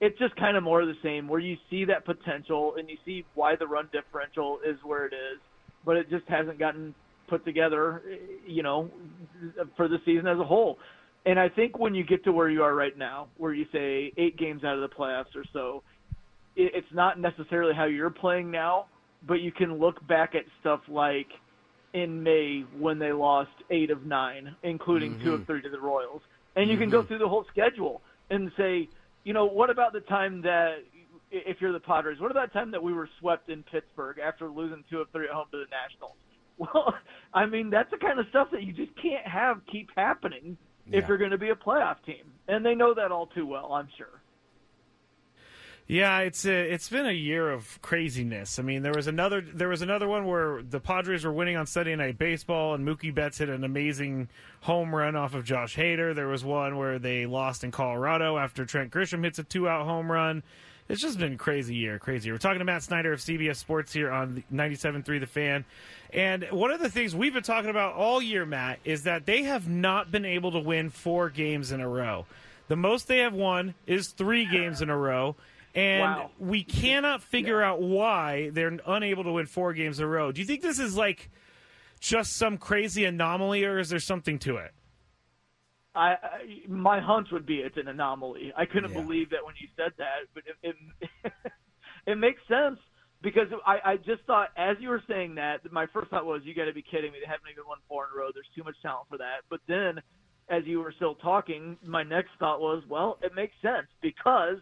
It's 0.00 0.16
just 0.20 0.36
kind 0.36 0.56
of 0.56 0.62
more 0.62 0.80
of 0.80 0.86
the 0.86 0.94
same, 1.02 1.26
where 1.26 1.40
you 1.40 1.56
see 1.68 1.84
that 1.86 2.04
potential 2.04 2.76
and 2.78 2.88
you 2.88 2.96
see 3.04 3.24
why 3.34 3.56
the 3.56 3.66
run 3.66 3.88
differential 3.92 4.60
is 4.64 4.76
where 4.84 5.06
it 5.06 5.12
is, 5.12 5.40
but 5.88 5.96
it 5.96 6.10
just 6.10 6.28
hasn't 6.28 6.58
gotten 6.58 6.94
put 7.30 7.46
together, 7.46 8.02
you 8.46 8.62
know, 8.62 8.90
for 9.74 9.88
the 9.88 9.96
season 10.04 10.26
as 10.26 10.38
a 10.38 10.44
whole. 10.44 10.76
And 11.24 11.40
I 11.40 11.48
think 11.48 11.78
when 11.78 11.94
you 11.94 12.04
get 12.04 12.22
to 12.24 12.30
where 12.32 12.50
you 12.50 12.62
are 12.62 12.74
right 12.74 12.96
now, 12.98 13.28
where 13.38 13.54
you 13.54 13.64
say 13.72 14.12
eight 14.18 14.36
games 14.36 14.64
out 14.64 14.74
of 14.74 14.82
the 14.82 14.94
playoffs 14.94 15.34
or 15.34 15.44
so, 15.50 15.82
it's 16.56 16.92
not 16.92 17.18
necessarily 17.18 17.72
how 17.74 17.86
you're 17.86 18.10
playing 18.10 18.50
now, 18.50 18.84
but 19.26 19.40
you 19.40 19.50
can 19.50 19.78
look 19.78 20.06
back 20.06 20.34
at 20.34 20.42
stuff 20.60 20.80
like 20.88 21.28
in 21.94 22.22
May 22.22 22.66
when 22.78 22.98
they 22.98 23.12
lost 23.12 23.48
eight 23.70 23.90
of 23.90 24.04
nine, 24.04 24.54
including 24.64 25.18
two 25.24 25.32
of 25.32 25.40
mm-hmm. 25.40 25.52
three 25.52 25.62
to 25.62 25.70
the 25.70 25.80
Royals. 25.80 26.20
And 26.54 26.68
you 26.68 26.76
can 26.76 26.90
go 26.90 26.98
mm-hmm. 26.98 27.08
through 27.08 27.18
the 27.20 27.28
whole 27.28 27.46
schedule 27.50 28.02
and 28.28 28.52
say, 28.58 28.90
you 29.24 29.32
know, 29.32 29.46
what 29.46 29.70
about 29.70 29.94
the 29.94 30.00
time 30.00 30.42
that 30.42 30.84
if 31.30 31.60
you're 31.60 31.72
the 31.72 31.80
Padres, 31.80 32.20
what 32.20 32.30
about 32.30 32.52
the 32.52 32.58
time 32.58 32.70
that 32.72 32.82
we 32.82 32.92
were 32.92 33.08
swept 33.20 33.48
in 33.50 33.62
Pittsburgh 33.64 34.18
after 34.18 34.48
losing 34.48 34.84
two 34.90 34.98
of 35.00 35.08
three 35.10 35.26
at 35.26 35.30
home 35.32 35.46
to 35.52 35.58
the 35.58 35.66
Nationals? 35.70 36.12
Well, 36.58 36.92
I 37.32 37.46
mean, 37.46 37.70
that's 37.70 37.88
the 37.92 37.98
kind 37.98 38.18
of 38.18 38.26
stuff 38.30 38.48
that 38.50 38.64
you 38.64 38.72
just 38.72 38.90
can't 39.00 39.24
have 39.24 39.60
keep 39.70 39.90
happening 39.96 40.56
if 40.88 40.92
Yeah. 41.02 41.06
you're 41.06 41.18
going 41.18 41.30
to 41.30 41.38
be 41.38 41.50
a 41.50 41.54
playoff 41.54 42.02
team. 42.04 42.32
And 42.48 42.66
they 42.66 42.74
know 42.74 42.94
that 42.94 43.12
all 43.12 43.26
too 43.26 43.46
well, 43.46 43.72
I'm 43.74 43.86
sure. 43.96 44.20
Yeah, 45.86 46.18
it's 46.18 46.44
a, 46.44 46.50
it's 46.72 46.88
been 46.90 47.06
a 47.06 47.12
year 47.12 47.50
of 47.50 47.80
craziness. 47.80 48.58
I 48.58 48.62
mean, 48.62 48.82
there 48.82 48.92
was 48.92 49.06
another 49.06 49.40
there 49.40 49.68
was 49.70 49.80
another 49.80 50.06
one 50.06 50.26
where 50.26 50.60
the 50.62 50.80
Padres 50.80 51.24
were 51.24 51.32
winning 51.32 51.56
on 51.56 51.64
Sunday 51.66 51.96
Night 51.96 52.18
Baseball, 52.18 52.74
and 52.74 52.86
Mookie 52.86 53.14
Betts 53.14 53.38
hit 53.38 53.48
an 53.48 53.64
amazing 53.64 54.28
home 54.62 54.94
run 54.94 55.16
off 55.16 55.34
of 55.34 55.44
Josh 55.44 55.76
Hader. 55.76 56.14
There 56.14 56.28
was 56.28 56.44
one 56.44 56.76
where 56.76 56.98
they 56.98 57.24
lost 57.24 57.64
in 57.64 57.70
Colorado 57.70 58.36
after 58.36 58.66
Trent 58.66 58.90
Grisham 58.92 59.24
hits 59.24 59.38
a 59.38 59.44
two 59.44 59.66
out 59.66 59.86
home 59.86 60.10
run. 60.12 60.42
It's 60.88 61.02
just 61.02 61.18
been 61.18 61.36
crazy 61.36 61.74
year, 61.74 61.98
crazy. 61.98 62.26
year. 62.28 62.34
We're 62.34 62.38
talking 62.38 62.60
to 62.60 62.64
Matt 62.64 62.82
Snyder 62.82 63.12
of 63.12 63.20
CBS 63.20 63.56
Sports 63.56 63.92
here 63.92 64.10
on 64.10 64.42
97.3 64.52 65.20
The 65.20 65.26
Fan. 65.26 65.64
And 66.14 66.44
one 66.50 66.70
of 66.70 66.80
the 66.80 66.88
things 66.88 67.14
we've 67.14 67.34
been 67.34 67.42
talking 67.42 67.68
about 67.68 67.94
all 67.94 68.22
year, 68.22 68.46
Matt, 68.46 68.78
is 68.84 69.02
that 69.02 69.26
they 69.26 69.42
have 69.42 69.68
not 69.68 70.10
been 70.10 70.24
able 70.24 70.50
to 70.52 70.58
win 70.60 70.88
four 70.88 71.28
games 71.28 71.72
in 71.72 71.80
a 71.82 71.88
row. 71.88 72.24
The 72.68 72.76
most 72.76 73.06
they 73.06 73.18
have 73.18 73.34
won 73.34 73.74
is 73.86 74.08
three 74.08 74.46
games 74.46 74.80
in 74.80 74.88
a 74.88 74.96
row. 74.96 75.36
And 75.74 76.00
Wow. 76.00 76.30
we 76.38 76.64
cannot 76.64 77.22
figure 77.22 77.62
out 77.62 77.82
why 77.82 78.48
they're 78.50 78.78
unable 78.86 79.24
to 79.24 79.32
win 79.32 79.44
four 79.46 79.74
games 79.74 79.98
in 79.98 80.06
a 80.06 80.08
row. 80.08 80.32
Do 80.32 80.40
you 80.40 80.46
think 80.46 80.62
this 80.62 80.78
is 80.78 80.96
like 80.96 81.28
just 82.00 82.36
some 82.36 82.56
crazy 82.56 83.04
anomaly, 83.04 83.64
or 83.64 83.78
is 83.78 83.90
there 83.90 83.98
something 84.00 84.38
to 84.40 84.56
it? 84.56 84.72
I, 85.98 86.12
I 86.12 86.68
my 86.68 87.00
hunch 87.00 87.28
would 87.32 87.46
be 87.46 87.56
it's 87.58 87.76
an 87.76 87.88
anomaly. 87.88 88.52
I 88.56 88.66
couldn't 88.66 88.92
Yeah. 88.92 89.02
believe 89.04 89.30
that 89.30 89.44
when 89.44 89.54
you 89.60 89.68
said 89.76 89.92
that, 89.98 90.28
but 90.34 90.44
it 90.46 90.76
it, 91.24 91.32
it 92.06 92.16
makes 92.18 92.40
sense 92.48 92.78
because 93.22 93.48
I, 93.66 93.92
I 93.92 93.96
just 93.96 94.22
thought 94.26 94.50
as 94.56 94.76
you 94.80 94.90
were 94.90 95.02
saying 95.08 95.34
that, 95.36 95.60
my 95.72 95.86
first 95.92 96.10
thought 96.10 96.26
was 96.26 96.42
you 96.44 96.54
got 96.54 96.66
to 96.66 96.72
be 96.74 96.84
kidding 96.84 97.12
me. 97.12 97.18
They 97.20 97.30
haven't 97.30 97.50
even 97.52 97.64
won 97.66 97.78
four 97.88 98.04
in 98.06 98.10
a 98.16 98.18
row. 98.20 98.28
There's 98.32 98.48
too 98.56 98.64
much 98.64 98.76
talent 98.82 99.08
for 99.10 99.18
that. 99.18 99.42
But 99.50 99.60
then, 99.68 100.00
as 100.50 100.64
you 100.66 100.80
were 100.80 100.92
still 100.96 101.16
talking, 101.16 101.76
my 101.84 102.04
next 102.04 102.30
thought 102.38 102.60
was, 102.60 102.84
well, 102.88 103.18
it 103.22 103.34
makes 103.34 103.54
sense 103.62 103.88
because 104.02 104.58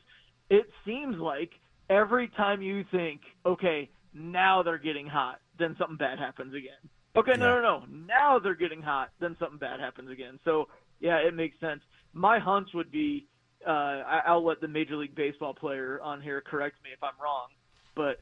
it 0.51 0.67
seems 0.85 1.17
like 1.17 1.51
every 1.91 2.29
time 2.37 2.63
you 2.63 2.85
think, 2.91 3.21
okay, 3.45 3.91
now 4.15 4.63
they're 4.63 4.79
getting 4.79 5.07
hot, 5.07 5.41
then 5.59 5.77
something 5.79 5.97
bad 5.99 6.19
happens 6.19 6.55
again. 6.55 6.91
Okay, 7.17 7.33
no, 7.39 7.61
no, 7.61 7.63
no. 7.63 7.85
Now 7.89 8.39
they're 8.39 8.55
getting 8.55 8.83
hot, 8.83 9.11
then 9.21 9.37
something 9.39 9.59
bad 9.59 9.81
happens 9.81 10.11
again. 10.11 10.39
So, 10.45 10.67
yeah, 11.01 11.17
it 11.19 11.35
makes 11.35 11.59
sense. 11.61 11.81
My 12.13 12.39
hunch 12.39 12.69
would 12.75 12.91
be 12.91 13.27
uh, 13.67 13.71
I, 13.71 14.23
I'll 14.27 14.45
let 14.45 14.61
the 14.61 14.69
Major 14.69 14.97
League 14.97 15.15
Baseball 15.15 15.55
player 15.55 16.01
on 16.03 16.21
here 16.23 16.41
correct 16.41 16.77
me 16.85 16.91
if 16.93 17.03
I'm 17.03 17.21
wrong, 17.23 17.49
but 17.95 18.21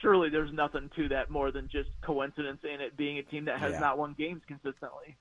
surely 0.00 0.30
there's 0.30 0.52
nothing 0.52 0.90
to 0.96 1.08
that 1.08 1.30
more 1.30 1.50
than 1.50 1.68
just 1.68 1.90
coincidence 2.02 2.60
in 2.64 2.80
it 2.80 2.96
being 2.96 3.18
a 3.18 3.22
team 3.22 3.44
that 3.46 3.58
has 3.58 3.72
Yeah. 3.72 3.80
not 3.80 3.98
won 3.98 4.14
games 4.16 4.42
consistently. 4.46 5.16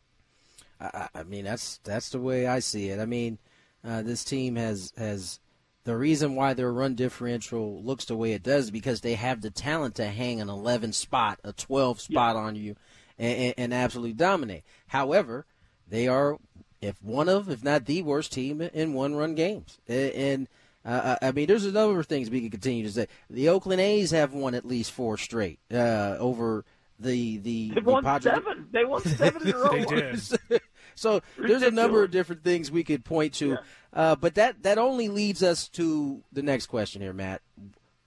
I, 0.79 1.09
I- 1.13 1.23
mean, 1.23 1.45
that's 1.45 1.79
that's 1.83 2.09
the 2.09 2.19
way 2.19 2.47
I 2.47 2.59
see 2.59 2.89
it. 2.89 2.99
I 2.99 3.05
mean, 3.05 3.39
uh, 3.83 4.01
this 4.03 4.23
team 4.23 4.55
has 4.55 4.93
has 4.97 5.39
the 5.83 5.97
reason 5.97 6.35
why 6.35 6.53
their 6.53 6.71
run 6.71 6.95
differential 6.95 7.81
looks 7.81 8.05
the 8.05 8.15
way 8.15 8.33
it 8.33 8.43
does 8.43 8.65
is 8.65 8.71
because 8.71 9.01
they 9.01 9.15
have 9.15 9.41
the 9.41 9.49
talent 9.49 9.95
to 9.95 10.05
hang 10.07 10.41
an 10.41 10.49
11 10.49 10.91
spot, 10.93 11.39
a 11.43 11.53
12 11.53 12.01
spot 12.01 12.35
on 12.35 12.55
you, 12.57 12.75
and, 13.17 13.53
and 13.57 13.73
absolutely 13.73 14.13
dominate. 14.13 14.63
However, 14.87 15.45
they 15.87 16.07
are 16.09 16.37
if 16.81 17.01
one 17.03 17.29
of, 17.29 17.49
if 17.49 17.63
not 17.63 17.85
the 17.85 18.01
worst 18.01 18.31
team 18.33 18.61
in 18.61 18.93
one 18.93 19.15
run 19.15 19.35
games, 19.35 19.79
and. 19.87 20.47
Uh, 20.85 21.17
I 21.21 21.33
mean, 21.33 21.47
there's 21.47 21.65
a 21.65 21.71
number 21.73 21.99
of 21.99 22.05
things 22.05 22.29
we 22.29 22.39
could 22.39 22.51
continue 22.51 22.83
to 22.83 22.89
say. 22.89 23.07
The 23.29 23.49
Oakland 23.49 23.81
A's 23.81 24.11
have 24.11 24.31
won 24.31 24.55
at 24.55 24.63
least 24.65 24.93
four 24.93 25.17
straight 25.17 25.59
uh, 25.69 26.15
over 26.17 26.63
the 26.97 27.39
the, 27.39 27.71
They 27.75 27.81
the 27.81 27.89
won 27.91 28.03
Padres. 28.05 28.33
seven. 28.35 28.67
They 28.71 28.85
won 28.85 29.01
seven 29.17 29.41
in 29.45 29.53
a 29.53 29.57
row. 29.57 29.71
They 29.71 29.83
did. 29.83 30.21
so 30.95 31.19
there's 31.37 31.63
a 31.63 31.71
number 31.71 32.03
of 32.03 32.11
different 32.11 32.41
things 32.41 32.71
we 32.71 32.85
could 32.85 33.03
point 33.03 33.33
to, 33.33 33.57
uh, 33.91 34.15
but 34.15 34.35
that 34.35 34.63
that 34.63 34.77
only 34.77 35.09
leads 35.09 35.43
us 35.43 35.67
to 35.69 36.23
the 36.31 36.41
next 36.41 36.67
question 36.67 37.01
here, 37.01 37.11
Matt. 37.11 37.41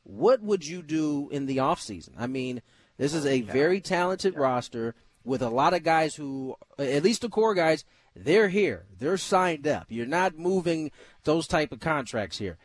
What 0.04 0.40
would 0.40 0.66
you 0.66 0.80
do 0.80 1.28
in 1.30 1.44
the 1.44 1.58
off 1.58 1.82
season? 1.82 2.14
I 2.18 2.28
mean, 2.28 2.62
this 2.96 3.12
is 3.12 3.26
a 3.26 3.42
very 3.42 3.82
talented 3.82 4.36
roster. 4.36 4.94
with 5.22 5.42
a 5.42 5.50
lot 5.50 5.74
of 5.74 5.82
guys 5.82 6.14
who, 6.14 6.56
at 6.78 7.02
least 7.02 7.20
the 7.20 7.28
core 7.28 7.52
guys, 7.54 7.84
they're 8.24 8.48
here. 8.48 8.84
They're 8.98 9.16
signed 9.16 9.66
up. 9.66 9.86
You're 9.88 10.06
not 10.06 10.38
moving 10.38 10.90
those 11.24 11.46
type 11.46 11.72
of 11.72 11.80
contracts 11.80 12.38
here. 12.38 12.58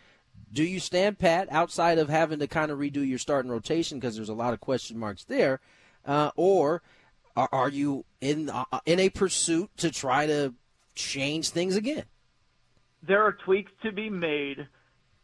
Do 0.52 0.64
you 0.64 0.80
stand 0.80 1.20
pat 1.20 1.48
outside 1.52 1.98
of 1.98 2.10
having 2.10 2.40
to 2.40 2.48
kind 2.48 2.72
of 2.72 2.80
redo 2.80 3.08
your 3.08 3.18
starting 3.18 3.52
rotation 3.52 4.00
because 4.00 4.16
there's 4.16 4.30
a 4.30 4.34
lot 4.34 4.54
of 4.54 4.60
question 4.60 4.98
marks 4.98 5.24
there, 5.24 5.60
uh, 6.06 6.32
or 6.36 6.82
are, 7.36 7.50
are, 7.52 7.70
you 7.70 8.06
in 8.22 8.50
uh, 8.50 8.64
in 8.86 9.00
a 9.00 9.10
pursuit 9.10 9.70
to 9.78 9.92
try 9.92 10.26
to 10.28 10.54
change 10.94 11.50
things 11.50 11.76
again? 11.76 12.06
There 13.06 13.22
are 13.22 13.34
tweaks 13.34 13.72
to 13.84 13.92
be 13.92 14.10
made 14.10 14.68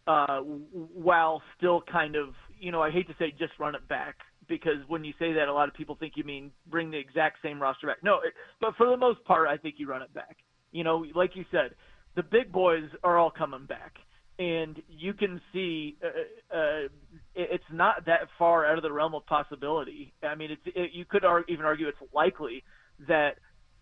uh, 0.07 0.39
while 0.39 1.41
still 1.57 1.81
kind 1.81 2.15
of, 2.15 2.35
you 2.59 2.71
know, 2.71 2.81
I 2.81 2.91
hate 2.91 3.07
to 3.07 3.15
say 3.17 3.33
just 3.37 3.53
run 3.59 3.75
it 3.75 3.87
back 3.87 4.17
because 4.51 4.83
when 4.89 5.05
you 5.05 5.13
say 5.17 5.31
that, 5.33 5.47
a 5.47 5.53
lot 5.53 5.69
of 5.69 5.73
people 5.73 5.95
think 5.95 6.13
you 6.17 6.25
mean 6.25 6.51
bring 6.67 6.91
the 6.91 6.97
exact 6.97 7.37
same 7.41 7.61
roster 7.61 7.87
back. 7.87 8.03
No, 8.03 8.15
it, 8.15 8.33
but 8.59 8.75
for 8.75 8.89
the 8.89 8.97
most 8.97 9.23
part, 9.23 9.47
I 9.47 9.55
think 9.55 9.75
you 9.77 9.87
run 9.87 10.01
it 10.01 10.13
back. 10.13 10.37
You 10.71 10.83
know, 10.83 11.05
like 11.15 11.35
you 11.35 11.45
said, 11.49 11.71
the 12.15 12.23
big 12.23 12.51
boys 12.51 12.83
are 13.03 13.17
all 13.17 13.31
coming 13.31 13.65
back, 13.65 13.93
and 14.37 14.81
you 14.89 15.13
can 15.13 15.39
see 15.53 15.97
uh, 16.03 16.55
uh, 16.55 16.87
it's 17.33 17.63
not 17.71 18.05
that 18.05 18.27
far 18.37 18.65
out 18.65 18.77
of 18.77 18.83
the 18.83 18.91
realm 18.91 19.15
of 19.15 19.25
possibility. 19.25 20.13
I 20.21 20.35
mean, 20.35 20.51
it's 20.51 20.61
it, 20.65 20.91
you 20.93 21.05
could 21.05 21.23
ar- 21.23 21.45
even 21.47 21.65
argue 21.65 21.87
it's 21.87 21.97
likely 22.13 22.63
that 23.07 23.37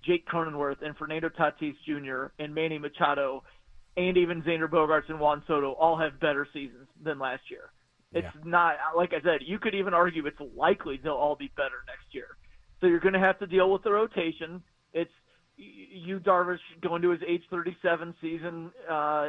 Jake 0.05 0.27
Cronenworth 0.27 0.85
and 0.85 0.95
Fernando 0.95 1.29
Tatis 1.29 1.73
Jr. 1.85 2.31
and 2.41 2.53
Manny 2.53 2.77
Machado 2.77 3.43
and 3.97 4.17
even 4.17 4.43
Xander 4.43 4.69
Bogaerts 4.69 5.09
and 5.09 5.19
Juan 5.19 5.43
Soto 5.47 5.71
all 5.73 5.97
have 5.97 6.19
better 6.19 6.47
seasons 6.53 6.87
than 7.03 7.19
last 7.19 7.41
year. 7.49 7.71
It's 8.11 8.27
yeah. 8.35 8.41
not 8.43 8.75
like 8.95 9.13
I 9.13 9.21
said. 9.21 9.41
You 9.41 9.59
could 9.59 9.75
even 9.75 9.93
argue 9.93 10.25
it's 10.25 10.39
likely 10.55 10.99
they'll 11.01 11.13
all 11.13 11.35
be 11.35 11.51
better 11.55 11.83
next 11.87 12.13
year. 12.13 12.37
So 12.81 12.87
you're 12.87 12.99
going 12.99 13.13
to 13.13 13.19
have 13.19 13.37
to 13.39 13.47
deal 13.47 13.71
with 13.71 13.83
the 13.83 13.91
rotation. 13.91 14.63
It's 14.93 15.11
you 15.57 16.19
Darvish 16.19 16.59
going 16.81 17.01
to 17.01 17.09
his 17.09 17.21
age 17.27 17.43
37 17.49 18.15
season. 18.21 18.71
Uh, 18.89 19.27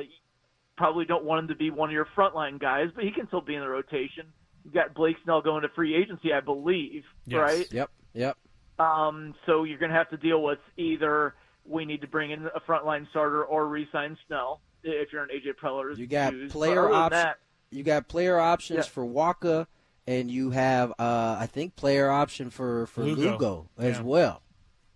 probably 0.76 1.04
don't 1.04 1.24
want 1.24 1.42
him 1.42 1.48
to 1.48 1.56
be 1.56 1.70
one 1.70 1.90
of 1.90 1.92
your 1.92 2.06
frontline 2.16 2.58
guys, 2.58 2.88
but 2.94 3.04
he 3.04 3.10
can 3.10 3.26
still 3.26 3.40
be 3.40 3.54
in 3.54 3.60
the 3.60 3.68
rotation. 3.68 4.26
You 4.64 4.70
got 4.70 4.94
Blake 4.94 5.16
Snell 5.24 5.42
going 5.42 5.62
to 5.62 5.68
free 5.70 5.94
agency, 5.94 6.32
I 6.32 6.40
believe, 6.40 7.04
yes. 7.26 7.38
right? 7.38 7.72
Yep, 7.72 7.90
yep. 8.14 8.36
Um, 8.78 9.34
so 9.44 9.64
you're 9.64 9.78
going 9.78 9.90
to 9.90 9.96
have 9.96 10.10
to 10.10 10.16
deal 10.16 10.42
with 10.42 10.58
either 10.78 11.34
we 11.66 11.84
need 11.84 12.00
to 12.00 12.06
bring 12.06 12.30
in 12.30 12.46
a 12.46 12.60
frontline 12.60 13.08
starter 13.10 13.44
or 13.44 13.66
re-sign 13.66 14.16
Snell 14.26 14.60
if 14.82 15.12
you're 15.12 15.22
an 15.22 15.28
AJ 15.28 15.62
Preller. 15.62 15.96
You 15.96 16.06
got 16.06 16.30
choose. 16.32 16.52
player 16.52 16.90
options. 16.90 17.34
You 17.70 17.82
got 17.82 18.08
player 18.08 18.38
options 18.38 18.86
yeah. 18.86 18.90
for 18.90 19.04
Wacha, 19.04 19.66
and 20.06 20.30
you 20.30 20.50
have 20.50 20.90
uh, 20.98 21.36
I 21.38 21.46
think 21.46 21.76
player 21.76 22.10
option 22.10 22.50
for 22.50 22.86
for 22.86 23.04
Lugo, 23.04 23.30
Lugo 23.32 23.68
as 23.78 23.96
yeah. 23.96 24.02
well. 24.02 24.42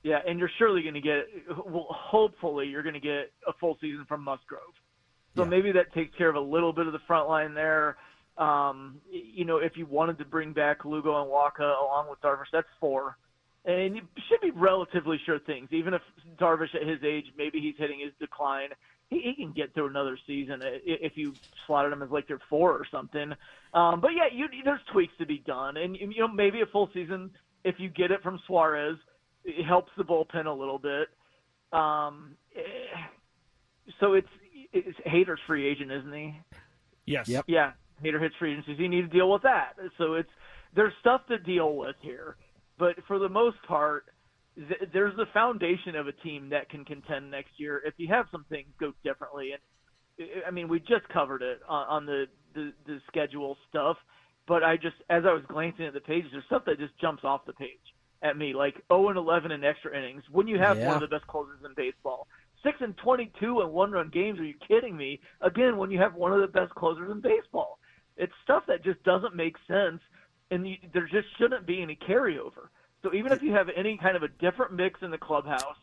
Yeah, 0.03 0.19
and 0.27 0.39
you're 0.39 0.51
surely 0.59 0.83
going 0.83 0.95
to 0.95 1.01
get. 1.01 1.27
Well, 1.67 1.87
hopefully, 1.91 2.67
you're 2.67 2.83
going 2.83 2.95
to 2.95 3.01
get 3.01 3.33
a 3.47 3.53
full 3.61 3.79
season 3.81 4.05
from 4.07 4.23
Musgrove. 4.23 4.61
So 5.35 5.43
Yeah. 5.43 5.49
maybe 5.49 5.73
that 5.73 5.93
takes 5.93 6.15
care 6.17 6.29
of 6.29 6.37
a 6.37 6.41
little 6.41 6.73
bit 6.73 6.87
of 6.87 6.93
the 6.93 6.99
front 7.07 7.29
line 7.29 7.55
there. 7.55 7.97
Um, 8.37 9.01
you 9.11 9.45
know, 9.45 9.59
if 9.59 9.77
you 9.77 9.87
wanted 9.87 10.19
to 10.19 10.25
bring 10.25 10.53
back 10.53 10.85
Lugo 10.85 11.23
and 11.23 11.31
Wacha 11.31 11.61
along 11.61 12.09
with 12.11 12.21
Darvish, 12.21 12.51
that's 12.53 12.69
four. 12.81 13.17
And 13.65 13.97
you 13.97 14.03
should 14.29 14.41
be 14.43 14.51
relatively 14.51 15.19
sure 15.25 15.39
things. 15.39 15.69
Even 15.71 15.95
if 15.95 16.03
Darvish 16.39 16.75
at 16.75 16.87
his 16.87 17.03
age, 17.03 17.27
maybe 17.39 17.61
he's 17.61 17.77
hitting 17.79 18.01
his 18.01 18.13
decline, 18.21 18.71
he, 19.15 19.35
he 19.37 19.45
can 19.45 19.53
get 19.53 19.73
through 19.75 19.89
another 19.89 20.19
season 20.27 20.61
if 20.85 21.13
you 21.17 21.35
slotted 21.67 21.93
him 21.93 22.03
as 22.03 22.11
like 22.11 22.29
your 22.29 22.41
four 22.51 22.73
or 22.73 22.87
something. 22.91 23.33
Um, 23.73 24.01
but 24.01 24.11
yeah, 24.17 24.27
you, 24.33 24.47
there's 24.65 24.81
tweaks 24.93 25.13
to 25.19 25.27
be 25.27 25.39
done, 25.47 25.77
and 25.77 25.97
you 25.97 26.21
know 26.21 26.29
maybe 26.29 26.61
a 26.61 26.67
full 26.67 26.91
season 26.93 27.31
if 27.65 27.77
you 27.79 27.89
get 27.89 28.11
it 28.11 28.23
from 28.23 28.39
Suarez, 28.47 28.97
it 29.45 29.65
helps 29.65 29.91
the 29.97 30.05
bullpen 30.05 30.47
a 30.47 30.53
little 30.53 30.79
bit. 30.79 31.09
Um, 31.73 32.37
eh, 32.55 32.61
so 34.01 34.15
it's 34.15 34.29
it's 34.73 34.99
Hader's 35.07 35.41
free 35.47 35.67
agent, 35.67 35.91
isn't 35.91 36.13
he? 36.13 36.41
Yes. 37.07 37.29
Yep. 37.29 37.45
Yeah, 37.49 37.73
Hater 38.03 38.21
hits 38.21 38.35
free 38.39 38.53
agency. 38.53 38.75
You 38.75 38.89
need 38.89 39.03
to 39.03 39.09
deal 39.09 39.31
with 39.31 39.43
that. 39.43 39.73
So 39.99 40.15
it's 40.15 40.29
there's 40.75 40.93
stuff 41.01 41.23
to 41.29 41.39
deal 41.39 41.77
with 41.77 41.97
here, 42.01 42.37
but 42.79 42.97
for 43.07 43.19
the 43.19 43.29
most 43.29 43.57
part, 43.67 44.07
th- 44.57 44.91
there's 44.93 45.17
the 45.17 45.27
foundation 45.33 45.97
of 45.97 46.07
a 46.09 46.13
team 46.13 46.49
that 46.51 46.69
can 46.71 46.85
contend 46.85 47.31
next 47.31 47.53
year 47.59 47.83
if 47.85 47.95
you 47.97 48.09
have 48.09 48.27
some 48.31 48.45
things 48.49 48.69
go 48.81 48.93
differently. 49.05 49.53
And 49.53 50.29
I 50.47 50.51
mean, 50.51 50.69
we 50.69 50.81
just 50.81 51.09
covered 51.13 51.43
it 51.43 51.61
on, 51.69 51.87
on 51.89 52.07
the, 52.07 52.27
the 52.55 52.73
the 52.87 53.01
schedule 53.09 53.57
stuff, 53.69 53.97
but 54.47 54.63
I 54.63 54.77
just 54.77 54.97
as 55.11 55.25
I 55.27 55.33
was 55.33 55.43
glancing 55.49 55.87
at 55.87 55.95
the 55.95 56.01
pages, 56.01 56.31
there's 56.33 56.45
stuff 56.47 56.65
that 56.67 56.79
just 56.79 56.99
jumps 57.01 57.25
off 57.25 57.47
the 57.47 57.53
page 57.53 57.71
at 58.23 58.37
me, 58.37 58.55
like 58.55 58.75
0 58.89 59.09
and 59.11 59.19
11 59.19 59.51
in 59.51 59.65
extra 59.65 59.97
innings. 59.97 60.23
When 60.31 60.47
you 60.49 60.59
have 60.59 60.79
Yeah. 60.79 60.87
one 60.87 60.97
of 60.97 61.03
the 61.03 61.15
best 61.15 61.27
closers 61.27 61.61
in 61.65 61.75
baseball, 61.75 62.27
six 62.63 62.79
and 62.81 62.97
22 62.97 63.61
in 63.61 63.69
one-run 63.69 64.09
games. 64.09 64.41
Are 64.41 64.45
you 64.45 64.55
kidding 64.67 64.97
me? 64.97 65.21
Again, 65.41 65.77
when 65.77 65.91
you 65.91 65.99
have 66.01 66.15
one 66.15 66.33
of 66.33 66.41
the 66.41 66.49
best 66.49 66.75
closers 66.75 67.11
in 67.11 67.21
baseball, 67.21 67.79
it's 68.17 68.33
stuff 68.43 68.65
that 68.67 68.83
just 68.85 69.03
doesn't 69.05 69.37
make 69.37 69.57
sense, 69.69 70.01
and 70.51 70.67
you, 70.67 70.77
there 70.93 71.07
just 71.07 71.29
shouldn't 71.39 71.67
be 71.67 71.83
any 71.83 71.97
carryover. 72.09 72.71
So 73.05 73.13
even 73.13 73.33
if 73.33 73.43
you 73.43 73.53
have 73.53 73.69
any 73.77 73.99
kind 73.99 74.17
of 74.17 74.23
a 74.23 74.29
different 74.29 74.73
mix 74.73 75.01
in 75.03 75.11
the 75.11 75.19
clubhouse, 75.19 75.77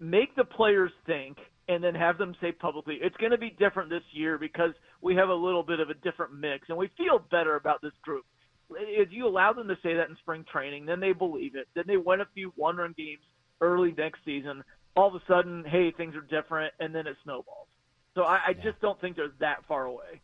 make 0.00 0.34
the 0.34 0.44
players 0.44 0.90
think 1.06 1.36
and 1.68 1.84
then 1.84 1.94
have 1.94 2.16
them 2.16 2.34
say 2.40 2.52
publicly, 2.52 2.98
it's 3.02 3.16
going 3.18 3.32
to 3.32 3.38
be 3.38 3.50
different 3.50 3.90
this 3.90 4.02
year 4.12 4.38
because 4.38 4.70
we 5.02 5.14
have 5.14 5.28
a 5.28 5.34
little 5.34 5.62
bit 5.62 5.78
of 5.78 5.90
a 5.90 5.94
different 5.94 6.32
mix 6.32 6.70
and 6.70 6.78
we 6.78 6.88
feel 6.96 7.22
better 7.30 7.56
about 7.56 7.82
this 7.82 7.92
group. 8.02 8.24
If 8.70 9.10
you 9.12 9.26
allow 9.28 9.52
them 9.52 9.68
to 9.68 9.76
say 9.82 9.94
that 9.94 10.08
in 10.08 10.16
spring 10.16 10.42
training, 10.50 10.86
then 10.86 11.00
they 11.00 11.12
believe 11.12 11.54
it. 11.54 11.68
Then 11.74 11.84
they 11.86 11.98
win 11.98 12.22
a 12.22 12.26
few 12.32 12.50
one 12.56 12.78
run 12.78 12.94
games 12.96 13.20
early 13.60 13.94
next 13.96 14.20
season. 14.24 14.64
All 14.96 15.08
of 15.08 15.14
a 15.14 15.22
sudden, 15.28 15.64
hey, 15.68 15.92
things 15.94 16.14
are 16.16 16.22
different, 16.22 16.72
and 16.80 16.94
then 16.94 17.06
it 17.06 17.16
snowballs. 17.24 17.68
So 18.14 18.22
I, 18.22 18.38
I 18.48 18.52
just 18.54 18.80
don't 18.80 18.98
think 19.00 19.16
they're 19.16 19.32
that 19.40 19.66
far 19.68 19.84
away. 19.84 20.22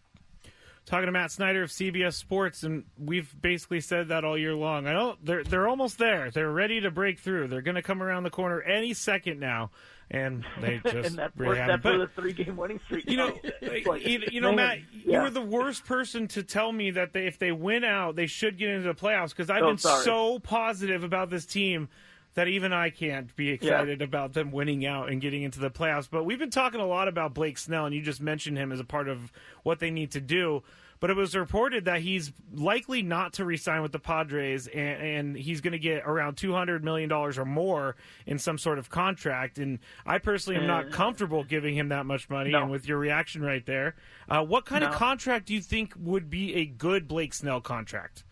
Talking 0.91 1.07
to 1.07 1.13
Matt 1.13 1.31
Snyder 1.31 1.63
of 1.63 1.71
CBS 1.71 2.15
Sports, 2.15 2.65
and 2.65 2.83
we've 2.99 3.33
basically 3.41 3.81
said 3.81 4.09
that 4.09 4.25
all 4.25 4.37
year 4.37 4.57
long. 4.57 4.89
I 4.89 4.93
know 4.93 5.15
they're 5.23 5.45
they're 5.45 5.69
almost 5.69 5.99
there. 5.99 6.33
They're 6.33 6.51
ready 6.51 6.81
to 6.81 6.91
break 6.91 7.21
through. 7.21 7.47
They're 7.47 7.63
going 7.63 7.77
to 7.77 7.83
come 7.83 8.03
around 8.03 8.25
the 8.25 8.31
corner 8.31 8.61
any 8.61 8.93
second 8.93 9.39
now, 9.39 9.71
and 10.11 10.45
they 10.61 10.79
just 10.85 11.11
and 11.11 11.17
that's 11.17 11.37
really 11.37 11.59
haven't. 11.59 11.83
that 11.85 11.89
for 11.93 11.97
But- 11.99 12.15
the 12.17 12.21
three 12.21 12.33
game 12.33 12.57
winning 12.57 12.81
streak. 12.87 13.09
you 13.09 13.17
know, 13.19 13.39
like, 13.87 14.05
you, 14.05 14.23
you 14.33 14.41
know, 14.41 14.51
Matt, 14.51 14.79
you 14.93 15.13
yeah. 15.13 15.23
were 15.23 15.31
the 15.31 15.41
worst 15.41 15.85
person 15.85 16.27
to 16.27 16.43
tell 16.43 16.73
me 16.73 16.91
that 16.91 17.13
they, 17.13 17.29
if 17.29 17.39
they 17.39 17.53
win 17.53 17.85
out, 17.85 18.17
they 18.17 18.27
should 18.27 18.59
get 18.59 18.71
into 18.71 18.89
the 18.89 18.95
playoffs 18.95 19.29
because 19.31 19.49
I've 19.49 19.63
Oh, 19.63 19.69
been 19.69 19.79
sorry. 19.79 20.03
so 20.03 20.41
positive 20.41 21.05
about 21.05 21.31
this 21.31 21.47
team 21.47 21.89
that 22.35 22.49
even 22.49 22.73
I 22.73 22.91
can't 22.91 23.35
be 23.35 23.51
excited 23.51 24.03
about 24.03 24.35
them 24.35 24.53
winning 24.53 24.87
out 24.87 25.11
and 25.11 25.21
getting 25.21 25.43
into 25.43 25.59
the 25.59 25.71
playoffs. 25.71 26.09
But 26.11 26.25
we've 26.25 26.39
been 26.39 26.51
talking 26.51 26.81
a 26.81 26.87
lot 26.87 27.09
about 27.09 27.35
Blake 27.35 27.59
Snell, 27.59 27.87
and 27.87 27.95
you 27.95 28.03
just 28.03 28.21
mentioned 28.21 28.57
him 28.57 28.71
as 28.73 28.81
a 28.81 28.85
part 28.85 29.09
of 29.09 29.33
what 29.63 29.81
they 29.81 29.91
need 29.91 30.13
to 30.13 30.21
do. 30.21 30.63
But 31.01 31.09
it 31.09 31.17
was 31.17 31.35
reported 31.35 31.87
that 31.87 32.03
he's 32.03 32.31
likely 32.55 33.01
not 33.01 33.33
to 33.35 33.47
resign 33.47 33.81
with 33.81 33.91
the 33.91 33.99
Padres, 33.99 34.67
and, 34.67 35.03
and 35.03 35.37
he's 35.37 35.63
going 35.63 35.73
to 35.73 35.79
get 35.79 36.03
around 36.05 36.37
two 36.37 36.53
hundred 36.53 36.85
million 36.85 37.09
dollars 37.09 37.39
or 37.39 37.47
more 37.47 37.97
in 38.27 38.39
some 38.39 38.59
sort 38.59 38.79
of 38.79 38.91
contract. 38.91 39.57
And 39.57 39.79
I 40.05 40.19
personally 40.19 40.61
am 40.61 40.67
not 40.67 40.89
Uh, 40.89 40.91
comfortable 40.91 41.43
giving 41.43 41.75
him 41.75 41.89
that 41.89 42.05
much 42.05 42.29
money. 42.29 42.51
No. 42.51 42.63
And 42.63 42.71
with 42.71 42.87
your 42.87 42.99
reaction 42.99 43.41
right 43.41 43.65
there, 43.65 43.97
uh, 44.29 44.45
what 44.45 44.67
kind 44.67 44.85
of 44.85 44.93
contract 44.93 45.47
do 45.47 45.55
you 45.55 45.63
think 45.63 45.95
would 45.99 46.29
be 46.29 46.55
a 46.55 46.67
good 46.67 47.09
Blake 47.09 47.33
Snell 47.33 47.63
contract? 47.63 48.23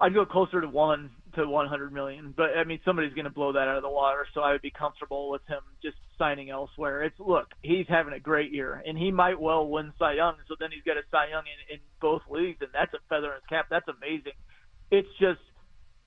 I'd 0.00 0.14
go 0.14 0.26
closer 0.26 0.60
to 0.60 0.68
one 0.68 1.10
to 1.36 1.46
100 1.46 1.92
million, 1.92 2.34
but 2.36 2.56
I 2.56 2.64
mean 2.64 2.80
somebody's 2.84 3.14
going 3.14 3.24
to 3.24 3.30
blow 3.30 3.52
that 3.52 3.68
out 3.68 3.76
of 3.76 3.82
the 3.82 3.90
water, 3.90 4.26
so 4.34 4.40
I 4.40 4.52
would 4.52 4.62
be 4.62 4.70
comfortable 4.70 5.30
with 5.30 5.42
him 5.46 5.60
just 5.82 5.96
signing 6.18 6.50
elsewhere. 6.50 7.04
It's 7.04 7.18
look, 7.18 7.48
he's 7.62 7.86
having 7.88 8.12
a 8.12 8.20
great 8.20 8.52
year, 8.52 8.82
and 8.86 8.98
he 8.98 9.12
might 9.12 9.40
well 9.40 9.68
win 9.68 9.92
Cy 9.98 10.14
Young, 10.14 10.34
so 10.48 10.56
then 10.58 10.70
he's 10.72 10.82
got 10.82 10.96
a 10.96 11.02
Cy 11.10 11.28
Young 11.30 11.44
in, 11.46 11.76
in 11.76 11.80
both 12.00 12.22
leagues, 12.28 12.58
and 12.60 12.70
that's 12.72 12.92
a 12.94 12.98
feather 13.08 13.28
in 13.28 13.34
his 13.34 13.48
cap. 13.48 13.66
That's 13.70 13.86
amazing. 13.88 14.32
It's 14.90 15.08
just 15.20 15.40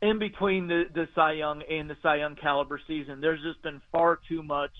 in 0.01 0.19
between 0.19 0.67
the 0.67 0.83
the 0.93 1.07
Cy 1.15 1.33
Young 1.33 1.63
and 1.69 1.89
the 1.89 1.97
Cy 2.01 2.17
Young 2.17 2.35
caliber 2.35 2.79
season, 2.87 3.21
there's 3.21 3.41
just 3.41 3.61
been 3.61 3.81
far 3.91 4.19
too 4.27 4.43
much 4.43 4.73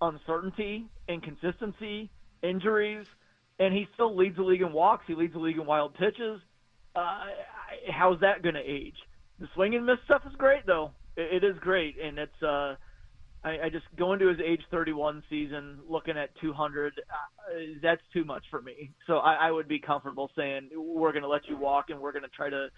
uncertainty, 0.00 0.86
inconsistency, 1.08 2.10
injuries, 2.42 3.06
and 3.58 3.74
he 3.74 3.88
still 3.94 4.16
leads 4.16 4.36
the 4.36 4.42
league 4.42 4.62
in 4.62 4.72
walks. 4.72 5.04
He 5.06 5.14
leads 5.14 5.32
the 5.32 5.40
league 5.40 5.58
in 5.58 5.66
wild 5.66 5.94
pitches. 5.94 6.40
Uh, 6.94 7.24
how's 7.90 8.20
that 8.20 8.42
going 8.42 8.54
to 8.54 8.60
age? 8.60 8.96
The 9.40 9.48
swing 9.54 9.74
and 9.74 9.86
miss 9.86 9.98
stuff 10.04 10.22
is 10.26 10.34
great, 10.36 10.66
though. 10.66 10.92
It, 11.16 11.42
it 11.42 11.46
is 11.46 11.56
great, 11.60 11.96
and 12.02 12.18
it's. 12.18 12.42
Uh, 12.42 12.76
I, 13.44 13.66
I 13.66 13.68
just 13.70 13.84
going 13.96 14.18
to 14.18 14.26
his 14.26 14.38
age 14.44 14.62
31 14.70 15.22
season, 15.30 15.78
looking 15.88 16.18
at 16.18 16.30
200. 16.40 16.94
Uh, 16.98 17.54
that's 17.80 18.02
too 18.12 18.24
much 18.24 18.42
for 18.50 18.60
me. 18.60 18.90
So 19.06 19.18
I, 19.18 19.48
I 19.48 19.50
would 19.52 19.68
be 19.68 19.78
comfortable 19.78 20.30
saying 20.36 20.70
we're 20.74 21.12
going 21.12 21.22
to 21.22 21.28
let 21.28 21.48
you 21.48 21.56
walk, 21.56 21.90
and 21.90 22.00
we're 22.00 22.12
going 22.12 22.24
to 22.24 22.30
try 22.30 22.50
to 22.50 22.68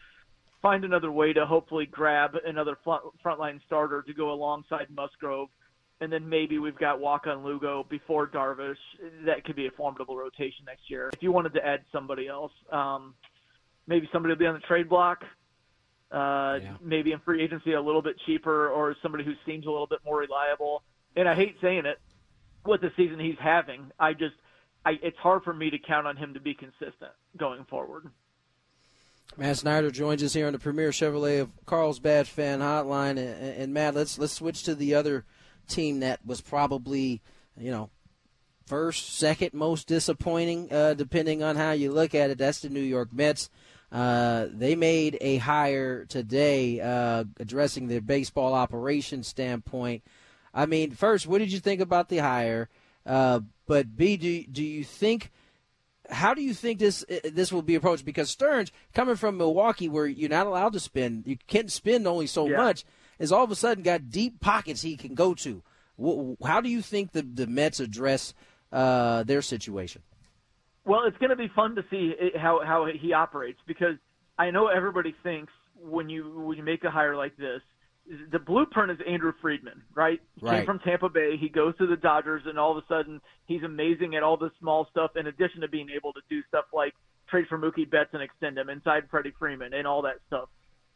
find 0.61 0.85
another 0.85 1.11
way 1.11 1.33
to 1.33 1.47
hopefully 1.47 1.87
grab 1.87 2.33
another 2.45 2.77
front, 2.85 3.03
frontline 3.25 3.61
starter 3.67 4.03
to 4.03 4.13
go 4.13 4.33
alongside 4.33 4.87
Musgrove. 4.95 5.49
And 6.03 6.11
then 6.11 6.29
maybe 6.29 6.59
we've 6.59 6.79
got 6.79 6.99
Walker 6.99 7.31
and 7.31 7.45
Lugo 7.45 7.87
before 7.89 8.27
Darvish. 8.27 8.77
That 9.27 9.45
could 9.45 9.57
be 9.57 9.67
a 9.67 9.71
formidable 9.71 10.17
rotation 10.17 10.65
next 10.67 10.89
year. 10.89 11.11
If 11.13 11.23
you 11.23 11.31
wanted 11.31 11.53
to 11.55 11.67
add 11.67 11.81
somebody 11.93 12.27
else, 12.27 12.53
um, 12.73 13.15
maybe 13.87 14.09
somebody 14.13 14.33
will 14.33 14.39
be 14.39 14.47
on 14.47 14.55
the 14.55 14.61
trade 14.61 14.89
block. 14.89 15.25
Uh, 16.13 16.59
Yeah. 16.63 16.77
maybe 16.81 17.13
in 17.13 17.21
free 17.21 17.43
agency 17.43 17.73
a 17.73 17.81
little 17.81 18.03
bit 18.03 18.17
cheaper, 18.27 18.69
or 18.69 18.97
somebody 19.03 19.25
who 19.25 19.35
seems 19.47 19.67
a 19.67 19.71
little 19.71 19.87
bit 19.87 20.01
more 20.05 20.19
reliable. 20.19 20.83
And 21.17 21.29
I 21.29 21.35
hate 21.35 21.57
saying 21.61 21.87
it, 21.87 21.99
with 22.65 22.81
the 22.81 22.93
season 22.97 23.19
he's 23.19 23.39
having, 23.39 23.91
I 23.99 24.13
just, 24.13 24.35
I, 24.85 24.99
it's 25.03 25.17
hard 25.19 25.45
for 25.45 25.55
me 25.55 25.71
to 25.71 25.79
count 25.79 26.07
on 26.07 26.17
him 26.17 26.35
to 26.35 26.41
be 26.41 26.55
consistent 26.55 27.13
going 27.37 27.65
forward. 27.65 28.11
Matt 29.37 29.59
Snyder 29.59 29.91
joins 29.91 30.23
us 30.23 30.33
here 30.35 30.47
on 30.47 30.53
the 30.53 30.59
Premier 30.59 30.91
Chevrolet 30.91 31.41
of 31.41 31.51
Carlsbad 31.65 32.27
Fan 32.27 32.59
Hotline, 32.61 33.11
and, 33.11 33.19
and 33.19 33.73
Matt, 33.73 33.95
let's 33.95 34.19
let's 34.19 34.33
switch 34.33 34.65
to 34.65 34.75
the 34.75 34.95
other 34.95 35.25
team 35.69 36.01
that 36.01 36.27
was 36.27 36.41
probably, 36.41 37.23
you 37.57 37.71
know, 37.71 37.91
first, 38.67 39.17
second 39.17 39.55
most 39.55 39.87
disappointing, 39.87 40.73
uh, 40.73 40.95
depending 40.95 41.43
on 41.45 41.55
how 41.57 41.71
you 41.71 41.93
look 41.93 42.15
at 42.15 42.31
it. 42.31 42.39
That's 42.39 42.61
the 42.61 42.69
New 42.69 42.81
York 42.81 43.13
Mets. 43.13 43.51
Uh, 43.93 44.47
they 44.53 44.77
made 44.77 45.19
a 45.21 45.39
hire 45.39 46.05
today, 46.05 46.81
uh, 46.81 47.25
addressing 47.39 47.89
their 47.89 48.01
baseball 48.01 48.55
operation 48.55 49.23
standpoint. 49.23 50.05
I 50.55 50.67
mean, 50.67 50.93
first, 50.93 51.27
what 51.27 51.39
did 51.39 51.53
you 51.53 51.59
think 51.61 51.81
about 51.81 52.09
the 52.09 52.19
hire? 52.19 52.69
Uh, 53.05 53.41
but 53.67 53.97
B, 53.97 54.17
do 54.17 54.45
do 54.45 54.63
you 54.63 54.85
think? 54.85 55.31
How 56.09 56.35
do 56.35 56.43
you 56.43 56.55
think 56.55 56.79
this 56.81 57.05
this 57.25 57.53
will 57.53 57.63
be 57.63 57.75
approached? 57.77 58.05
Because 58.05 58.31
Stearns, 58.31 58.71
coming 58.95 59.17
from 59.17 59.37
Milwaukee, 59.37 59.89
where 59.89 60.07
you're 60.07 60.29
not 60.29 60.47
allowed 60.47 60.73
to 60.75 60.81
spend, 60.81 61.27
you 61.27 61.37
can't 61.47 61.71
spend 61.71 62.07
only 62.07 62.27
so 62.27 62.49
Yeah. 62.49 62.57
much, 62.59 62.85
is 63.19 63.33
all 63.33 63.45
of 63.45 63.51
a 63.51 63.57
sudden 63.57 63.83
got 63.83 64.11
deep 64.11 64.41
pockets 64.41 64.83
he 64.83 64.97
can 64.97 65.15
go 65.15 65.35
to. 65.35 65.63
How 66.45 66.61
do 66.61 66.69
you 66.69 66.83
think 66.83 67.13
the 67.13 67.23
the 67.23 67.47
Mets 67.47 67.79
address 67.81 68.35
uh, 68.73 69.23
their 69.25 69.43
situation? 69.43 70.03
Well, 70.85 71.03
it's 71.07 71.17
going 71.19 71.31
to 71.31 71.37
be 71.37 71.49
fun 71.55 71.75
to 71.77 71.85
see 71.91 72.15
how 72.37 72.61
how 72.65 72.87
he 72.87 73.13
operates 73.13 73.61
because 73.67 73.97
I 74.39 74.51
know 74.51 74.69
everybody 74.69 75.15
thinks 75.23 75.53
when 75.75 76.09
you 76.09 76.41
when 76.41 76.57
you 76.57 76.65
make 76.65 76.85
a 76.85 76.91
hire 76.91 77.17
like 77.17 77.37
this, 77.37 77.61
the 78.33 78.39
blueprint 78.39 78.91
is 78.91 78.99
Andrew 79.07 79.33
Friedman, 79.41 79.83
right? 79.95 80.21
He 80.37 80.47
Right. 80.47 80.57
came 80.59 80.67
from 80.67 80.79
Tampa 80.81 81.09
Bay. 81.09 81.37
He 81.37 81.49
goes 81.49 81.77
to 81.79 81.87
the 81.87 81.97
Dodgers, 81.97 82.43
and 82.47 82.59
all 82.59 82.77
of 82.77 82.83
a 82.83 82.87
sudden 82.89 83.21
he's 83.47 83.63
amazing 83.63 84.17
at 84.17 84.23
all 84.23 84.37
the 84.37 84.51
small 84.59 84.87
stuff. 84.91 85.17
In 85.17 85.27
addition 85.27 85.61
to 85.61 85.69
being 85.69 85.91
able 85.95 86.13
to 86.15 86.21
do 86.29 86.43
stuff 86.49 86.65
like 86.73 86.95
trade 87.29 87.47
for 87.49 87.59
Mookie 87.59 87.89
Betts 87.89 88.11
and 88.13 88.23
extend 88.23 88.59
him 88.59 88.69
inside 88.69 89.05
Freddie 89.11 89.33
Freeman 89.39 89.73
and 89.75 89.87
all 89.87 90.03
that 90.03 90.17
stuff. 90.27 90.49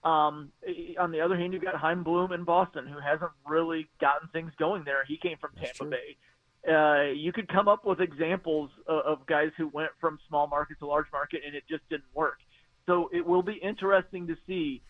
Um, 0.03 0.51
on 0.99 1.13
the 1.13 1.21
other 1.21 1.37
hand, 1.37 1.53
you've 1.55 1.63
got 1.63 1.77
Chaim 1.77 2.03
Bloom 2.03 2.33
in 2.33 2.45
Boston, 2.45 2.87
who 2.87 2.99
hasn't 2.99 3.31
really 3.49 3.89
gotten 4.01 4.29
things 4.33 4.53
going 4.59 4.85
there. 4.85 5.05
He 5.07 5.17
came 5.17 5.39
from 5.39 5.53
Tampa 5.55 5.85
Bay. 5.91 6.17
Uh, 6.69 7.13
you 7.15 7.33
could 7.33 7.49
come 7.49 7.69
up 7.69 7.85
with 7.85 8.01
examples 8.01 8.71
of, 8.87 9.05
of 9.05 9.27
guys 9.27 9.51
who 9.57 9.69
went 9.69 9.91
from 10.01 10.19
small 10.29 10.47
market 10.47 10.79
to 10.79 10.87
large 10.87 11.07
market, 11.13 11.43
and 11.47 11.55
it 11.55 11.63
just 11.69 11.87
didn't 11.91 12.05
work. 12.15 12.39
So 12.87 13.11
it 13.13 13.25
will 13.25 13.43
be 13.43 13.55
interesting 13.63 14.27
to 14.27 14.37
see 14.47 14.83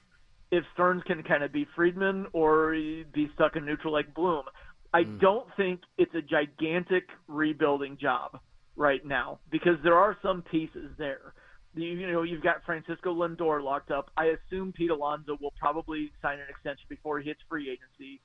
if 0.51 0.65
Stearns 0.75 1.03
can 1.05 1.23
kind 1.23 1.43
of 1.43 1.53
be 1.53 1.67
Friedman 1.75 2.27
or 2.33 2.73
be 2.73 3.29
stuck 3.35 3.57
in 3.57 3.65
neutral 3.65 3.93
like 3.93 4.15
Bloom. 4.15 4.45
I 4.93 5.03
don't 5.03 5.49
think 5.57 5.81
it's 5.99 6.15
a 6.15 6.23
gigantic 6.23 7.09
rebuilding 7.27 7.99
job 8.01 8.39
right 8.77 9.05
now 9.05 9.41
because 9.51 9.77
there 9.83 9.97
are 9.97 10.17
some 10.23 10.43
pieces 10.43 10.91
there. 10.99 11.35
You, 11.75 11.89
you 11.89 12.13
know, 12.13 12.23
you've 12.23 12.45
got 12.45 12.65
Francisco 12.65 13.13
Lindor 13.13 13.61
locked 13.61 13.91
up. 13.91 14.11
I 14.17 14.27
assume 14.27 14.73
Pete 14.73 14.91
Alonso 14.91 15.37
will 15.41 15.53
probably 15.59 16.13
sign 16.23 16.39
an 16.39 16.47
extension 16.49 16.85
before 16.89 17.19
he 17.19 17.29
hits 17.29 17.41
free 17.49 17.69
agency. 17.69 18.21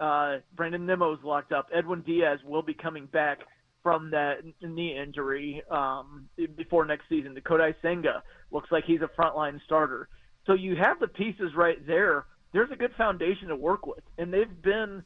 Uh, 0.00 0.38
Brandon 0.54 0.86
Nimmo's 0.86 1.22
locked 1.24 1.52
up. 1.52 1.68
Edwin 1.74 2.02
Diaz 2.02 2.38
will 2.44 2.62
be 2.62 2.74
coming 2.74 3.06
back 3.06 3.38
from 3.82 4.10
that 4.10 4.38
knee 4.60 4.98
injury 5.00 5.62
um, 5.70 6.28
before 6.56 6.84
next 6.84 7.04
season. 7.08 7.34
The 7.34 7.40
Kodai 7.40 7.74
Senga 7.82 8.22
looks 8.50 8.70
like 8.70 8.84
he's 8.84 9.00
a 9.02 9.20
frontline 9.20 9.60
starter. 9.64 10.08
So 10.46 10.54
you 10.54 10.76
have 10.76 10.98
the 11.00 11.08
pieces 11.08 11.52
right 11.56 11.84
there. 11.86 12.26
There's 12.52 12.70
a 12.72 12.76
good 12.76 12.92
foundation 12.96 13.48
to 13.48 13.56
work 13.56 13.86
with, 13.86 14.02
and 14.16 14.32
they've 14.32 14.62
been 14.62 15.02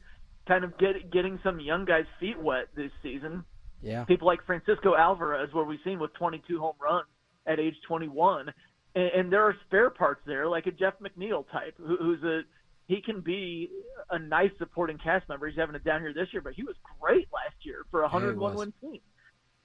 kind 0.47 0.63
of 0.63 0.77
get, 0.77 1.11
getting 1.11 1.39
some 1.43 1.59
young 1.59 1.85
guys' 1.85 2.05
feet 2.19 2.39
wet 2.39 2.67
this 2.75 2.91
season. 3.01 3.43
Yeah. 3.81 4.05
People 4.05 4.27
like 4.27 4.45
Francisco 4.45 4.95
Alvarez, 4.95 5.49
where 5.53 5.65
we've 5.65 5.79
seen 5.83 5.99
with 5.99 6.13
22 6.13 6.59
home 6.59 6.75
runs 6.81 7.07
at 7.45 7.59
age 7.59 7.75
21, 7.87 8.53
and, 8.95 9.05
and 9.05 9.31
there 9.31 9.43
are 9.43 9.55
spare 9.67 9.89
parts 9.89 10.21
there, 10.25 10.47
like 10.47 10.65
a 10.67 10.71
Jeff 10.71 10.93
McNeil 10.99 11.45
type, 11.51 11.75
who, 11.77 11.97
who's 11.97 12.23
a 12.23 12.41
he 12.87 13.01
can 13.01 13.21
be 13.21 13.69
a 14.11 14.19
nice 14.19 14.51
supporting 14.57 14.97
cast 14.97 15.27
member. 15.29 15.47
He's 15.47 15.57
having 15.57 15.75
a 15.75 15.79
down 15.79 16.01
year 16.01 16.13
this 16.13 16.27
year, 16.31 16.41
but 16.41 16.53
he 16.53 16.63
was 16.63 16.75
great 16.99 17.27
last 17.33 17.55
year 17.61 17.85
for 17.89 18.01
a 18.01 18.03
101 18.03 18.37
was. 18.37 18.59
win 18.59 18.73
team. 18.81 19.01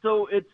So 0.02 0.28
it's 0.30 0.48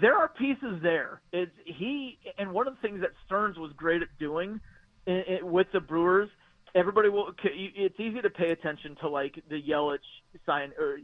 there 0.00 0.16
are 0.16 0.28
pieces 0.28 0.80
there. 0.82 1.20
It's 1.32 1.52
he 1.64 2.18
and 2.38 2.52
one 2.52 2.68
of 2.68 2.74
the 2.74 2.80
things 2.80 3.00
that 3.00 3.10
Stearns 3.26 3.56
was 3.58 3.72
great 3.76 4.02
at 4.02 4.08
doing 4.18 4.60
i 5.06 5.38
i 5.40 5.42
with 5.42 5.66
the 5.72 5.80
Brewers. 5.80 6.28
Everybody 6.74 7.08
will. 7.08 7.32
It's 7.44 8.00
easy 8.00 8.20
to 8.22 8.30
pay 8.30 8.50
attention 8.50 8.96
to 9.02 9.08
like 9.08 9.34
the 9.48 9.60
Yelich 9.60 9.98
sign 10.46 10.72
or 10.78 10.98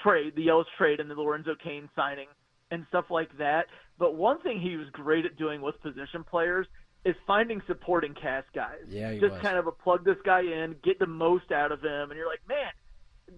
trade, 0.00 0.34
the 0.36 0.46
Yelich 0.46 0.64
trade, 0.76 1.00
and 1.00 1.10
the 1.10 1.14
Lorenzo 1.14 1.54
Cain 1.62 1.88
signing 1.96 2.28
and 2.70 2.84
stuff 2.88 3.06
like 3.10 3.36
that. 3.38 3.66
But 3.98 4.14
one 4.14 4.40
thing 4.42 4.60
he 4.60 4.76
was 4.76 4.86
great 4.92 5.24
at 5.24 5.36
doing 5.36 5.62
with 5.62 5.80
position 5.80 6.24
players 6.28 6.66
is 7.08 7.16
finding 7.26 7.60
supporting 7.66 8.14
cast 8.14 8.46
guys. 8.54 8.84
Yeah, 8.88 9.12
just 9.14 9.32
was. 9.32 9.40
kind 9.42 9.56
of 9.56 9.66
a 9.66 9.72
plug 9.72 10.04
this 10.04 10.16
guy 10.24 10.40
in, 10.40 10.76
get 10.84 10.98
the 10.98 11.06
most 11.06 11.50
out 11.52 11.72
of 11.72 11.80
him, 11.82 12.10
and 12.10 12.18
you're 12.18 12.28
like, 12.28 12.46
man, 12.48 12.70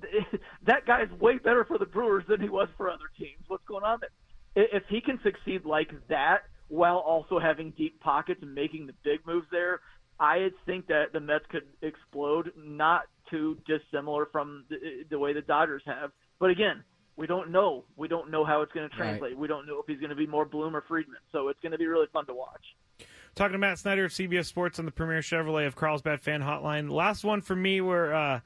th- 0.02 0.40
that 0.66 0.86
guy's 0.86 1.10
way 1.20 1.38
better 1.38 1.64
for 1.64 1.78
the 1.78 1.86
Brewers 1.86 2.24
than 2.28 2.40
he 2.40 2.48
was 2.48 2.68
for 2.76 2.88
other 2.90 3.10
teams. 3.18 3.42
What's 3.48 3.64
going 3.66 3.84
on 3.84 4.00
there? 4.00 4.10
If 4.72 4.82
he 4.88 5.00
can 5.00 5.20
succeed 5.22 5.64
like 5.64 5.90
that 6.08 6.38
while 6.68 6.96
also 6.98 7.38
having 7.38 7.70
deep 7.76 8.00
pockets 8.00 8.40
and 8.42 8.54
making 8.54 8.86
the 8.86 8.94
big 9.04 9.24
moves 9.26 9.46
there, 9.52 9.80
I 10.18 10.50
think 10.66 10.88
that 10.88 11.12
the 11.12 11.20
Mets 11.20 11.44
could 11.50 11.62
explode, 11.82 12.52
not 12.56 13.02
too 13.30 13.56
dissimilar 13.66 14.26
from 14.26 14.64
the, 14.68 14.76
the 15.08 15.18
way 15.18 15.32
the 15.32 15.40
Dodgers 15.42 15.82
have. 15.86 16.10
But 16.40 16.50
again, 16.50 16.82
we 17.16 17.26
don't 17.26 17.50
know. 17.50 17.84
We 17.96 18.08
don't 18.08 18.30
know 18.30 18.44
how 18.44 18.62
it's 18.62 18.72
going 18.72 18.88
to 18.90 18.96
Right. 18.96 19.08
translate. 19.18 19.36
We 19.38 19.46
don't 19.46 19.66
know 19.66 19.78
if 19.80 19.86
he's 19.86 19.98
going 20.00 20.10
to 20.10 20.16
be 20.16 20.26
more 20.26 20.44
Bloom 20.44 20.74
or 20.74 20.82
Friedman. 20.88 21.18
So 21.32 21.48
it's 21.48 21.60
going 21.60 21.72
to 21.72 21.78
be 21.78 21.86
really 21.86 22.06
fun 22.12 22.26
to 22.26 22.34
watch. 22.34 22.64
Talking 23.40 23.52
to 23.52 23.58
Matt 23.58 23.78
Snyder 23.78 24.04
of 24.04 24.10
CBS 24.12 24.44
Sports 24.44 24.78
on 24.78 24.84
the 24.84 24.90
Premier 24.90 25.20
Chevrolet 25.22 25.66
of 25.66 25.74
Carlsbad 25.74 26.20
Fan 26.20 26.42
Hotline. 26.42 26.90
Last 26.90 27.24
one 27.24 27.40
for 27.40 27.56
me 27.56 27.80
were 27.80 28.12
uh, 28.12 28.40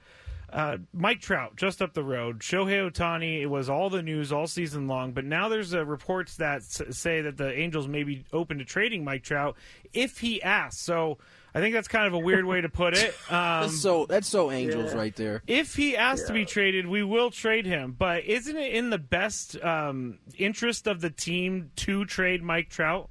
uh, 0.53 0.77
Mike 0.93 1.21
Trout, 1.21 1.57
just 1.57 1.83
up 1.83 1.95
the 1.95 2.05
road. 2.05 2.39
Shohei 2.39 2.89
Ohtani, 2.89 3.41
it 3.41 3.47
was 3.47 3.69
all 3.69 3.91
the 3.91 4.03
news 4.05 4.31
all 4.31 4.47
season 4.47 4.87
long, 4.87 5.11
but 5.11 5.25
now 5.25 5.49
there's 5.49 5.75
uh, 5.75 5.85
reports 5.85 6.37
that 6.37 6.59
s- 6.59 6.81
say 6.91 7.21
that 7.23 7.37
the 7.37 7.53
Angels 7.59 7.89
may 7.89 8.05
be 8.05 8.25
open 8.33 8.59
to 8.59 8.65
trading 8.65 9.03
Mike 9.03 9.25
Trout 9.25 9.57
if 9.93 10.21
he 10.21 10.41
asks. 10.41 10.81
So 10.83 11.19
I 11.57 11.59
think 11.59 11.75
that's 11.75 11.89
kind 11.89 12.07
of 12.07 12.15
a 12.15 12.19
weird 12.21 12.45
way 12.45 12.61
to 12.61 12.69
put 12.69 12.97
it. 12.97 13.17
Um, 13.29 13.63
That's 13.63 13.81
so 13.81 14.07
that's 14.07 14.29
so 14.29 14.53
Angels 14.53 14.93
Yeah. 14.93 14.99
right 15.01 15.17
there. 15.17 15.43
if 15.49 15.75
he 15.75 15.97
asks 15.97 16.29
to 16.29 16.33
be 16.33 16.45
traded, 16.45 16.87
we 16.87 17.03
will 17.03 17.33
trade 17.33 17.67
him. 17.67 17.97
But 17.99 18.23
isn't 18.27 18.57
it 18.57 18.75
in 18.75 18.91
the 18.91 18.99
best 18.99 19.61
um, 19.61 20.19
interest 20.39 20.87
of 20.87 21.01
the 21.01 21.11
team 21.11 21.73
to 21.77 22.05
trade 22.05 22.45
Mike 22.45 22.69
Trout? 22.69 23.11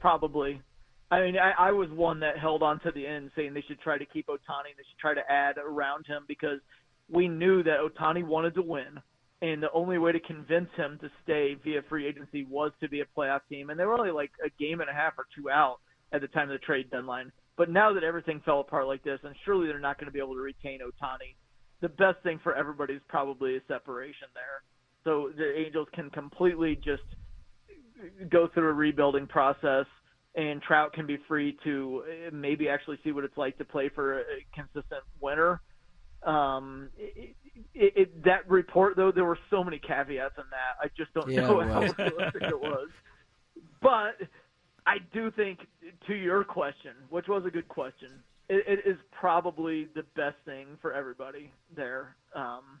Probably. 0.00 0.62
I 1.10 1.20
mean, 1.20 1.36
I, 1.38 1.68
I 1.68 1.72
was 1.72 1.88
one 1.90 2.20
that 2.20 2.38
held 2.38 2.62
on 2.62 2.80
to 2.80 2.92
the 2.92 3.06
end, 3.06 3.30
saying 3.34 3.54
they 3.54 3.64
should 3.66 3.80
try 3.80 3.96
to 3.96 4.04
keep 4.04 4.26
Ohtani. 4.26 4.76
They 4.76 4.84
should 4.88 4.98
try 5.00 5.14
to 5.14 5.30
add 5.30 5.56
around 5.56 6.06
him 6.06 6.24
because 6.28 6.60
we 7.10 7.28
knew 7.28 7.62
that 7.62 7.78
Ohtani 7.80 8.24
wanted 8.24 8.54
to 8.54 8.62
win, 8.62 9.00
and 9.40 9.62
the 9.62 9.72
only 9.72 9.96
way 9.98 10.12
to 10.12 10.20
convince 10.20 10.68
him 10.76 10.98
to 11.00 11.10
stay 11.24 11.56
via 11.64 11.80
free 11.88 12.06
agency 12.06 12.44
was 12.44 12.72
to 12.80 12.88
be 12.88 13.00
a 13.00 13.06
playoff 13.16 13.40
team. 13.48 13.70
And 13.70 13.80
they 13.80 13.86
were 13.86 13.98
only 13.98 14.10
like 14.10 14.32
a 14.44 14.50
game 14.62 14.80
and 14.80 14.90
a 14.90 14.92
half 14.92 15.14
or 15.16 15.26
two 15.34 15.48
out 15.48 15.78
at 16.12 16.20
the 16.20 16.28
time 16.28 16.50
of 16.50 16.60
the 16.60 16.64
trade 16.64 16.90
deadline. 16.90 17.32
But 17.56 17.70
now 17.70 17.92
that 17.94 18.04
everything 18.04 18.40
fell 18.44 18.60
apart 18.60 18.86
like 18.86 19.02
this, 19.02 19.18
and 19.24 19.34
surely 19.44 19.66
they're 19.66 19.80
not 19.80 19.98
going 19.98 20.06
to 20.06 20.12
be 20.12 20.20
able 20.20 20.34
to 20.34 20.40
retain 20.40 20.80
Ohtani, 20.80 21.34
the 21.80 21.88
best 21.88 22.22
thing 22.22 22.38
for 22.42 22.54
everybody 22.54 22.94
is 22.94 23.02
probably 23.08 23.56
a 23.56 23.60
separation 23.66 24.28
there. 24.34 24.62
So 25.04 25.30
the 25.36 25.58
Angels 25.58 25.88
can 25.94 26.10
completely 26.10 26.76
just 26.76 27.02
go 28.30 28.48
through 28.54 28.68
a 28.68 28.72
rebuilding 28.72 29.26
process 29.26 29.86
and 30.34 30.62
Trout 30.62 30.92
can 30.92 31.06
be 31.06 31.18
free 31.26 31.56
to 31.64 32.04
uh, 32.06 32.30
maybe 32.32 32.68
actually 32.68 32.98
see 33.02 33.12
what 33.12 33.24
it's 33.24 33.36
like 33.36 33.58
to 33.58 33.64
play 33.64 33.88
for 33.88 34.20
a 34.20 34.24
consistent 34.54 35.02
winner. 35.20 35.60
Um, 36.22 36.90
it, 36.96 37.34
it, 37.74 37.92
it, 37.96 38.24
that 38.24 38.48
report 38.48 38.96
though, 38.96 39.10
there 39.10 39.24
were 39.24 39.38
so 39.50 39.64
many 39.64 39.78
caveats 39.78 40.34
in 40.36 40.44
that. 40.50 40.76
I 40.80 40.88
just 40.96 41.12
don't 41.14 41.28
Yeah, 41.28 41.42
know 41.42 41.60
how 41.60 41.80
realistic 41.98 42.42
it 42.48 42.60
was. 42.60 42.88
But 43.82 44.28
I 44.86 44.98
do 45.12 45.30
think, 45.32 45.60
to 46.06 46.14
your 46.14 46.44
question, 46.44 46.92
which 47.10 47.26
was 47.28 47.44
a 47.46 47.50
good 47.50 47.68
question, 47.68 48.22
it, 48.48 48.64
it 48.66 48.88
is 48.88 48.96
probably 49.10 49.88
the 49.94 50.04
best 50.14 50.36
thing 50.44 50.66
for 50.80 50.92
everybody 50.92 51.50
there. 51.74 52.16
Um, 52.34 52.80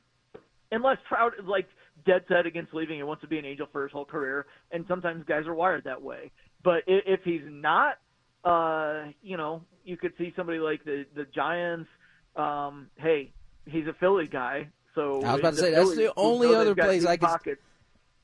unless 0.70 0.98
Trout 1.08 1.32
like 1.44 1.66
dead 2.06 2.24
set 2.28 2.46
against 2.46 2.72
leaving 2.74 2.98
and 2.98 3.08
wants 3.08 3.22
to 3.22 3.28
be 3.28 3.38
an 3.38 3.44
Angel 3.44 3.66
for 3.72 3.82
his 3.82 3.92
whole 3.92 4.04
career, 4.04 4.46
and 4.72 4.84
sometimes 4.88 5.24
guys 5.26 5.46
are 5.46 5.54
wired 5.54 5.84
that 5.84 6.00
way. 6.02 6.30
But 6.62 6.84
i- 6.88 7.02
if 7.06 7.20
he's 7.24 7.42
not, 7.46 7.98
uh, 8.44 9.06
you 9.22 9.36
know, 9.36 9.62
you 9.84 9.96
could 9.96 10.12
see 10.18 10.32
somebody 10.36 10.58
like 10.58 10.84
the 10.84 11.06
the 11.14 11.24
Giants. 11.24 11.88
Um, 12.36 12.88
hey, 12.96 13.32
he's 13.66 13.86
a 13.86 13.92
Philly 13.94 14.26
guy, 14.26 14.68
so 14.94 15.22
I 15.22 15.32
was 15.32 15.40
about 15.40 15.50
to 15.54 15.56
say 15.56 15.70
that's 15.72 15.96
the 15.96 16.12
only 16.16 16.54
other 16.54 16.74
place 16.74 17.04
I 17.04 17.16
could. 17.16 17.26
pockets, 17.26 17.62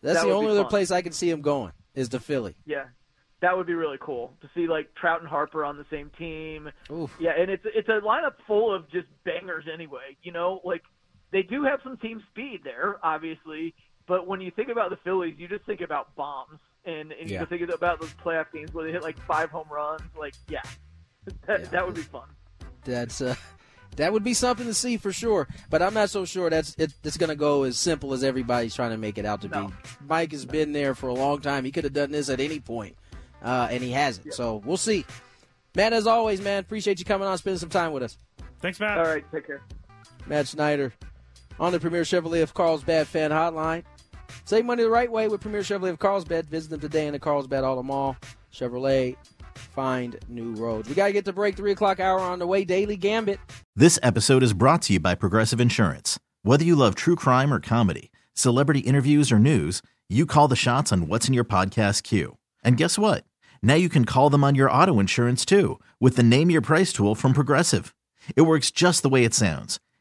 That's 0.02 0.20
that 0.20 0.26
the 0.28 0.32
only 0.34 0.50
other 0.50 0.62
fun. 0.62 0.70
place 0.70 0.90
I 0.90 1.02
can 1.02 1.12
see 1.12 1.28
him 1.30 1.40
going 1.40 1.72
is 1.94 2.10
to 2.10 2.20
Philly. 2.20 2.54
Yeah. 2.66 2.84
that 3.40 3.56
would 3.58 3.66
be 3.66 3.74
really 3.74 3.98
cool 4.00 4.32
to 4.40 4.48
see 4.54 4.66
like 4.66 4.94
Trout 4.94 5.20
and 5.20 5.28
Harper 5.28 5.64
on 5.66 5.76
the 5.76 5.84
same 5.90 6.10
team. 6.16 6.70
Oof. 6.90 7.14
Yeah, 7.20 7.32
and 7.36 7.50
it's 7.50 7.64
it's 7.66 7.88
a 7.90 8.00
lineup 8.00 8.34
full 8.46 8.72
of 8.74 8.88
just 8.90 9.06
bangers 9.24 9.66
anyway. 9.70 10.16
You 10.22 10.32
know, 10.32 10.60
like 10.64 10.82
they 11.30 11.42
do 11.42 11.64
have 11.64 11.80
some 11.82 11.96
team 11.96 12.22
speed 12.30 12.60
there, 12.64 12.96
obviously, 13.02 13.74
but 14.06 14.26
when 14.26 14.40
you 14.40 14.50
think 14.50 14.68
about 14.68 14.90
the 14.90 14.96
Phillies, 14.98 15.34
you 15.38 15.48
just 15.48 15.64
think 15.64 15.80
about 15.80 16.14
bombs, 16.16 16.58
and, 16.84 17.12
and 17.12 17.28
Yeah. 17.30 17.40
you 17.40 17.46
think 17.46 17.68
about 17.70 18.00
those 18.00 18.12
playoff 18.24 18.46
games 18.52 18.72
where 18.74 18.84
they 18.86 18.92
hit 18.92 19.02
like 19.02 19.18
five 19.20 19.50
home 19.50 19.66
runs. 19.70 20.02
Like, 20.18 20.34
yeah, 20.48 20.62
that, 21.46 21.70
that 21.70 21.86
would 21.86 21.94
be 21.96 22.02
fun. 22.02 22.28
That's 22.84 23.20
uh, 23.22 23.34
that 23.96 24.12
would 24.12 24.22
be 24.24 24.34
something 24.34 24.66
to 24.66 24.74
see 24.74 24.96
for 24.98 25.12
sure. 25.12 25.48
But 25.70 25.80
I'm 25.80 25.94
not 25.94 26.10
so 26.10 26.24
sure 26.24 26.50
that's 26.50 26.74
it, 26.78 26.92
it's 27.02 27.16
going 27.16 27.30
to 27.30 27.36
go 27.36 27.62
as 27.62 27.78
simple 27.78 28.12
as 28.12 28.22
everybody's 28.22 28.74
trying 28.74 28.90
to 28.90 28.98
make 28.98 29.16
it 29.18 29.24
out 29.24 29.40
to 29.42 29.48
be. 29.48 29.66
Mike 30.06 30.32
has 30.32 30.44
been 30.44 30.72
there 30.72 30.94
for 30.94 31.08
a 31.08 31.14
long 31.14 31.40
time. 31.40 31.64
He 31.64 31.70
could 31.72 31.84
have 31.84 31.92
done 31.94 32.10
this 32.12 32.28
at 32.28 32.40
any 32.40 32.60
point, 32.60 32.96
uh, 33.42 33.68
and 33.70 33.82
he 33.82 33.90
hasn't. 33.92 34.34
So 34.34 34.60
we'll 34.66 34.76
see. 34.76 35.06
Man, 35.74 35.92
as 35.94 36.06
always, 36.06 36.40
man, 36.40 36.58
appreciate 36.60 36.98
you 36.98 37.04
coming 37.04 37.26
on, 37.26 37.36
spending 37.38 37.58
some 37.58 37.68
time 37.70 37.92
with 37.92 38.02
us. 38.02 38.18
Thanks, 38.60 38.78
Matt. 38.78 38.98
All 38.98 39.04
right, 39.04 39.24
take 39.32 39.46
care. 39.46 39.62
Matt 40.26 40.46
Snyder 40.46 40.92
on 41.58 41.72
the 41.72 41.80
Premier 41.80 42.02
Chevrolet 42.02 42.42
of 42.42 42.54
Carlsbad 42.54 43.06
fan 43.06 43.30
hotline. 43.30 43.84
Save 44.44 44.64
money 44.64 44.82
the 44.82 44.90
right 44.90 45.10
way 45.10 45.28
with 45.28 45.40
Premier 45.40 45.60
Chevrolet 45.60 45.90
of 45.90 45.98
Carlsbad. 45.98 46.46
Visit 46.46 46.70
them 46.70 46.80
today 46.80 47.06
in 47.06 47.12
the 47.12 47.18
Carlsbad 47.18 47.64
Auto 47.64 47.82
Mall. 47.82 48.16
Chevrolet, 48.52 49.16
find 49.54 50.18
new 50.28 50.54
roads. 50.54 50.88
We 50.88 50.94
got 50.94 51.06
to 51.06 51.12
get 51.12 51.24
to 51.26 51.32
break. 51.32 51.56
Three 51.56 51.72
o'clock 51.72 52.00
hour 52.00 52.20
on 52.20 52.38
the 52.38 52.46
way. 52.46 52.64
Daily 52.64 52.96
Gambit. 52.96 53.38
This 53.76 53.98
episode 54.02 54.42
is 54.42 54.52
brought 54.52 54.82
to 54.82 54.94
you 54.94 55.00
by 55.00 55.14
Progressive 55.14 55.60
Insurance. 55.60 56.18
Whether 56.42 56.64
you 56.64 56.76
love 56.76 56.94
true 56.94 57.16
crime 57.16 57.52
or 57.52 57.60
comedy, 57.60 58.12
celebrity 58.34 58.80
interviews 58.80 59.32
or 59.32 59.38
news, 59.38 59.82
you 60.08 60.26
call 60.26 60.48
the 60.48 60.56
shots 60.56 60.92
on 60.92 61.08
what's 61.08 61.28
in 61.28 61.34
your 61.34 61.44
podcast 61.44 62.02
queue. 62.02 62.36
And 62.62 62.76
guess 62.76 62.98
what? 62.98 63.24
Now 63.62 63.74
you 63.74 63.88
can 63.88 64.04
call 64.04 64.28
them 64.30 64.44
on 64.44 64.54
your 64.54 64.70
auto 64.70 65.00
insurance 65.00 65.44
too 65.44 65.80
with 66.00 66.16
the 66.16 66.22
Name 66.22 66.50
Your 66.50 66.60
Price 66.60 66.92
tool 66.92 67.14
from 67.14 67.32
Progressive. 67.32 67.94
It 68.36 68.42
works 68.42 68.70
just 68.70 69.02
the 69.02 69.08
way 69.08 69.24
it 69.24 69.34
sounds. 69.34 69.80